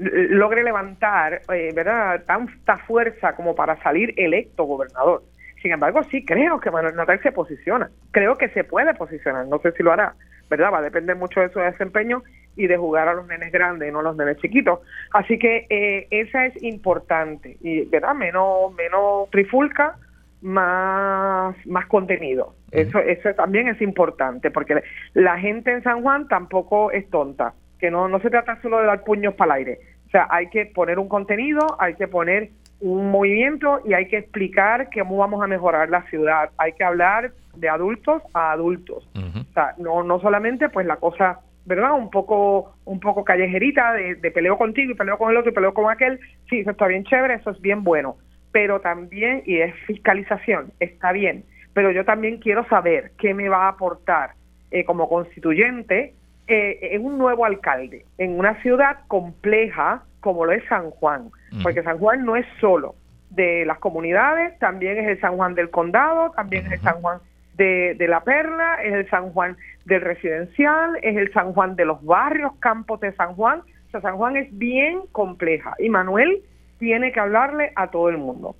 logre 0.00 0.64
levantar, 0.64 1.42
¿verdad?, 1.46 2.24
tanta 2.26 2.78
fuerza 2.78 3.36
como 3.36 3.54
para 3.54 3.80
salir 3.82 4.14
electo 4.16 4.64
gobernador. 4.64 5.22
Sin 5.62 5.72
embargo, 5.72 6.02
sí 6.10 6.24
creo 6.24 6.58
que 6.60 6.70
Manuel 6.70 6.96
Natal 6.96 7.20
se 7.22 7.32
posiciona. 7.32 7.90
Creo 8.12 8.38
que 8.38 8.48
se 8.48 8.64
puede 8.64 8.94
posicionar. 8.94 9.46
No 9.46 9.58
sé 9.60 9.72
si 9.72 9.82
lo 9.82 9.92
hará, 9.92 10.14
¿verdad? 10.48 10.72
Va 10.72 10.78
a 10.78 10.82
depender 10.82 11.16
mucho 11.16 11.40
de 11.40 11.50
su 11.50 11.58
desempeño 11.58 12.22
y 12.56 12.66
de 12.66 12.76
jugar 12.76 13.08
a 13.08 13.14
los 13.14 13.26
nenes 13.26 13.52
grandes, 13.52 13.92
no 13.92 14.00
a 14.00 14.02
los 14.02 14.16
nenes 14.16 14.38
chiquitos. 14.38 14.80
Así 15.12 15.38
que 15.38 15.66
eh, 15.68 16.06
esa 16.10 16.46
es 16.46 16.62
importante. 16.62 17.58
Y, 17.60 17.84
¿verdad? 17.86 18.14
Menos, 18.14 18.74
menos 18.74 19.30
trifulca, 19.30 19.96
más, 20.40 21.54
más 21.66 21.86
contenido. 21.86 22.54
Eso, 22.70 22.98
eso 23.00 23.34
también 23.34 23.68
es 23.68 23.80
importante, 23.82 24.50
porque 24.50 24.82
la 25.12 25.38
gente 25.38 25.72
en 25.72 25.82
San 25.82 26.02
Juan 26.02 26.28
tampoco 26.28 26.90
es 26.90 27.08
tonta. 27.10 27.54
Que 27.78 27.90
no, 27.90 28.08
no 28.08 28.20
se 28.20 28.30
trata 28.30 28.60
solo 28.62 28.78
de 28.78 28.86
dar 28.86 29.04
puños 29.04 29.34
para 29.34 29.56
el 29.56 29.58
aire. 29.58 29.80
O 30.06 30.10
sea, 30.10 30.26
hay 30.30 30.48
que 30.48 30.66
poner 30.66 30.98
un 30.98 31.08
contenido, 31.08 31.60
hay 31.78 31.94
que 31.94 32.08
poner 32.08 32.50
un 32.80 33.10
movimiento 33.10 33.80
y 33.84 33.94
hay 33.94 34.06
que 34.08 34.18
explicar 34.18 34.88
cómo 34.92 35.18
vamos 35.18 35.42
a 35.42 35.46
mejorar 35.46 35.90
la 35.90 36.02
ciudad. 36.04 36.50
Hay 36.56 36.72
que 36.72 36.84
hablar 36.84 37.32
de 37.54 37.68
adultos 37.68 38.22
a 38.34 38.52
adultos. 38.52 39.08
O 39.14 39.52
sea, 39.52 39.74
no, 39.78 40.02
no 40.02 40.20
solamente 40.20 40.68
pues 40.68 40.86
la 40.86 40.96
cosa, 40.96 41.40
¿verdad? 41.66 41.92
Un 41.92 42.10
poco, 42.10 42.74
un 42.84 43.00
poco 43.00 43.24
callejerita 43.24 43.92
de, 43.92 44.14
de, 44.14 44.30
peleo 44.30 44.56
contigo 44.56 44.92
y 44.92 44.94
peleo 44.94 45.18
con 45.18 45.30
el 45.30 45.36
otro 45.36 45.50
y 45.50 45.54
peleo 45.54 45.74
con 45.74 45.90
aquel. 45.90 46.20
Sí, 46.48 46.60
eso 46.60 46.70
está 46.70 46.86
bien 46.86 47.04
chévere, 47.04 47.34
eso 47.34 47.50
es 47.50 47.60
bien 47.60 47.84
bueno. 47.84 48.16
Pero 48.52 48.80
también, 48.80 49.42
y 49.46 49.58
es 49.58 49.74
fiscalización, 49.86 50.72
está 50.80 51.12
bien. 51.12 51.44
Pero 51.74 51.92
yo 51.92 52.04
también 52.04 52.38
quiero 52.38 52.66
saber 52.68 53.12
qué 53.18 53.34
me 53.34 53.48
va 53.48 53.66
a 53.66 53.68
aportar 53.68 54.32
eh, 54.70 54.84
como 54.84 55.08
constituyente 55.08 56.14
eh, 56.46 56.94
en 56.94 57.04
un 57.04 57.16
nuevo 57.18 57.44
alcalde, 57.44 58.04
en 58.18 58.36
una 58.38 58.60
ciudad 58.62 58.98
compleja, 59.06 60.02
como 60.20 60.44
lo 60.44 60.52
es 60.52 60.64
San 60.68 60.90
Juan, 60.90 61.30
porque 61.62 61.82
San 61.82 61.98
Juan 61.98 62.24
no 62.24 62.36
es 62.36 62.46
solo 62.60 62.94
de 63.30 63.64
las 63.64 63.78
comunidades, 63.78 64.58
también 64.58 64.98
es 64.98 65.08
el 65.08 65.20
San 65.20 65.36
Juan 65.36 65.54
del 65.54 65.70
condado, 65.70 66.32
también 66.32 66.66
es 66.66 66.72
el 66.72 66.80
San 66.80 67.00
Juan 67.00 67.18
de, 67.54 67.94
de 67.94 68.08
la 68.08 68.22
perla, 68.22 68.82
es 68.82 68.92
el 68.92 69.08
San 69.08 69.30
Juan 69.30 69.56
del 69.84 70.00
residencial, 70.00 70.98
es 71.02 71.16
el 71.16 71.32
San 71.32 71.52
Juan 71.52 71.76
de 71.76 71.84
los 71.84 72.04
barrios, 72.04 72.52
campos 72.60 73.00
de 73.00 73.12
San 73.12 73.34
Juan. 73.34 73.60
O 73.60 73.90
sea, 73.90 74.00
San 74.00 74.16
Juan 74.16 74.36
es 74.36 74.56
bien 74.56 75.00
compleja 75.12 75.74
y 75.78 75.88
Manuel 75.88 76.42
tiene 76.78 77.12
que 77.12 77.20
hablarle 77.20 77.72
a 77.76 77.88
todo 77.88 78.08
el 78.08 78.18
mundo. 78.18 78.56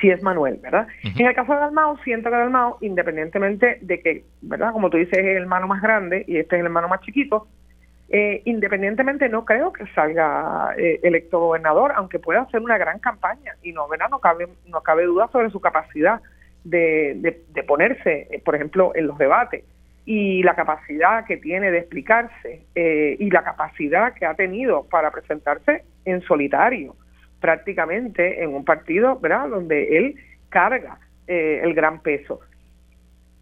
Si 0.00 0.10
es 0.10 0.22
Manuel, 0.22 0.58
¿verdad? 0.62 0.88
En 1.02 1.26
el 1.26 1.34
caso 1.34 1.54
de 1.54 1.58
Dalmao, 1.58 1.96
siento 2.04 2.28
que 2.28 2.36
Dalmao, 2.36 2.76
independientemente 2.80 3.78
de 3.80 4.00
que, 4.00 4.24
¿verdad? 4.42 4.72
Como 4.72 4.90
tú 4.90 4.98
dices, 4.98 5.18
es 5.18 5.24
el 5.24 5.42
hermano 5.42 5.66
más 5.68 5.80
grande 5.80 6.24
y 6.28 6.36
este 6.36 6.56
es 6.56 6.60
el 6.60 6.66
hermano 6.66 6.88
más 6.88 7.00
chiquito, 7.00 7.46
eh, 8.08 8.42
independientemente 8.44 9.28
no 9.28 9.44
creo 9.44 9.72
que 9.72 9.86
salga 9.88 10.74
eh, 10.78 11.00
electo 11.02 11.40
gobernador, 11.40 11.92
aunque 11.96 12.18
pueda 12.18 12.42
hacer 12.42 12.60
una 12.60 12.78
gran 12.78 12.98
campaña 12.98 13.54
y 13.62 13.72
no, 13.72 13.88
¿verdad? 13.88 14.08
No 14.10 14.20
cabe, 14.20 14.48
no 14.66 14.80
cabe 14.82 15.04
duda 15.04 15.28
sobre 15.32 15.50
su 15.50 15.60
capacidad 15.60 16.20
de, 16.64 17.42
de, 17.48 17.62
ponerse, 17.62 18.26
eh, 18.30 18.42
por 18.44 18.54
ejemplo, 18.54 18.92
en 18.94 19.06
los 19.06 19.18
debates 19.18 19.64
y 20.04 20.42
la 20.44 20.54
capacidad 20.54 21.24
que 21.26 21.36
tiene 21.36 21.70
de 21.70 21.78
explicarse 21.78 22.62
eh, 22.74 23.16
y 23.18 23.30
la 23.30 23.42
capacidad 23.42 24.14
que 24.14 24.24
ha 24.24 24.34
tenido 24.34 24.84
para 24.84 25.10
presentarse 25.10 25.82
en 26.04 26.22
solitario, 26.22 26.94
prácticamente 27.40 28.42
en 28.42 28.54
un 28.54 28.64
partido, 28.64 29.18
¿verdad?, 29.18 29.48
donde 29.48 29.98
él 29.98 30.14
carga 30.48 30.98
eh, 31.26 31.60
el 31.62 31.74
gran 31.74 32.00
peso. 32.02 32.40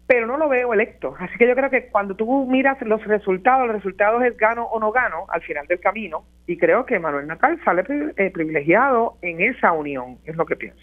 Pero 0.07 0.27
no 0.27 0.37
lo 0.37 0.47
veo 0.47 0.73
electo. 0.73 1.15
Así 1.19 1.35
que 1.37 1.47
yo 1.47 1.55
creo 1.55 1.69
que 1.69 1.87
cuando 1.87 2.15
tú 2.15 2.45
miras 2.45 2.79
los 2.81 3.03
resultados, 3.05 3.65
los 3.65 3.75
resultados 3.77 4.23
es 4.23 4.37
gano 4.37 4.65
o 4.65 4.79
no 4.79 4.91
gano 4.91 5.25
al 5.29 5.41
final 5.41 5.65
del 5.67 5.79
camino, 5.79 6.25
y 6.45 6.57
creo 6.57 6.85
que 6.85 6.99
Manuel 6.99 7.27
Natal 7.27 7.59
sale 7.65 7.83
privilegiado 7.83 9.17
en 9.21 9.41
esa 9.41 9.71
unión, 9.71 10.19
es 10.25 10.35
lo 10.35 10.45
que 10.45 10.55
pienso. 10.55 10.81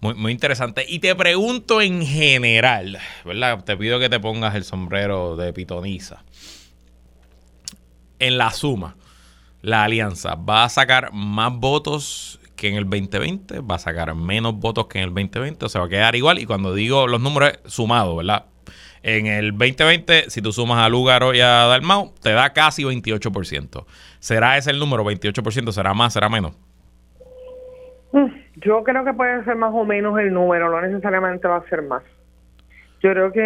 Muy, 0.00 0.14
muy 0.14 0.32
interesante. 0.32 0.84
Y 0.86 0.98
te 0.98 1.14
pregunto 1.14 1.80
en 1.80 2.02
general, 2.02 2.98
¿verdad? 3.24 3.64
Te 3.64 3.76
pido 3.76 3.98
que 3.98 4.08
te 4.08 4.20
pongas 4.20 4.54
el 4.54 4.64
sombrero 4.64 5.36
de 5.36 5.52
pitoniza. 5.52 6.22
En 8.18 8.38
la 8.38 8.50
suma, 8.50 8.96
la 9.62 9.84
alianza 9.84 10.34
va 10.34 10.64
a 10.64 10.68
sacar 10.68 11.12
más 11.12 11.52
votos 11.54 12.40
que 12.56 12.68
en 12.68 12.76
el 12.76 12.84
2020, 12.84 13.60
va 13.60 13.76
a 13.76 13.78
sacar 13.78 14.14
menos 14.14 14.54
votos 14.58 14.86
que 14.86 14.98
en 14.98 15.04
el 15.04 15.10
2020, 15.14 15.66
o 15.66 15.68
se 15.68 15.78
va 15.78 15.84
a 15.84 15.88
quedar 15.88 16.16
igual. 16.16 16.38
Y 16.38 16.46
cuando 16.46 16.74
digo 16.74 17.06
los 17.06 17.20
números 17.20 17.58
sumados, 17.66 18.16
¿verdad? 18.16 18.46
En 19.02 19.26
el 19.26 19.52
2020, 19.52 20.30
si 20.30 20.42
tú 20.42 20.52
sumas 20.52 20.84
a 20.84 20.88
Lugaro 20.88 21.32
y 21.32 21.40
a 21.40 21.66
Dalmau, 21.66 22.12
te 22.20 22.32
da 22.32 22.52
casi 22.52 22.82
28%. 22.82 23.84
¿Será 24.18 24.56
ese 24.56 24.70
el 24.70 24.80
número? 24.80 25.04
¿28%? 25.04 25.70
¿Será 25.70 25.94
más? 25.94 26.12
¿Será 26.12 26.28
menos? 26.28 26.58
Yo 28.56 28.82
creo 28.82 29.04
que 29.04 29.12
puede 29.12 29.44
ser 29.44 29.56
más 29.56 29.72
o 29.74 29.84
menos 29.84 30.18
el 30.18 30.32
número, 30.32 30.70
no 30.70 30.80
necesariamente 30.80 31.46
va 31.46 31.56
a 31.56 31.68
ser 31.68 31.82
más. 31.82 32.02
Yo 33.02 33.10
creo 33.12 33.30
que 33.30 33.36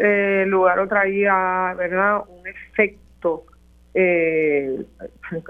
eh, 0.00 0.44
Lugaro 0.46 0.86
traía, 0.86 1.74
¿verdad?, 1.76 2.20
un 2.28 2.46
efecto, 2.46 3.46
eh, 3.94 4.84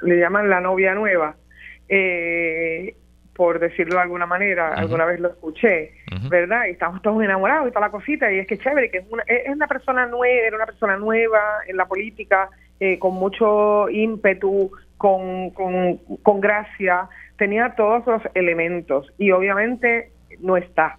le 0.03 0.19
llaman 0.19 0.49
la 0.49 0.61
novia 0.61 0.95
nueva, 0.95 1.35
eh, 1.95 2.97
por 3.35 3.59
decirlo 3.59 3.97
de 3.97 4.03
alguna 4.03 4.25
manera, 4.25 4.73
alguna 4.73 5.05
vez 5.05 5.21
lo 5.21 5.29
escuché, 5.29 5.93
¿verdad? 6.31 6.65
Y 6.69 6.71
estamos 6.71 7.03
todos 7.03 7.23
enamorados 7.23 7.69
y 7.69 7.71
toda 7.71 7.87
la 7.87 7.91
cosita, 7.91 8.33
y 8.33 8.39
es 8.39 8.47
que 8.47 8.57
chévere, 8.57 8.91
que 8.91 8.99
es 8.99 9.05
una, 9.11 9.23
es 9.27 9.55
una 9.55 9.67
persona 9.67 10.07
nueva, 10.07 10.47
era 10.47 10.57
una 10.57 10.65
persona 10.65 10.97
nueva 10.97 11.41
en 11.67 11.77
la 11.77 11.85
política, 11.87 12.49
eh, 12.81 12.99
con 12.99 13.15
mucho 13.15 13.91
ímpetu, 13.91 14.71
con, 14.97 15.51
con, 15.51 15.99
con 16.23 16.41
gracia, 16.41 17.09
tenía 17.37 17.75
todos 17.77 18.07
los 18.07 18.23
elementos 18.35 19.13
y 19.19 19.33
obviamente 19.33 20.13
no 20.41 20.57
está. 20.57 20.99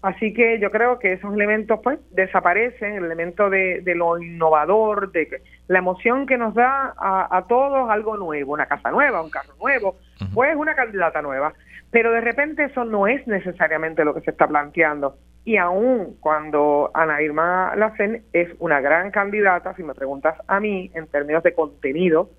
Así 0.00 0.32
que 0.32 0.60
yo 0.60 0.70
creo 0.70 0.98
que 0.98 1.14
esos 1.14 1.34
elementos 1.34 1.80
pues 1.82 1.98
desaparecen, 2.12 2.94
el 2.94 3.04
elemento 3.04 3.50
de, 3.50 3.82
lo 3.96 4.18
innovador, 4.18 5.10
de 5.10 5.42
la 5.66 5.78
emoción 5.78 6.26
que 6.26 6.38
nos 6.38 6.54
da 6.54 6.94
a, 6.96 7.44
todos 7.48 7.90
algo 7.90 8.16
nuevo, 8.16 8.52
una 8.52 8.66
casa 8.66 8.90
nueva, 8.90 9.22
un 9.22 9.30
carro 9.30 9.54
nuevo, 9.60 9.96
pues 10.32 10.54
una 10.56 10.76
candidata 10.76 11.20
nueva. 11.20 11.52
Pero 11.90 12.12
de 12.12 12.20
repente 12.20 12.64
eso 12.64 12.84
no 12.84 13.08
es 13.08 13.26
necesariamente 13.26 14.04
lo 14.04 14.14
que 14.14 14.20
se 14.20 14.30
está 14.30 14.46
planteando. 14.46 15.16
Y 15.44 15.56
aún 15.56 16.16
cuando 16.20 16.90
Ana 16.94 17.20
Irma 17.22 17.74
Lacen 17.74 18.22
es 18.32 18.48
una 18.60 18.80
gran 18.80 19.10
candidata, 19.10 19.74
si 19.74 19.82
me 19.82 19.94
preguntas 19.94 20.36
a 20.46 20.60
mí, 20.60 20.90
en 20.94 21.06
términos 21.08 21.42
de 21.42 21.54
contenido, 21.54 22.30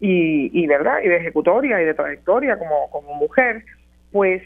y, 0.00 0.66
verdad 0.66 0.98
y 1.02 1.08
de 1.08 1.16
ejecutoria 1.16 1.80
y 1.80 1.86
de 1.86 1.94
trayectoria 1.94 2.58
como, 2.58 2.90
como 2.90 3.14
mujer 3.14 3.64
pues 4.12 4.42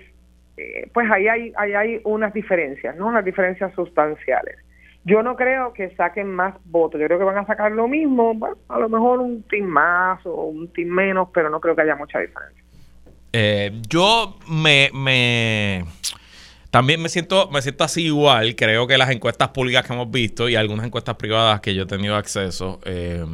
eh, 0.56 0.88
pues 0.92 1.10
ahí 1.10 1.28
hay, 1.28 1.52
ahí 1.56 1.72
hay 1.72 2.00
unas 2.04 2.32
diferencias 2.32 2.96
no 2.96 3.06
unas 3.06 3.24
diferencias 3.24 3.72
sustanciales. 3.74 4.56
Yo 5.02 5.22
no 5.22 5.34
creo 5.34 5.72
que 5.72 5.94
saquen 5.96 6.30
más 6.34 6.54
votos. 6.66 7.00
Yo 7.00 7.06
creo 7.06 7.18
que 7.18 7.24
van 7.24 7.38
a 7.38 7.46
sacar 7.46 7.72
lo 7.72 7.88
mismo 7.88 8.34
bueno, 8.34 8.58
a 8.68 8.78
lo 8.78 8.88
mejor 8.88 9.20
un 9.20 9.42
team 9.44 9.64
más 9.64 10.24
o 10.26 10.44
un 10.44 10.72
team 10.72 10.88
menos 10.88 11.28
pero 11.32 11.48
no 11.50 11.60
creo 11.60 11.74
que 11.74 11.82
haya 11.82 11.96
mucha 11.96 12.18
diferencia. 12.18 12.62
Eh, 13.32 13.70
yo 13.88 14.36
me, 14.48 14.90
me 14.92 15.84
también 16.70 17.02
me 17.02 17.08
siento, 17.08 17.50
me 17.50 17.62
siento 17.62 17.84
así 17.84 18.06
igual. 18.06 18.54
Creo 18.54 18.86
que 18.86 18.96
las 18.96 19.10
encuestas 19.10 19.48
públicas 19.48 19.84
que 19.86 19.92
hemos 19.92 20.10
visto 20.10 20.48
y 20.48 20.54
algunas 20.54 20.86
encuestas 20.86 21.16
privadas 21.16 21.60
que 21.60 21.74
yo 21.74 21.82
he 21.82 21.86
tenido 21.86 22.14
acceso, 22.16 22.80
eh, 22.84 23.24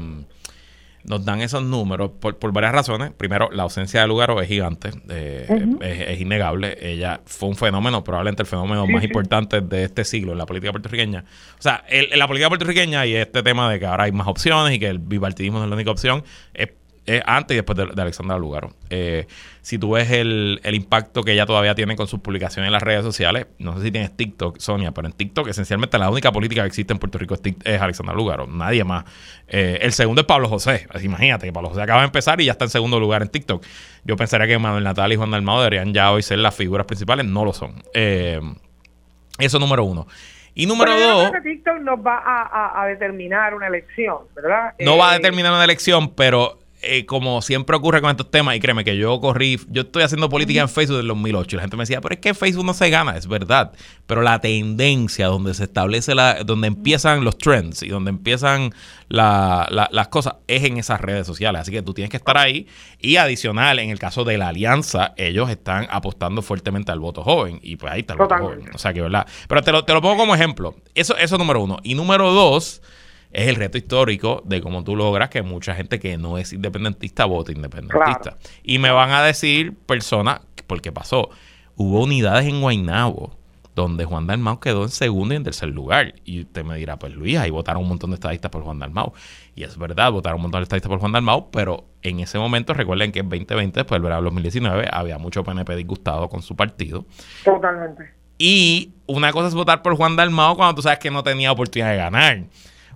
nos 1.09 1.25
dan 1.25 1.41
esos 1.41 1.63
números 1.63 2.11
por, 2.21 2.39
por, 2.39 2.53
varias 2.53 2.73
razones. 2.73 3.13
Primero, 3.13 3.49
la 3.53 3.63
ausencia 3.65 4.01
de 4.01 4.09
Lugaro 4.09 4.41
es 4.41 4.49
gigante, 4.49 4.91
eh, 5.09 5.47
es, 5.81 6.21
innegable. 6.21 6.77
Ella 6.81 7.21
fue 7.25 7.49
un 7.49 7.57
fenómeno, 7.57 8.03
probablemente 8.03 8.43
el 8.43 8.49
fenómeno 8.49 8.87
más 8.87 9.05
importante 9.05 9.61
de 9.61 9.85
este 9.85 10.05
siglo 10.05 10.33
en 10.33 10.39
la 10.39 10.47
política 10.47 10.73
puertorriqueña. 10.73 11.25
O 11.59 11.63
sea, 11.63 11.85
en 11.89 12.19
la 12.19 12.27
política 12.27 12.49
puertorriqueña 12.49 13.07
y 13.07 13.15
este 13.15 13.43
tema 13.43 13.71
de 13.71 13.79
que 13.79 13.87
ahora 13.87 14.05
hay 14.05 14.13
más 14.13 14.27
opciones 14.27 14.75
y 14.75 14.79
que 14.79 14.89
el 14.89 14.99
bipartidismo 14.99 15.59
no 15.59 15.65
es 15.65 15.71
la 15.71 15.77
única 15.77 15.91
opción, 15.91 16.25
es 16.55 16.71
eh, 17.09 17.23
antes 17.25 17.55
y 17.55 17.59
después 17.59 17.79
de, 17.79 17.87
de 17.87 18.03
Alexandra 18.03 18.37
Lugaro. 18.37 18.71
Eh, 18.91 19.29
si 19.63 19.79
tú 19.79 19.93
ves 19.93 20.11
el, 20.11 20.61
impacto 20.65 21.23
que 21.23 21.33
ella 21.33 21.47
todavía 21.47 21.75
tiene 21.77 21.95
con 21.95 22.09
sus 22.09 22.19
publicaciones 22.19 22.67
en 22.67 22.73
las 22.73 22.83
redes 22.83 23.05
sociales, 23.05 23.47
no 23.61 23.77
sé 23.77 23.85
si 23.85 23.91
tienes 23.93 24.17
TikTok, 24.17 24.59
Sonia, 24.59 24.91
pero 24.91 25.07
en 25.07 25.13
TikTok 25.13 25.47
esencialmente 25.47 25.99
la 25.99 26.11
única 26.11 26.33
política 26.33 26.63
que 26.63 26.67
existe 26.67 26.93
en 26.93 26.99
Puerto 26.99 27.19
Rico 27.19 27.37
es, 27.37 27.81
Alexandra 27.81 28.13
Lugaro, 28.13 28.49
nadie 28.49 28.83
más. 28.83 29.05
Eh, 29.47 29.79
el 29.83 29.93
segundo 29.93 30.23
es 30.23 30.27
Pablo 30.27 30.49
José, 30.49 30.89
imagínate 31.01 31.47
que 31.47 31.53
Pablo 31.53 31.69
José 31.69 31.83
acaba 31.83 32.01
de 32.01 32.07
empezar 32.07 32.41
y 32.41 32.47
ya 32.47 32.53
está 32.53 32.65
en 32.65 32.71
segundo 32.71 32.99
lugar 32.99 33.23
en 33.23 33.29
TikTok. 33.29 33.65
Yo 34.05 34.17
pensaría 34.17 34.49
que 34.49 34.59
Manuel 34.59 34.83
Natal 34.83 35.13
y 35.13 35.17
Juan 35.17 35.31
Dalmado 35.31 35.61
deberían 35.61 35.95
ya 35.95 36.11
hoy 36.11 36.23
ser 36.23 36.41
las 36.41 36.57
figuras 36.57 36.87
principales, 36.87 37.25
no 37.25 37.45
lo 37.45 37.53
son. 37.53 37.85
eso 37.95 39.59
número 39.61 39.85
uno. 39.85 40.09
Y 40.55 40.67
número 40.67 40.99
dos. 40.99 41.31
TikTok 41.41 41.81
nos 41.83 42.01
va 42.01 42.17
a, 42.19 42.83
a, 42.83 42.87
determinar 42.87 43.55
una 43.55 43.69
elección, 43.69 44.17
¿verdad? 44.35 44.75
No 44.81 44.97
va 44.97 45.11
a 45.11 45.15
determinar 45.15 45.53
una 45.53 45.63
elección, 45.63 46.15
pero 46.15 46.59
eh, 46.83 47.07
como 47.07 47.41
siempre 47.41 47.75
ocurre 47.75 48.03
con 48.03 48.11
estos 48.11 48.31
temas, 48.31 48.55
y 48.55 48.61
créeme 48.61 48.85
que 48.85 48.97
yo 48.97 49.19
corrí, 49.21 49.59
yo 49.69 49.83
estoy 49.83 50.03
haciendo 50.03 50.29
política 50.29 50.61
en 50.61 50.69
Facebook 50.69 50.97
desde 50.97 51.09
2008 51.09 51.49
y 51.49 51.57
la 51.57 51.63
gente 51.63 51.77
me 51.77 51.83
decía, 51.83 52.01
pero 52.03 52.15
es 52.15 52.21
que 52.21 52.35
Facebook 52.35 52.67
no 52.67 52.75
se 52.75 52.91
gana, 52.91 53.17
es 53.17 53.27
verdad, 53.27 53.73
pero 54.07 54.21
la 54.21 54.41
tendencia 54.41 55.29
donde 55.29 55.55
se 55.55 55.65
establece, 55.65 56.15
la, 56.15 56.45
donde 56.45 56.69
empiezan 56.69 57.25
los 57.25 57.39
trends 57.39 57.83
y 57.83 57.89
donde 57.89 58.11
empiezan 58.11 58.75
las 59.09 60.09
cosas 60.09 60.35
es 60.49 60.65
en 60.65 60.77
esas 60.77 61.01
redes 61.01 61.27
sociales, 61.27 61.63
así 61.63 61.73
que 61.73 61.81
tú 61.81 61.95
tienes 61.95 62.11
que 62.11 62.19
estar 62.19 62.37
ahí 62.37 62.67
y 63.01 63.17
adicional, 63.17 63.79
en 63.79 63.91
el 63.91 63.99
caso 63.99 64.25
de 64.25 64.37
la 64.37 64.49
alianza, 64.49 65.15
ellos 65.17 65.49
están 65.49 65.87
apostando 65.91 66.43
fuertemente 66.43 66.93
al 66.93 67.01
voto 67.01 67.23
joven 67.23 67.59
y 67.63 67.77
pues 67.77 67.93
ahí 67.93 68.01
está 68.01 68.13
el 68.13 68.19
voto 68.19 68.37
joven, 68.37 68.69
o 68.75 68.79
sea 68.79 68.93
que 68.93 69.01
verdad, 69.01 69.27
pero 69.49 69.63
te 69.63 69.73
lo, 69.73 69.85
te 69.85 69.95
lo 69.95 70.03
pongo 70.03 70.19
como 70.19 70.35
ejemplo, 70.35 70.77
eso, 70.95 71.17
eso 71.17 71.39
número 71.39 71.63
uno, 71.63 71.79
y 71.83 71.95
número 71.95 72.33
dos, 72.33 72.83
es 73.31 73.49
el 73.49 73.57
reto 73.57 73.79
histórico 73.79 74.43
de 74.45 74.61
cómo 74.61 74.85
tú 74.85 74.97
logras 74.97 75.31
que 75.31 75.43
mucha 75.43 75.75
gente 75.75 75.99
que 75.99 76.17
no 76.17 76.39
es 76.39 76.53
independentista 76.53 77.25
vote 77.25 77.53
independentista. 77.53 78.39
Y 78.63 78.79
me 78.79 78.91
van 78.91 79.11
a 79.11 79.23
decir 79.23 79.75
personas, 79.75 80.41
porque 80.67 80.93
pasó, 80.93 81.31
hubo 81.77 82.03
unidades 82.03 82.47
en 82.47 82.61
Guaynabo 82.61 83.37
donde 83.77 84.07
Juan 84.07 84.27
Dalmau 84.27 84.59
quedó 84.59 84.85
en 84.85 84.89
segundo 84.89 85.35
y 85.35 85.37
en 85.37 85.45
tercer 85.45 85.69
lugar. 85.69 86.15
Y 86.25 86.41
usted 86.41 86.65
me 86.65 86.77
dirá, 86.77 86.99
pues 86.99 87.15
Luis, 87.15 87.37
ahí 87.37 87.51
votaron 87.51 87.83
un 87.83 87.91
montón 87.91 88.11
de 88.11 88.15
estadistas 88.15 88.51
por 88.51 88.63
Juan 88.63 88.79
Dalmau. 88.79 89.13
Y 89.55 89.65
es 89.65 89.77
verdad, 89.77 90.11
votaron 90.11 90.37
un 90.37 90.43
montón 90.45 90.61
de 90.61 90.63
estadistas 90.63 90.89
por 90.89 90.99
Juan 90.99 91.13
Dalmau, 91.13 91.51
pero 91.51 91.85
en 92.03 92.21
ese 92.21 92.39
momento, 92.39 92.73
recuerden 92.73 93.13
que 93.13 93.21
en 93.21 93.29
2020, 93.29 93.79
después 93.79 93.97
del 93.97 94.03
verano 94.03 94.23
2019, 94.23 94.89
había 94.91 95.19
mucho 95.19 95.45
PNP 95.45 95.77
disgustado 95.77 96.31
con 96.31 96.41
su 96.41 96.57
partido. 96.57 97.05
Totalmente. 97.45 98.15
Y 98.39 98.95
una 99.07 99.31
cosa 99.31 99.49
es 99.49 99.55
votar 99.55 99.83
por 99.83 99.95
Juan 99.95 100.17
Dalmau 100.17 100.57
cuando 100.57 100.77
tú 100.77 100.83
sabes 100.83 100.99
que 100.99 101.11
no 101.11 101.23
tenía 101.23 101.53
oportunidad 101.53 101.91
de 101.91 101.97
ganar. 101.99 102.45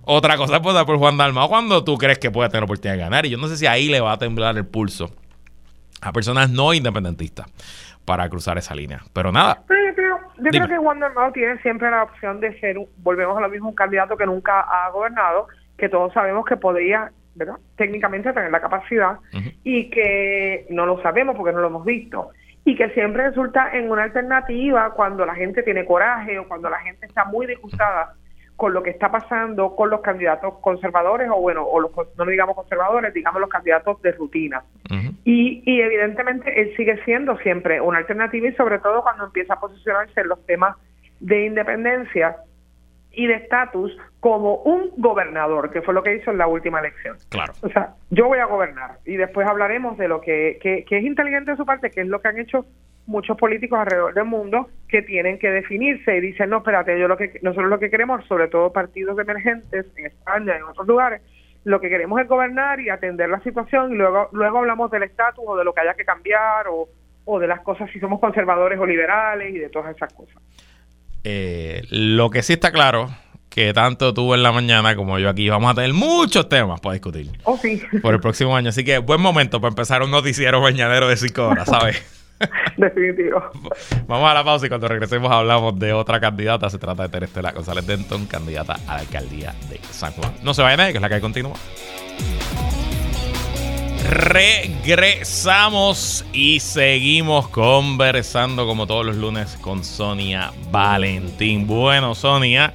Otra 0.03 0.37
cosa 0.37 0.57
es 0.57 0.61
votar 0.61 0.85
por 0.85 0.97
Juan 0.97 1.17
Dalmao 1.17 1.47
cuando 1.47 1.83
tú 1.83 1.97
crees 1.97 2.19
que 2.19 2.31
puede 2.31 2.49
tener 2.49 2.63
oportunidad 2.63 2.95
de 2.95 3.01
ganar. 3.01 3.25
Y 3.25 3.29
yo 3.29 3.37
no 3.37 3.47
sé 3.47 3.57
si 3.57 3.67
ahí 3.67 3.87
le 3.87 4.01
va 4.01 4.13
a 4.13 4.17
temblar 4.17 4.57
el 4.57 4.65
pulso 4.65 5.11
a 6.01 6.11
personas 6.11 6.49
no 6.49 6.73
independentistas 6.73 7.47
para 8.05 8.27
cruzar 8.29 8.57
esa 8.57 8.73
línea. 8.73 9.01
Pero 9.13 9.31
nada. 9.31 9.63
yo 9.67 10.49
creo, 10.49 10.67
que 10.67 10.77
Juan 10.77 10.99
Dalmao 10.99 11.31
tiene 11.31 11.59
siempre 11.61 11.91
la 11.91 12.03
opción 12.03 12.39
de 12.39 12.59
ser, 12.59 12.77
volvemos 12.97 13.37
a 13.37 13.41
lo 13.41 13.49
mismo, 13.49 13.69
un 13.69 13.75
candidato 13.75 14.17
que 14.17 14.25
nunca 14.25 14.61
ha 14.61 14.89
gobernado, 14.89 15.47
que 15.77 15.87
todos 15.87 16.11
sabemos 16.13 16.45
que 16.45 16.57
podría, 16.57 17.11
¿verdad? 17.35 17.55
Técnicamente 17.75 18.33
tener 18.33 18.51
la 18.51 18.59
capacidad 18.59 19.19
y 19.63 19.89
que 19.91 20.65
no 20.69 20.85
lo 20.85 21.01
sabemos 21.03 21.35
porque 21.35 21.53
no 21.53 21.59
lo 21.59 21.67
hemos 21.67 21.85
visto 21.85 22.31
y 22.63 22.75
que 22.75 22.89
siempre 22.89 23.29
resulta 23.29 23.71
en 23.73 23.89
una 23.89 24.03
alternativa 24.03 24.91
cuando 24.93 25.25
la 25.25 25.35
gente 25.35 25.63
tiene 25.63 25.85
coraje 25.85 26.37
o 26.37 26.47
cuando 26.47 26.69
la 26.69 26.79
gente 26.79 27.05
está 27.07 27.25
muy 27.25 27.47
disgustada 27.47 28.13
con 28.61 28.75
lo 28.75 28.83
que 28.83 28.91
está 28.91 29.09
pasando 29.09 29.75
con 29.75 29.89
los 29.89 30.01
candidatos 30.01 30.53
conservadores 30.61 31.27
o 31.31 31.41
bueno, 31.41 31.65
o 31.65 31.79
los, 31.79 31.89
no 32.15 32.25
lo 32.25 32.29
digamos 32.29 32.55
conservadores, 32.55 33.11
digamos 33.11 33.41
los 33.41 33.49
candidatos 33.49 33.99
de 34.03 34.11
rutina. 34.11 34.63
y, 35.25 35.63
y 35.65 35.81
evidentemente 35.81 36.61
él 36.61 36.71
sigue 36.77 37.03
siendo 37.03 37.35
siempre 37.39 37.81
una 37.81 37.97
alternativa 37.97 38.47
y 38.47 38.53
sobre 38.53 38.77
todo 38.77 39.01
cuando 39.01 39.25
empieza 39.25 39.55
a 39.55 39.59
posicionarse 39.59 40.21
en 40.21 40.27
los 40.27 40.45
temas 40.45 40.77
de 41.19 41.47
independencia 41.47 42.35
y 43.13 43.27
de 43.27 43.35
estatus 43.35 43.97
como 44.19 44.57
un 44.57 44.91
gobernador, 44.97 45.71
que 45.71 45.81
fue 45.81 45.93
lo 45.93 46.03
que 46.03 46.15
hizo 46.15 46.31
en 46.31 46.37
la 46.37 46.47
última 46.47 46.79
elección. 46.79 47.17
Claro. 47.29 47.53
O 47.61 47.69
sea, 47.69 47.95
yo 48.09 48.27
voy 48.27 48.39
a 48.39 48.45
gobernar 48.45 48.99
y 49.05 49.17
después 49.17 49.47
hablaremos 49.47 49.97
de 49.97 50.07
lo 50.07 50.21
que, 50.21 50.59
que, 50.61 50.85
que 50.85 50.97
es 50.97 51.03
inteligente 51.03 51.51
de 51.51 51.57
su 51.57 51.65
parte, 51.65 51.91
que 51.91 52.01
es 52.01 52.07
lo 52.07 52.21
que 52.21 52.27
han 52.29 52.39
hecho 52.39 52.65
muchos 53.07 53.37
políticos 53.37 53.79
alrededor 53.79 54.13
del 54.13 54.25
mundo 54.25 54.69
que 54.87 55.01
tienen 55.01 55.39
que 55.39 55.49
definirse 55.49 56.15
y 56.15 56.21
dicen, 56.21 56.49
no, 56.49 56.57
espérate, 56.57 56.97
yo 56.99 57.07
lo 57.07 57.17
que 57.17 57.39
nosotros 57.41 57.69
lo 57.69 57.79
que 57.79 57.89
queremos, 57.89 58.25
sobre 58.25 58.47
todo 58.47 58.71
partidos 58.71 59.17
emergentes 59.19 59.85
en 59.97 60.05
España 60.05 60.53
y 60.53 60.57
en 60.57 60.63
otros 60.63 60.87
lugares, 60.87 61.21
lo 61.63 61.79
que 61.79 61.89
queremos 61.89 62.19
es 62.21 62.27
gobernar 62.27 62.79
y 62.79 62.89
atender 62.89 63.29
la 63.29 63.39
situación 63.41 63.93
y 63.93 63.95
luego 63.95 64.29
luego 64.31 64.59
hablamos 64.59 64.89
del 64.91 65.03
estatus 65.03 65.43
o 65.45 65.57
de 65.57 65.63
lo 65.63 65.73
que 65.73 65.81
haya 65.81 65.93
que 65.93 66.05
cambiar 66.05 66.67
o, 66.67 66.87
o 67.25 67.39
de 67.39 67.47
las 67.47 67.61
cosas 67.61 67.89
si 67.91 67.99
somos 67.99 68.19
conservadores 68.19 68.79
o 68.79 68.85
liberales 68.85 69.53
y 69.53 69.59
de 69.59 69.69
todas 69.69 69.95
esas 69.95 70.11
cosas. 70.13 70.41
Eh, 71.23 71.83
lo 71.89 72.29
que 72.29 72.41
sí 72.43 72.53
está 72.53 72.71
claro 72.71 73.09
que 73.49 73.73
tanto 73.73 74.13
tú 74.13 74.33
en 74.33 74.43
la 74.43 74.51
mañana 74.53 74.95
como 74.95 75.19
yo 75.19 75.29
aquí 75.29 75.49
vamos 75.49 75.71
a 75.71 75.75
tener 75.75 75.93
muchos 75.93 76.47
temas 76.47 76.79
para 76.79 76.93
discutir. 76.93 77.31
Oh, 77.43 77.57
sí. 77.57 77.81
Por 78.01 78.13
el 78.13 78.21
próximo 78.21 78.55
año. 78.55 78.69
Así 78.69 78.83
que 78.83 78.97
buen 78.99 79.19
momento 79.19 79.59
para 79.59 79.69
empezar 79.69 80.01
un 80.01 80.09
noticiero 80.09 80.61
mañanero 80.61 81.09
de 81.09 81.17
5 81.17 81.47
horas, 81.47 81.67
¿sabes? 81.67 82.01
Definitivo. 82.77 83.43
Vamos 84.07 84.31
a 84.31 84.33
la 84.33 84.43
pausa 84.43 84.65
y 84.65 84.69
cuando 84.69 84.87
regresemos 84.87 85.31
hablamos 85.31 85.77
de 85.77 85.91
otra 85.93 86.19
candidata. 86.19 86.69
Se 86.69 86.79
trata 86.79 87.03
de 87.03 87.09
Terestela 87.09 87.51
González 87.51 87.85
Denton, 87.85 88.25
candidata 88.25 88.77
a 88.87 88.95
la 88.95 88.99
alcaldía 89.01 89.53
de 89.69 89.79
San 89.91 90.13
Juan. 90.13 90.33
No 90.43 90.53
se 90.53 90.61
vayan 90.61 90.77
nadie, 90.77 90.93
que 90.93 90.97
es 90.97 91.01
la 91.01 91.09
que 91.09 91.19
continúa. 91.19 91.55
Regresamos 94.09 94.65
y 96.33 96.59
seguimos 96.59 97.47
conversando 97.49 98.65
como 98.65 98.87
todos 98.87 99.05
los 99.05 99.15
lunes 99.15 99.57
con 99.61 99.83
Sonia 99.83 100.51
Valentín. 100.71 101.67
Bueno, 101.67 102.15
Sonia, 102.15 102.73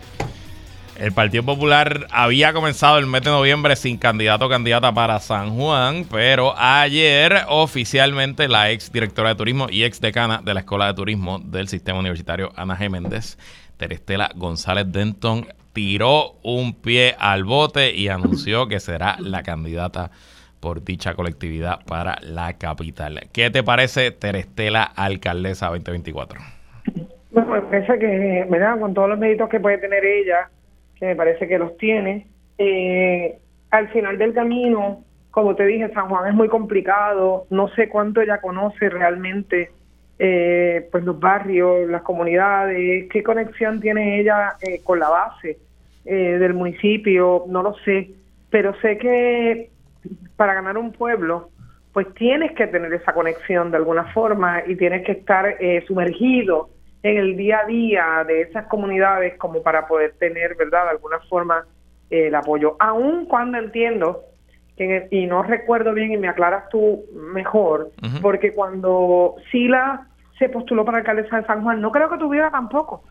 el 0.98 1.12
Partido 1.12 1.42
Popular 1.42 2.06
había 2.10 2.52
comenzado 2.52 2.98
el 2.98 3.06
mes 3.06 3.22
de 3.22 3.30
noviembre 3.30 3.74
sin 3.76 3.98
candidato 3.98 4.46
o 4.46 4.48
candidata 4.48 4.94
para 4.94 5.18
San 5.20 5.56
Juan, 5.56 6.06
pero 6.10 6.54
ayer 6.56 7.44
oficialmente 7.48 8.48
la 8.48 8.70
ex 8.70 8.92
directora 8.92 9.30
de 9.30 9.34
turismo 9.34 9.66
y 9.70 9.84
ex 9.84 10.00
decana 10.00 10.40
de 10.44 10.54
la 10.54 10.60
Escuela 10.60 10.86
de 10.86 10.94
Turismo 10.94 11.38
del 11.40 11.68
Sistema 11.68 11.98
Universitario 11.98 12.52
Ana 12.56 12.78
G. 12.78 12.88
Méndez, 12.88 13.36
Terestela 13.76 14.30
González 14.34 14.86
Denton, 14.88 15.48
tiró 15.72 16.36
un 16.42 16.72
pie 16.72 17.14
al 17.18 17.44
bote 17.44 17.94
y 17.94 18.08
anunció 18.08 18.68
que 18.68 18.80
será 18.80 19.16
la 19.20 19.42
candidata 19.42 20.10
por 20.60 20.84
dicha 20.84 21.14
colectividad 21.14 21.80
para 21.86 22.16
la 22.22 22.54
capital. 22.54 23.28
¿Qué 23.32 23.50
te 23.50 23.62
parece 23.62 24.10
Terestela 24.10 24.82
Alcaldesa 24.82 25.66
2024? 25.68 26.40
Bueno, 27.30 27.50
me 27.50 27.60
parece 27.62 27.98
que, 27.98 28.46
¿verdad? 28.48 28.78
Con 28.80 28.94
todos 28.94 29.08
los 29.08 29.18
méritos 29.18 29.48
que 29.48 29.60
puede 29.60 29.78
tener 29.78 30.04
ella, 30.04 30.48
que 30.98 31.06
me 31.06 31.16
parece 31.16 31.46
que 31.46 31.58
los 31.58 31.76
tiene. 31.76 32.26
Eh, 32.58 33.36
al 33.70 33.88
final 33.88 34.16
del 34.16 34.32
camino, 34.32 35.04
como 35.30 35.54
te 35.54 35.66
dije, 35.66 35.92
San 35.92 36.08
Juan 36.08 36.28
es 36.28 36.34
muy 36.34 36.48
complicado, 36.48 37.46
no 37.50 37.68
sé 37.68 37.88
cuánto 37.88 38.22
ella 38.22 38.40
conoce 38.40 38.88
realmente 38.88 39.70
eh, 40.18 40.88
pues 40.90 41.04
los 41.04 41.20
barrios, 41.20 41.88
las 41.90 42.00
comunidades, 42.02 43.06
qué 43.10 43.22
conexión 43.22 43.80
tiene 43.80 44.20
ella 44.20 44.54
eh, 44.62 44.80
con 44.82 44.98
la 44.98 45.10
base 45.10 45.58
del 46.04 46.54
municipio, 46.54 47.46
no 47.48 47.64
lo 47.64 47.74
sé, 47.84 48.12
pero 48.48 48.80
sé 48.80 48.96
que 48.96 49.70
para 50.36 50.54
ganar 50.54 50.78
un 50.78 50.92
pueblo, 50.92 51.50
pues 51.92 52.12
tienes 52.14 52.52
que 52.52 52.66
tener 52.66 52.92
esa 52.92 53.12
conexión 53.12 53.70
de 53.70 53.78
alguna 53.78 54.12
forma 54.12 54.62
y 54.66 54.76
tienes 54.76 55.04
que 55.04 55.12
estar 55.12 55.56
sumergido 55.86 56.68
en 57.02 57.18
el 57.18 57.36
día 57.36 57.60
a 57.60 57.66
día 57.66 58.24
de 58.26 58.42
esas 58.42 58.66
comunidades 58.66 59.38
como 59.38 59.62
para 59.62 59.86
poder 59.86 60.14
tener, 60.18 60.56
¿verdad?, 60.56 60.84
de 60.84 60.90
alguna 60.90 61.20
forma 61.28 61.64
eh, 62.10 62.28
el 62.28 62.34
apoyo. 62.34 62.76
Aun 62.80 63.26
cuando 63.26 63.58
entiendo, 63.58 64.22
que 64.76 65.08
y 65.10 65.26
no 65.26 65.42
recuerdo 65.42 65.92
bien 65.92 66.12
y 66.12 66.16
me 66.16 66.28
aclaras 66.28 66.68
tú 66.68 67.04
mejor, 67.14 67.90
porque 68.20 68.52
cuando 68.52 69.36
Sila 69.50 70.06
se 70.38 70.48
postuló 70.48 70.84
para 70.84 70.98
alcaldesa 70.98 71.40
de 71.40 71.46
San 71.46 71.62
Juan, 71.62 71.80
no 71.80 71.90
creo 71.90 72.10
que 72.10 72.18
tuviera 72.18 72.50
tampoco 72.50 73.02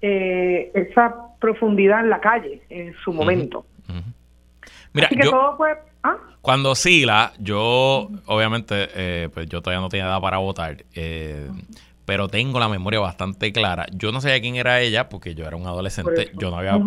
eh, 0.00 0.70
esa 0.74 1.14
profundidad 1.40 2.00
en 2.00 2.10
la 2.10 2.20
calle 2.20 2.62
en 2.70 2.92
su 3.04 3.12
momento. 3.12 3.64
Mira, 4.92 5.06
Así 5.06 5.16
que 5.16 5.28
todo 5.28 5.56
fue... 5.56 5.70
¿ah? 6.02 6.16
Cuando 6.40 6.74
Sila, 6.74 7.32
yo 7.38 8.10
obviamente, 8.26 8.88
eh, 8.94 9.28
pues 9.32 9.48
yo 9.48 9.62
todavía 9.62 9.80
no 9.80 9.88
tenía 9.88 10.06
edad 10.06 10.20
para 10.20 10.38
votar. 10.38 10.84
Eh, 10.94 11.48
pero 12.04 12.28
tengo 12.28 12.58
la 12.58 12.68
memoria 12.68 12.98
bastante 12.98 13.52
clara. 13.52 13.86
Yo 13.92 14.10
no 14.10 14.20
sabía 14.20 14.40
quién 14.40 14.56
era 14.56 14.80
ella 14.80 15.08
porque 15.08 15.34
yo 15.34 15.46
era 15.46 15.56
un 15.56 15.66
adolescente. 15.66 16.32
Yo 16.34 16.50
no 16.50 16.58
había. 16.58 16.78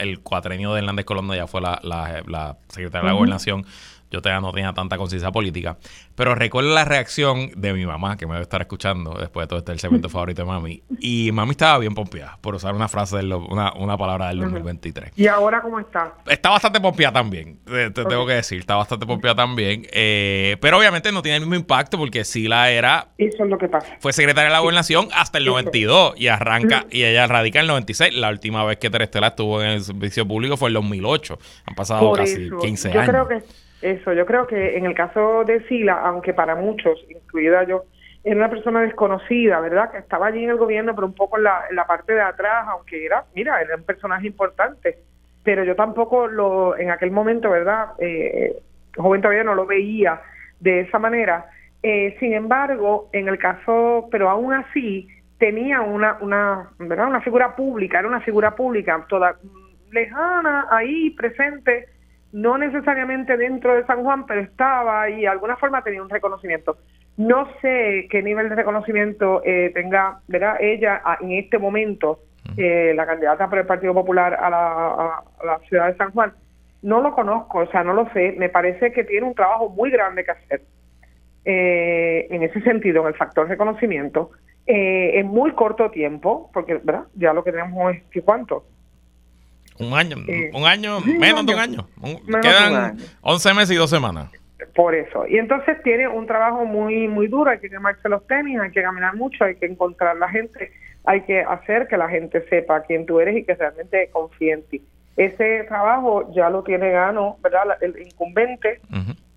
el 0.00 0.20
cuatrenio 0.20 0.72
de 0.72 0.80
Hernández 0.80 1.04
Colón 1.04 1.30
ya 1.34 1.46
fue 1.46 1.60
la, 1.60 1.80
la, 1.82 2.56
secretaria 2.68 3.02
de 3.02 3.08
la 3.08 3.14
gobernación 3.14 3.66
yo 4.12 4.20
todavía 4.20 4.40
no 4.40 4.52
tenía 4.52 4.72
tanta 4.74 4.98
conciencia 4.98 5.32
política. 5.32 5.78
Pero 6.14 6.34
recuerdo 6.34 6.74
la 6.74 6.84
reacción 6.84 7.50
de 7.56 7.72
mi 7.72 7.86
mamá, 7.86 8.16
que 8.16 8.26
me 8.26 8.34
debe 8.34 8.42
estar 8.42 8.60
escuchando 8.60 9.14
después 9.18 9.44
de 9.44 9.48
todo 9.48 9.58
este 9.58 9.72
el 9.72 9.80
segmento 9.80 10.08
favorito 10.08 10.42
de 10.42 10.48
mami. 10.48 10.82
Y 11.00 11.30
mami 11.32 11.52
estaba 11.52 11.78
bien 11.78 11.94
pompeada, 11.94 12.38
por 12.40 12.54
usar 12.54 12.74
una 12.74 12.88
frase, 12.88 13.16
de 13.16 13.34
una, 13.34 13.72
una 13.74 13.96
palabra 13.96 14.28
del 14.28 14.40
2023. 14.40 15.12
¿Y 15.16 15.26
ahora 15.26 15.62
cómo 15.62 15.80
está? 15.80 16.14
Está 16.26 16.50
bastante 16.50 16.80
pompeada 16.80 17.14
también, 17.14 17.58
te, 17.64 17.90
tengo 17.90 18.26
que 18.26 18.34
decir. 18.34 18.58
Está 18.60 18.76
bastante 18.76 19.06
pompeada 19.06 19.34
también. 19.34 19.86
Eh, 19.92 20.56
pero 20.60 20.78
obviamente 20.78 21.10
no 21.10 21.22
tiene 21.22 21.36
el 21.36 21.42
mismo 21.42 21.54
impacto 21.54 21.96
porque 21.96 22.24
Sila 22.24 22.70
era... 22.70 23.08
Eso 23.16 23.44
es 23.44 23.50
lo 23.50 23.56
que 23.56 23.68
pasa. 23.68 23.96
Fue 24.00 24.12
secretaria 24.12 24.48
de 24.48 24.52
la 24.52 24.60
gobernación 24.60 25.08
hasta 25.14 25.38
el 25.38 25.46
92 25.46 26.14
y 26.16 26.28
arranca, 26.28 26.86
y 26.90 27.04
ella 27.04 27.26
radica 27.26 27.60
en 27.60 27.64
el 27.64 27.68
96. 27.68 28.14
La 28.14 28.28
última 28.28 28.64
vez 28.64 28.78
que 28.78 28.90
Terestela 28.90 29.28
estuvo 29.28 29.62
en 29.62 29.70
el 29.70 29.82
servicio 29.82 30.26
público 30.26 30.56
fue 30.56 30.68
en 30.68 30.76
el 30.76 30.82
2008. 30.82 31.38
Han 31.66 31.74
pasado 31.74 32.12
casi 32.12 32.50
15 32.60 32.90
años. 32.90 33.06
Yo 33.06 33.12
creo 33.12 33.28
que 33.28 33.61
eso, 33.82 34.12
yo 34.12 34.24
creo 34.26 34.46
que 34.46 34.76
en 34.76 34.86
el 34.86 34.94
caso 34.94 35.44
de 35.44 35.66
Sila, 35.66 36.00
aunque 36.04 36.32
para 36.32 36.54
muchos, 36.54 37.04
incluida 37.08 37.64
yo, 37.64 37.84
era 38.24 38.36
una 38.36 38.50
persona 38.50 38.80
desconocida, 38.82 39.60
¿verdad? 39.60 39.90
Que 39.90 39.98
estaba 39.98 40.28
allí 40.28 40.44
en 40.44 40.50
el 40.50 40.56
gobierno, 40.56 40.94
pero 40.94 41.08
un 41.08 41.14
poco 41.14 41.38
en 41.38 41.44
la, 41.44 41.64
en 41.68 41.76
la 41.76 41.86
parte 41.86 42.14
de 42.14 42.20
atrás, 42.20 42.66
aunque 42.70 43.04
era, 43.04 43.24
mira, 43.34 43.60
era 43.60 43.74
un 43.74 43.82
personaje 43.82 44.28
importante, 44.28 44.98
pero 45.42 45.64
yo 45.64 45.74
tampoco 45.74 46.28
lo, 46.28 46.78
en 46.78 46.90
aquel 46.90 47.10
momento, 47.10 47.50
¿verdad? 47.50 47.88
Eh, 47.98 48.56
joven 48.96 49.20
todavía 49.20 49.42
no 49.42 49.54
lo 49.54 49.66
veía 49.66 50.20
de 50.60 50.82
esa 50.82 51.00
manera. 51.00 51.46
Eh, 51.82 52.16
sin 52.20 52.32
embargo, 52.32 53.08
en 53.12 53.26
el 53.26 53.38
caso, 53.38 54.08
pero 54.12 54.30
aún 54.30 54.52
así, 54.54 55.08
tenía 55.38 55.80
una, 55.80 56.18
una, 56.20 56.70
¿verdad? 56.78 57.08
Una 57.08 57.20
figura 57.22 57.56
pública, 57.56 57.98
era 57.98 58.06
una 58.06 58.20
figura 58.20 58.54
pública 58.54 59.04
toda 59.08 59.36
lejana, 59.90 60.68
ahí, 60.70 61.10
presente, 61.10 61.88
no 62.32 62.56
necesariamente 62.56 63.36
dentro 63.36 63.74
de 63.74 63.84
San 63.84 64.02
Juan, 64.02 64.26
pero 64.26 64.40
estaba 64.40 65.08
y 65.10 65.20
de 65.20 65.28
alguna 65.28 65.56
forma 65.56 65.82
tenía 65.82 66.02
un 66.02 66.08
reconocimiento. 66.08 66.78
No 67.18 67.46
sé 67.60 68.08
qué 68.10 68.22
nivel 68.22 68.48
de 68.48 68.54
reconocimiento 68.54 69.42
eh, 69.44 69.70
tenga 69.74 70.20
¿verdad? 70.28 70.56
ella 70.60 71.02
en 71.20 71.32
este 71.32 71.58
momento, 71.58 72.20
eh, 72.56 72.92
la 72.94 73.06
candidata 73.06 73.48
por 73.48 73.58
el 73.58 73.66
Partido 73.66 73.92
Popular 73.92 74.34
a 74.34 74.48
la, 74.48 75.58
ciudad 75.68 75.88
de 75.88 75.96
San 75.96 76.10
Juan. 76.12 76.32
No 76.80 77.02
lo 77.02 77.14
conozco, 77.14 77.58
o 77.58 77.66
sea, 77.66 77.84
no 77.84 77.92
lo 77.92 78.10
sé. 78.12 78.34
Me 78.38 78.48
parece 78.48 78.92
que 78.92 79.04
tiene 79.04 79.26
un 79.26 79.34
trabajo 79.34 79.68
muy 79.68 79.90
grande 79.90 80.24
que 80.24 80.30
hacer 80.30 80.62
eh, 81.44 82.26
en 82.30 82.42
ese 82.42 82.60
sentido, 82.62 83.02
en 83.02 83.08
el 83.08 83.14
factor 83.14 83.46
reconocimiento, 83.46 84.30
en 84.64 85.26
muy 85.26 85.52
corto 85.52 85.90
tiempo, 85.90 86.50
porque 86.54 86.80
¿verdad? 86.82 87.04
ya 87.14 87.32
lo 87.32 87.44
que 87.44 87.52
tenemos 87.52 87.94
es 87.94 88.02
que 88.04 88.22
cuánto, 88.22 88.64
un 89.78 89.94
año, 89.94 90.16
un 90.52 90.64
año, 90.64 91.00
menos 91.00 91.46
de 91.46 91.54
un 91.54 91.60
año. 91.60 91.88
quedan 92.40 92.98
11 93.22 93.54
meses 93.54 93.70
y 93.72 93.76
dos 93.76 93.90
semanas. 93.90 94.30
Por 94.74 94.94
eso. 94.94 95.26
Y 95.26 95.38
entonces 95.38 95.82
tiene 95.82 96.08
un 96.08 96.26
trabajo 96.26 96.64
muy 96.64 97.08
muy 97.08 97.26
duro, 97.26 97.50
hay 97.50 97.58
que 97.58 97.68
quemarse 97.68 98.08
los 98.08 98.26
tenis, 98.26 98.58
hay 98.60 98.70
que 98.70 98.82
caminar 98.82 99.14
mucho, 99.16 99.44
hay 99.44 99.56
que 99.56 99.66
encontrar 99.66 100.16
la 100.16 100.28
gente, 100.28 100.72
hay 101.04 101.22
que 101.22 101.40
hacer 101.40 101.88
que 101.88 101.96
la 101.96 102.08
gente 102.08 102.46
sepa 102.48 102.82
quién 102.82 103.04
tú 103.06 103.20
eres 103.20 103.36
y 103.36 103.44
que 103.44 103.54
realmente 103.54 104.08
confíe 104.12 104.52
en 104.52 104.62
ti. 104.68 104.82
Ese 105.16 105.64
trabajo 105.64 106.32
ya 106.32 106.48
lo 106.48 106.62
tiene 106.62 106.90
Gano, 106.90 107.36
¿verdad? 107.42 107.76
El 107.80 108.00
incumbente. 108.00 108.80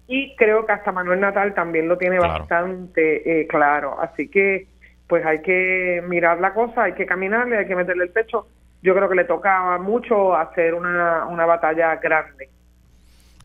Y 0.08 0.36
creo 0.36 0.66
que 0.66 0.72
hasta 0.72 0.92
Manuel 0.92 1.20
Natal 1.20 1.54
también 1.54 1.88
lo 1.88 1.98
tiene 1.98 2.20
bastante 2.20 3.42
eh, 3.42 3.48
claro. 3.48 4.00
Así 4.00 4.30
que, 4.30 4.68
pues 5.08 5.26
hay 5.26 5.42
que 5.42 6.04
mirar 6.08 6.40
la 6.40 6.54
cosa, 6.54 6.84
hay 6.84 6.94
que 6.94 7.06
caminarle, 7.06 7.58
hay 7.58 7.66
que 7.66 7.76
meterle 7.76 8.06
el 8.06 8.12
pecho 8.12 8.48
yo 8.86 8.94
creo 8.94 9.10
que 9.10 9.16
le 9.16 9.26
tocaba 9.26 9.80
mucho 9.80 10.36
hacer 10.36 10.76
una, 10.76 11.26
una 11.26 11.46
batalla 11.46 11.96
grande. 11.96 12.50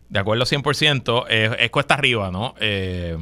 De 0.08 0.18
acuerdo 0.18 0.44
100%, 0.44 1.26
es 1.28 1.70
cuesta 1.70 1.94
arriba, 1.94 2.30
¿no? 2.30 2.54
Eh, 2.60 3.16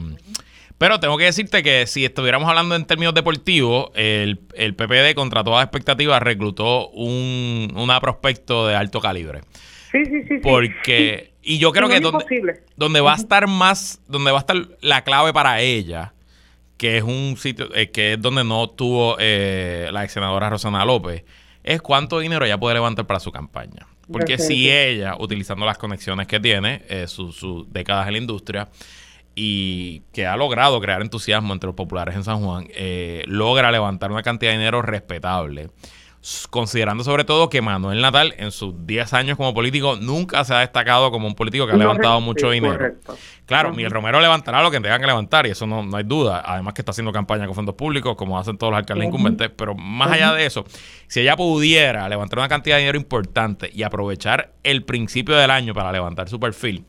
Pero 0.78 0.98
tengo 0.98 1.16
que 1.16 1.24
decirte 1.24 1.62
que 1.62 1.86
si 1.86 2.04
estuviéramos 2.04 2.48
hablando 2.48 2.74
en 2.74 2.86
términos 2.86 3.14
deportivos, 3.14 3.90
el, 3.94 4.40
el 4.54 4.74
PPD 4.74 5.14
contra 5.14 5.44
todas 5.44 5.64
expectativas 5.64 6.20
reclutó 6.20 6.88
un, 6.90 7.72
una 7.76 8.00
prospecto 8.00 8.66
de 8.66 8.74
alto 8.74 9.00
calibre. 9.00 9.42
Sí, 9.92 10.04
sí, 10.04 10.22
sí. 10.28 10.38
Porque, 10.42 11.34
y 11.42 11.58
yo 11.58 11.72
creo 11.72 11.88
que 11.88 12.00
donde, 12.00 12.24
donde 12.76 13.00
va 13.00 13.12
a 13.12 13.16
estar 13.16 13.46
más, 13.46 14.00
donde 14.08 14.32
va 14.32 14.38
a 14.38 14.40
estar 14.40 14.56
la 14.80 15.04
clave 15.04 15.32
para 15.32 15.60
ella, 15.60 16.14
que 16.78 16.96
es 16.96 17.02
un 17.02 17.36
sitio, 17.36 17.74
eh, 17.74 17.90
que 17.90 18.14
es 18.14 18.20
donde 18.22 18.44
no 18.44 18.68
tuvo 18.70 19.16
eh, 19.18 19.88
la 19.92 20.04
ex 20.04 20.12
senadora 20.12 20.48
Rosana 20.48 20.84
López, 20.84 21.24
es 21.68 21.82
cuánto 21.82 22.18
dinero 22.18 22.46
ella 22.46 22.58
puede 22.58 22.74
levantar 22.74 23.06
para 23.06 23.20
su 23.20 23.30
campaña. 23.30 23.86
Porque 24.10 24.38
si 24.38 24.70
ella, 24.70 25.16
utilizando 25.18 25.66
las 25.66 25.76
conexiones 25.76 26.26
que 26.26 26.40
tiene, 26.40 26.82
eh, 26.88 27.06
sus 27.06 27.70
décadas 27.70 28.06
en 28.06 28.14
la 28.14 28.18
industria, 28.18 28.68
y 29.34 30.00
que 30.12 30.26
ha 30.26 30.34
logrado 30.36 30.80
crear 30.80 31.02
entusiasmo 31.02 31.52
entre 31.52 31.68
los 31.68 31.76
populares 31.76 32.16
en 32.16 32.24
San 32.24 32.42
Juan, 32.42 32.68
eh, 32.70 33.22
logra 33.26 33.70
levantar 33.70 34.10
una 34.10 34.22
cantidad 34.22 34.52
de 34.52 34.58
dinero 34.58 34.80
respetable. 34.80 35.68
Considerando 36.50 37.04
sobre 37.04 37.24
todo 37.24 37.48
que 37.48 37.62
Manuel 37.62 38.00
Natal 38.00 38.34
en 38.38 38.50
sus 38.50 38.74
10 38.86 39.12
años 39.14 39.36
como 39.36 39.54
político 39.54 39.96
nunca 39.96 40.44
se 40.44 40.52
ha 40.52 40.58
destacado 40.58 41.10
como 41.10 41.26
un 41.26 41.34
político 41.34 41.66
que 41.66 41.72
ha 41.72 41.76
levantado 41.76 42.20
mucho 42.20 42.50
dinero. 42.50 42.96
Claro, 43.46 43.72
Miguel 43.72 43.90
Romero 43.90 44.20
levantará 44.20 44.62
lo 44.62 44.70
que 44.70 44.78
tenga 44.80 44.98
que 44.98 45.06
levantar 45.06 45.46
y 45.46 45.50
eso 45.50 45.66
no, 45.66 45.84
hay 45.96 46.04
duda. 46.04 46.42
Además 46.44 46.74
que 46.74 46.82
está 46.82 46.90
haciendo 46.90 47.12
campaña 47.12 47.46
con 47.46 47.54
fondos 47.54 47.74
públicos 47.74 48.14
como 48.16 48.38
hacen 48.38 48.58
todos 48.58 48.72
los 48.72 48.78
alcaldes 48.78 49.06
incumbentes. 49.06 49.50
Pero 49.56 49.74
más 49.74 50.10
allá 50.12 50.32
de 50.34 50.44
eso, 50.44 50.64
si 51.06 51.20
ella 51.20 51.36
pudiera 51.36 52.08
levantar 52.08 52.38
una 52.40 52.48
cantidad 52.48 52.76
de 52.76 52.80
dinero 52.80 52.98
importante 52.98 53.70
y 53.72 53.82
aprovechar 53.82 54.52
el 54.64 54.84
principio 54.84 55.34
del 55.34 55.50
año 55.50 55.72
para 55.72 55.92
levantar 55.92 56.28
su 56.28 56.38
perfil, 56.38 56.84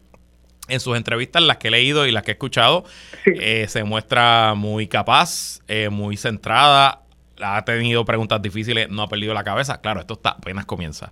en 0.68 0.80
sus 0.80 0.96
entrevistas, 0.96 1.42
las 1.44 1.58
que 1.58 1.70
he 1.70 1.72
leído 1.72 2.06
y 2.06 2.12
las 2.12 2.24
que 2.24 2.32
he 2.32 2.34
escuchado, 2.34 2.86
eh, 3.26 3.66
se 3.68 3.84
muestra 3.84 4.54
muy 4.56 4.88
capaz, 4.88 5.62
eh, 5.68 5.90
muy 5.90 6.16
centrada, 6.16 7.04
ha 7.42 7.64
tenido 7.66 8.06
preguntas 8.06 8.42
difíciles, 8.42 8.90
no 8.90 9.04
ha 9.04 9.08
perdido 9.08 9.34
la 9.34 9.44
cabeza. 9.44 9.82
Claro, 9.82 10.00
esto 10.00 10.16
está, 10.16 10.32
apenas 10.32 10.66
comienza. 10.66 11.12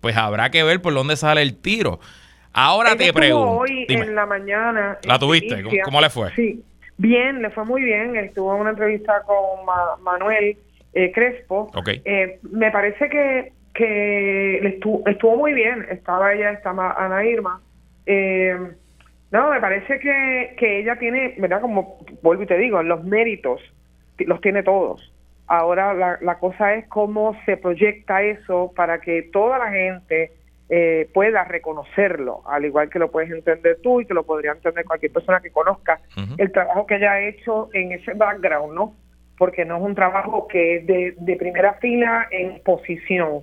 Pues 0.00 0.16
habrá 0.16 0.50
que 0.50 0.62
ver 0.62 0.80
por 0.80 0.94
dónde 0.94 1.16
sale 1.16 1.42
el 1.42 1.56
tiro. 1.56 2.00
Ahora 2.52 2.96
te 2.96 3.12
pregunto. 3.12 3.50
Hoy 3.50 3.86
en 3.88 4.14
la 4.14 4.26
mañana. 4.26 4.98
¿La 5.04 5.18
tuviste? 5.18 5.62
¿Cómo, 5.84 6.00
le 6.00 6.10
fue? 6.10 6.30
Sí, 6.34 6.62
bien, 6.96 7.42
le 7.42 7.50
fue 7.50 7.64
muy 7.64 7.82
bien. 7.82 8.16
Estuvo 8.16 8.54
en 8.54 8.62
una 8.62 8.70
entrevista 8.70 9.22
con 9.26 9.64
Manuel 10.02 10.56
eh, 10.94 11.12
Crespo. 11.12 11.70
Okay. 11.74 12.02
me 12.50 12.70
parece 12.70 13.08
que, 13.08 13.52
que 13.74 14.66
estuvo, 14.66 15.02
estuvo, 15.06 15.36
muy 15.36 15.52
bien. 15.52 15.86
Estaba 15.90 16.32
ella, 16.32 16.50
estaba 16.50 16.92
Ana 16.92 17.24
Irma. 17.24 17.60
Eh, 18.06 18.58
no, 19.30 19.50
me 19.50 19.60
parece 19.60 20.00
que, 20.00 20.56
que 20.58 20.80
ella 20.80 20.98
tiene, 20.98 21.36
¿verdad? 21.38 21.60
Como 21.60 21.98
vuelvo 22.22 22.42
y 22.42 22.46
te 22.46 22.58
digo, 22.58 22.82
los 22.82 23.04
méritos 23.04 23.60
los 24.18 24.40
tiene 24.40 24.62
todos. 24.62 25.09
Ahora 25.52 25.92
la, 25.94 26.16
la 26.20 26.38
cosa 26.38 26.74
es 26.74 26.86
cómo 26.86 27.36
se 27.44 27.56
proyecta 27.56 28.22
eso 28.22 28.72
para 28.76 29.00
que 29.00 29.22
toda 29.32 29.58
la 29.58 29.72
gente 29.72 30.30
eh, 30.68 31.08
pueda 31.12 31.42
reconocerlo, 31.42 32.42
al 32.46 32.64
igual 32.64 32.88
que 32.88 33.00
lo 33.00 33.10
puedes 33.10 33.32
entender 33.32 33.78
tú 33.82 34.00
y 34.00 34.06
que 34.06 34.14
lo 34.14 34.22
podría 34.22 34.52
entender 34.52 34.84
cualquier 34.84 35.10
persona 35.10 35.40
que 35.40 35.50
conozca 35.50 36.00
el 36.38 36.52
trabajo 36.52 36.86
que 36.86 36.94
ella 36.94 37.14
ha 37.14 37.20
hecho 37.22 37.68
en 37.72 37.90
ese 37.90 38.14
background, 38.14 38.74
¿no? 38.74 38.94
Porque 39.36 39.64
no 39.64 39.78
es 39.78 39.82
un 39.82 39.96
trabajo 39.96 40.46
que 40.46 40.76
es 40.76 40.86
de, 40.86 41.16
de 41.18 41.34
primera 41.34 41.74
fila 41.74 42.28
en 42.30 42.62
posición. 42.62 43.42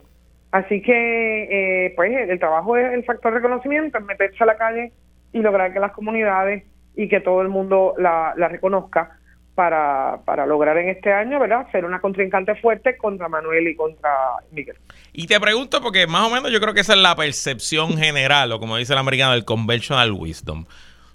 Así 0.52 0.82
que, 0.82 1.88
eh, 1.88 1.94
pues, 1.98 2.30
el 2.30 2.40
trabajo 2.40 2.78
es 2.78 2.94
el 2.94 3.04
factor 3.04 3.34
de 3.34 3.40
reconocimiento, 3.40 4.00
meterse 4.00 4.42
a 4.42 4.48
la 4.48 4.56
calle 4.56 4.94
y 5.34 5.40
lograr 5.40 5.74
que 5.74 5.82
las 5.82 5.92
comunidades 5.92 6.64
y 6.96 7.10
que 7.10 7.20
todo 7.20 7.42
el 7.42 7.50
mundo 7.50 7.94
la, 7.98 8.34
reconozca 8.36 9.17
para, 9.58 10.20
para 10.24 10.46
lograr 10.46 10.78
en 10.78 10.90
este 10.90 11.12
año, 11.12 11.40
¿verdad? 11.40 11.66
Ser 11.72 11.84
una 11.84 12.00
contrincante 12.00 12.54
fuerte 12.58 12.96
contra 12.96 13.28
Manuel 13.28 13.68
y 13.68 13.76
contra 13.76 14.12
Miguel. 14.52 14.76
Y 15.14 15.26
te 15.26 15.40
pregunto, 15.40 15.82
porque 15.82 16.06
más 16.06 16.28
o 16.28 16.30
menos 16.30 16.52
yo 16.52 16.62
creo 16.62 16.76
que 16.76 16.82
esa 16.82 16.94
es 16.94 17.00
la 17.00 17.16
percepción 17.16 17.98
general, 17.98 18.52
o 18.52 18.60
como 18.60 18.78
dice 18.78 18.94
el 18.94 19.00
americano, 19.00 19.32
del 19.32 19.46
conventional 19.46 20.12
wisdom. 20.12 20.66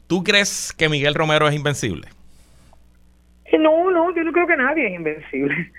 ¿Tú 0.09 0.25
crees 0.25 0.73
que 0.77 0.89
Miguel 0.89 1.15
Romero 1.15 1.47
es 1.47 1.55
invencible? 1.55 2.09
No, 3.61 3.93
no, 3.93 4.13
yo 4.13 4.25
no 4.25 4.33
creo 4.33 4.47
que 4.49 4.57
nadie 4.57 4.89
es 4.89 4.95
invencible. 4.95 5.71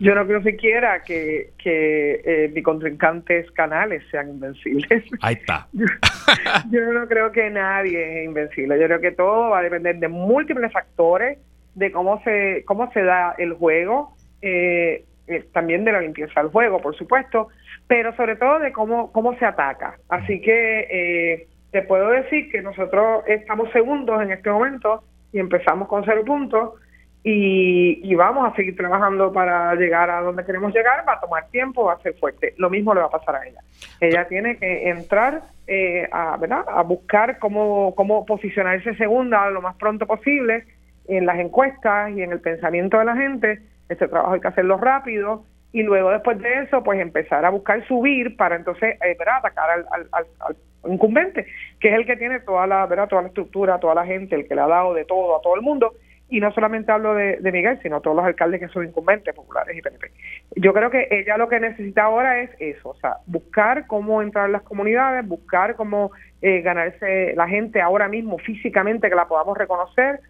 Yo 0.00 0.14
no 0.16 0.26
creo 0.26 0.42
siquiera 0.42 1.04
que, 1.04 1.50
que 1.62 2.20
eh, 2.24 2.50
mis 2.52 2.64
contrincantes 2.64 3.48
canales 3.52 4.02
sean 4.10 4.30
invencibles. 4.30 5.04
Ahí 5.20 5.34
está. 5.34 5.68
yo, 6.70 6.80
no 6.92 7.06
creo 7.06 7.30
que 7.30 7.48
nadie 7.48 8.22
es 8.22 8.24
invencible. 8.24 8.80
Yo 8.80 8.86
creo 8.86 9.00
que 9.00 9.12
todo 9.12 9.50
va 9.50 9.60
a 9.60 9.62
depender 9.62 9.96
de 9.98 10.08
múltiples 10.08 10.72
factores, 10.72 11.38
de 11.78 11.92
cómo 11.92 12.20
se, 12.22 12.64
cómo 12.66 12.90
se 12.92 13.02
da 13.02 13.34
el 13.38 13.54
juego, 13.54 14.14
eh, 14.42 15.04
eh, 15.26 15.44
también 15.52 15.84
de 15.84 15.92
la 15.92 16.00
limpieza 16.00 16.42
del 16.42 16.50
juego, 16.50 16.80
por 16.80 16.96
supuesto, 16.96 17.48
pero 17.86 18.14
sobre 18.16 18.36
todo 18.36 18.58
de 18.58 18.72
cómo, 18.72 19.12
cómo 19.12 19.38
se 19.38 19.44
ataca. 19.44 19.96
Así 20.08 20.40
que 20.40 21.46
te 21.70 21.82
puedo 21.82 22.08
decir 22.10 22.50
que 22.50 22.62
nosotros 22.62 23.22
estamos 23.26 23.70
segundos 23.72 24.20
en 24.22 24.32
este 24.32 24.50
momento 24.50 25.04
y 25.32 25.38
empezamos 25.38 25.86
con 25.88 26.04
cero 26.04 26.22
puntos 26.26 26.74
y, 27.22 28.14
vamos 28.14 28.50
a 28.50 28.56
seguir 28.56 28.76
trabajando 28.76 29.32
para 29.32 29.74
llegar 29.74 30.10
a 30.10 30.20
donde 30.20 30.44
queremos 30.44 30.72
llegar, 30.72 31.04
va 31.06 31.14
a 31.14 31.20
tomar 31.20 31.48
tiempo, 31.48 31.84
va 31.84 31.94
a 31.94 31.98
ser 31.98 32.14
fuerte. 32.14 32.54
Lo 32.56 32.70
mismo 32.70 32.94
le 32.94 33.00
va 33.00 33.06
a 33.06 33.10
pasar 33.10 33.36
a 33.36 33.46
ella. 33.46 33.60
Ella 34.00 34.26
tiene 34.28 34.56
que 34.56 34.88
entrar 34.88 35.42
eh, 35.66 36.08
a, 36.10 36.36
¿verdad? 36.36 36.64
a 36.66 36.82
buscar 36.82 37.38
cómo, 37.38 37.94
cómo 37.94 38.24
posicionarse 38.24 38.94
segunda 38.94 39.50
lo 39.50 39.60
más 39.60 39.76
pronto 39.76 40.06
posible 40.06 40.64
en 41.08 41.26
las 41.26 41.38
encuestas 41.38 42.10
y 42.12 42.22
en 42.22 42.32
el 42.32 42.40
pensamiento 42.40 42.98
de 42.98 43.04
la 43.04 43.16
gente. 43.16 43.60
Este 43.88 44.06
trabajo 44.06 44.34
hay 44.34 44.40
que 44.40 44.48
hacerlo 44.48 44.76
rápido 44.76 45.44
y 45.72 45.82
luego 45.82 46.10
después 46.10 46.38
de 46.38 46.62
eso, 46.62 46.82
pues 46.82 47.00
empezar 47.00 47.44
a 47.44 47.50
buscar 47.50 47.86
subir 47.86 48.36
para 48.36 48.56
entonces 48.56 48.96
eh, 49.04 49.16
atacar 49.26 49.70
al, 49.70 49.86
al, 49.90 50.26
al, 50.40 50.56
incumbente, 50.90 51.46
que 51.80 51.88
es 51.88 51.94
el 51.94 52.06
que 52.06 52.16
tiene 52.16 52.40
toda 52.40 52.66
la, 52.66 52.86
¿verdad? 52.86 53.08
toda 53.08 53.22
la 53.22 53.28
estructura, 53.28 53.80
toda 53.80 53.94
la 53.94 54.06
gente, 54.06 54.36
el 54.36 54.46
que 54.46 54.54
le 54.54 54.60
ha 54.60 54.66
dado 54.66 54.94
de 54.94 55.04
todo 55.04 55.36
a 55.36 55.42
todo 55.42 55.56
el 55.56 55.62
mundo 55.62 55.92
y 56.30 56.40
no 56.40 56.52
solamente 56.52 56.92
hablo 56.92 57.14
de, 57.14 57.38
Miguel, 57.52 57.78
sino 57.82 58.00
todos 58.00 58.16
los 58.16 58.24
alcaldes 58.24 58.60
que 58.60 58.68
son 58.68 58.84
incumbentes, 58.84 59.34
populares 59.34 59.76
y 59.76 59.80
PNP. 59.80 60.10
Yo 60.56 60.74
creo 60.74 60.90
que 60.90 61.08
ella 61.10 61.38
lo 61.38 61.48
que 61.48 61.58
necesita 61.58 62.04
ahora 62.04 62.42
es 62.42 62.50
eso, 62.58 62.90
o 62.90 62.94
sea, 62.96 63.16
buscar 63.26 63.86
cómo 63.86 64.20
entrar 64.20 64.46
en 64.46 64.52
las 64.52 64.62
comunidades, 64.62 65.26
buscar 65.26 65.74
cómo 65.74 66.10
eh, 66.42 66.60
ganarse 66.60 67.32
la 67.34 67.48
gente 67.48 67.80
ahora 67.80 68.08
mismo 68.08 68.38
físicamente, 68.38 69.08
que 69.08 69.14
la 69.14 69.26
podamos 69.26 69.56
reconocer 69.56 70.20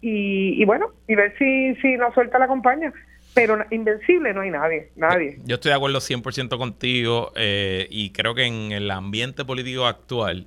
y, 0.00 0.64
bueno, 0.64 0.88
y 1.08 1.14
ver 1.14 1.34
si, 1.38 1.74
si 1.76 1.96
suelta 2.14 2.38
la 2.38 2.46
compañía. 2.46 2.92
Pero 3.34 3.58
invencible 3.70 4.32
no 4.32 4.42
hay 4.42 4.50
nadie, 4.50 4.90
nadie. 4.94 5.38
Yo 5.44 5.56
estoy 5.56 5.70
de 5.70 5.76
acuerdo 5.76 5.98
100% 5.98 6.56
contigo 6.56 7.32
eh, 7.34 7.88
y 7.90 8.10
creo 8.10 8.34
que 8.34 8.44
en 8.44 8.70
el 8.70 8.90
ambiente 8.90 9.44
político 9.44 9.86
actual, 9.86 10.46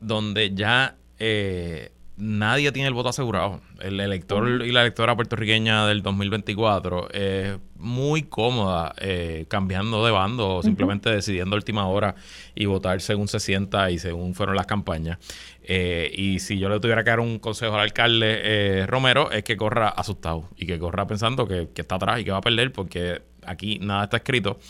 donde 0.00 0.54
ya... 0.54 0.96
Eh, 1.18 1.90
nadie 2.22 2.70
tiene 2.70 2.88
el 2.88 2.94
voto 2.94 3.08
asegurado. 3.08 3.60
El 3.80 3.98
elector 3.98 4.64
y 4.64 4.70
la 4.70 4.82
electora 4.82 5.16
puertorriqueña 5.16 5.86
del 5.88 6.02
2024 6.02 7.10
es 7.10 7.58
muy 7.76 8.22
cómoda 8.22 8.94
eh, 8.98 9.46
cambiando 9.48 10.04
de 10.04 10.12
bando 10.12 10.56
o 10.56 10.62
simplemente 10.62 11.10
decidiendo 11.10 11.56
a 11.56 11.58
última 11.58 11.88
hora 11.88 12.14
y 12.54 12.66
votar 12.66 13.00
según 13.00 13.26
se 13.26 13.40
sienta 13.40 13.90
y 13.90 13.98
según 13.98 14.34
fueron 14.34 14.54
las 14.54 14.66
campañas. 14.66 15.18
Eh, 15.64 16.12
y 16.14 16.38
si 16.38 16.58
yo 16.58 16.68
le 16.68 16.78
tuviera 16.78 17.02
que 17.02 17.10
dar 17.10 17.20
un 17.20 17.40
consejo 17.40 17.74
al 17.74 17.80
alcalde 17.80 18.40
eh, 18.42 18.86
Romero 18.86 19.30
es 19.32 19.42
que 19.42 19.56
corra 19.56 19.88
asustado 19.88 20.48
y 20.56 20.66
que 20.66 20.78
corra 20.78 21.06
pensando 21.06 21.48
que, 21.48 21.68
está 21.74 21.96
atrás 21.96 22.20
y 22.20 22.24
que 22.24 22.30
va 22.30 22.38
a 22.38 22.42
perder 22.42 22.72
porque 22.72 23.22
aquí 23.44 23.80
nada 23.80 24.04
está 24.04 24.18
escrito. 24.18 24.60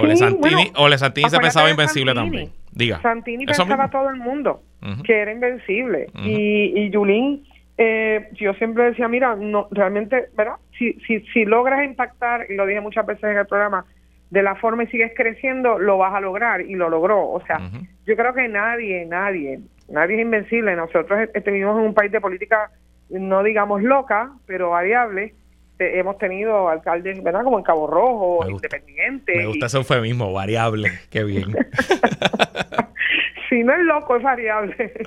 Ole 0.00 0.16
Santini, 0.16 0.72
Santini 0.98 1.30
se 1.30 1.38
pensaba 1.38 1.70
invencible 1.70 2.14
también. 2.14 2.50
Diga. 2.72 3.00
Santini 3.02 3.46
pensaba 3.46 3.90
todo 3.90 4.10
el 4.10 4.16
mundo 4.16 4.62
que 5.04 5.18
era 5.18 5.32
invencible. 5.32 6.08
Y, 6.24 6.72
y 6.76 6.90
Yulín, 6.90 7.44
eh, 7.78 8.28
yo 8.32 8.52
siempre 8.54 8.84
decía, 8.84 9.08
mira, 9.08 9.36
no 9.36 9.68
realmente, 9.70 10.26
¿verdad? 10.36 10.56
Si, 10.78 10.92
si, 11.06 11.20
si 11.32 11.44
logras 11.44 11.84
impactar, 11.84 12.46
y 12.50 12.54
lo 12.54 12.66
dije 12.66 12.80
muchas 12.80 13.06
veces 13.06 13.24
en 13.24 13.38
el 13.38 13.46
programa, 13.46 13.84
de 14.30 14.42
la 14.42 14.54
forma 14.56 14.84
y 14.84 14.86
sigues 14.88 15.12
creciendo, 15.16 15.78
lo 15.78 15.98
vas 15.98 16.14
a 16.14 16.20
lograr 16.20 16.60
y 16.60 16.74
lo 16.74 16.88
logró. 16.88 17.28
O 17.30 17.42
sea, 17.46 17.58
yo 18.06 18.16
creo 18.16 18.32
que 18.32 18.48
nadie, 18.48 19.04
nadie, 19.06 19.60
nadie 19.88 20.16
es 20.16 20.22
invencible. 20.22 20.76
Nosotros 20.76 21.28
vivimos 21.44 21.78
en 21.78 21.86
un 21.86 21.94
país 21.94 22.12
de 22.12 22.20
política, 22.20 22.70
no 23.08 23.42
digamos 23.42 23.82
loca, 23.82 24.30
pero 24.46 24.70
variable. 24.70 25.34
Hemos 25.80 26.18
tenido 26.18 26.68
alcaldes, 26.68 27.22
¿verdad? 27.22 27.42
Como 27.44 27.58
en 27.58 27.64
Cabo 27.64 27.86
Rojo, 27.86 28.48
independientes. 28.48 29.36
Me 29.36 29.46
gusta 29.46 29.66
ese 29.66 29.78
eufemismo, 29.78 30.32
variable. 30.32 30.90
Qué 31.10 31.24
bien. 31.24 31.54
si 33.48 33.64
no 33.64 33.74
es 33.74 33.80
loco, 33.80 34.16
es 34.16 34.22
variable. 34.22 34.76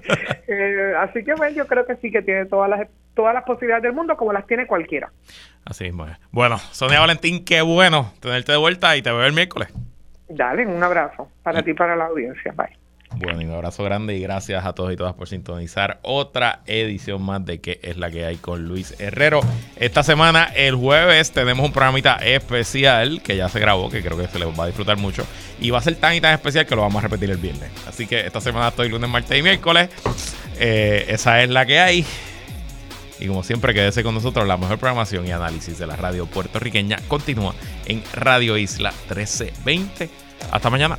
Eh, 0.45 0.93
así 0.99 1.23
que 1.23 1.33
bueno, 1.35 1.55
yo 1.55 1.65
creo 1.65 1.85
que 1.85 1.95
sí 1.95 2.11
que 2.11 2.21
tiene 2.21 2.45
todas 2.45 2.69
las, 2.69 2.87
todas 3.15 3.33
las 3.33 3.43
posibilidades 3.43 3.83
del 3.83 3.93
mundo 3.93 4.17
como 4.17 4.33
las 4.33 4.45
tiene 4.45 4.67
cualquiera. 4.67 5.09
Así 5.65 5.85
mismo 5.85 6.05
Bueno, 6.31 6.57
Sonia 6.57 6.99
Valentín, 6.99 7.45
qué 7.45 7.61
bueno 7.61 8.11
tenerte 8.19 8.51
de 8.51 8.57
vuelta 8.57 8.95
y 8.97 9.01
te 9.01 9.09
veo 9.09 9.23
el 9.23 9.33
miércoles. 9.33 9.69
Dale, 10.27 10.67
un 10.67 10.83
abrazo 10.83 11.29
para 11.41 11.63
ti 11.63 11.71
y 11.71 11.73
para 11.73 11.95
la 11.95 12.05
audiencia. 12.05 12.51
Bye. 12.51 12.82
Bueno, 13.17 13.41
y 13.41 13.45
un 13.45 13.53
abrazo 13.53 13.83
grande 13.83 14.15
y 14.15 14.21
gracias 14.21 14.65
a 14.65 14.73
todos 14.73 14.91
y 14.91 14.95
todas 14.95 15.13
por 15.13 15.27
sintonizar 15.27 15.99
otra 16.01 16.61
edición 16.65 17.21
más 17.21 17.45
de 17.45 17.61
que 17.61 17.79
es 17.83 17.97
la 17.97 18.09
que 18.11 18.25
hay 18.25 18.37
con 18.37 18.67
Luis 18.67 18.95
Herrero. 18.99 19.41
Esta 19.75 20.03
semana, 20.03 20.45
el 20.55 20.75
jueves, 20.75 21.31
tenemos 21.31 21.65
un 21.65 21.71
programita 21.71 22.15
especial 22.15 23.21
que 23.21 23.35
ya 23.35 23.49
se 23.49 23.59
grabó, 23.59 23.89
que 23.89 24.01
creo 24.01 24.17
que 24.17 24.27
se 24.27 24.39
les 24.39 24.47
va 24.47 24.63
a 24.63 24.67
disfrutar 24.67 24.97
mucho. 24.97 25.25
Y 25.59 25.69
va 25.69 25.79
a 25.79 25.81
ser 25.81 25.95
tan 25.95 26.15
y 26.15 26.21
tan 26.21 26.33
especial 26.33 26.65
que 26.65 26.75
lo 26.75 26.81
vamos 26.81 27.03
a 27.03 27.07
repetir 27.07 27.29
el 27.29 27.37
viernes. 27.37 27.69
Así 27.87 28.07
que 28.07 28.25
esta 28.25 28.41
semana 28.41 28.69
estoy 28.69 28.89
lunes, 28.89 29.09
martes 29.09 29.37
y 29.37 29.43
miércoles. 29.43 29.89
Eh, 30.59 31.05
esa 31.09 31.41
es 31.43 31.49
la 31.49 31.65
que 31.65 31.79
hay. 31.79 32.05
Y 33.19 33.27
como 33.27 33.43
siempre, 33.43 33.73
quédese 33.73 34.03
con 34.03 34.15
nosotros. 34.15 34.47
La 34.47 34.57
mejor 34.57 34.79
programación 34.79 35.25
y 35.25 35.31
análisis 35.31 35.77
de 35.77 35.87
la 35.87 35.95
radio 35.95 36.25
puertorriqueña 36.25 36.97
continúa 37.07 37.53
en 37.85 38.03
Radio 38.13 38.57
Isla 38.57 38.91
1320. 38.91 40.09
Hasta 40.51 40.69
mañana. 40.69 40.97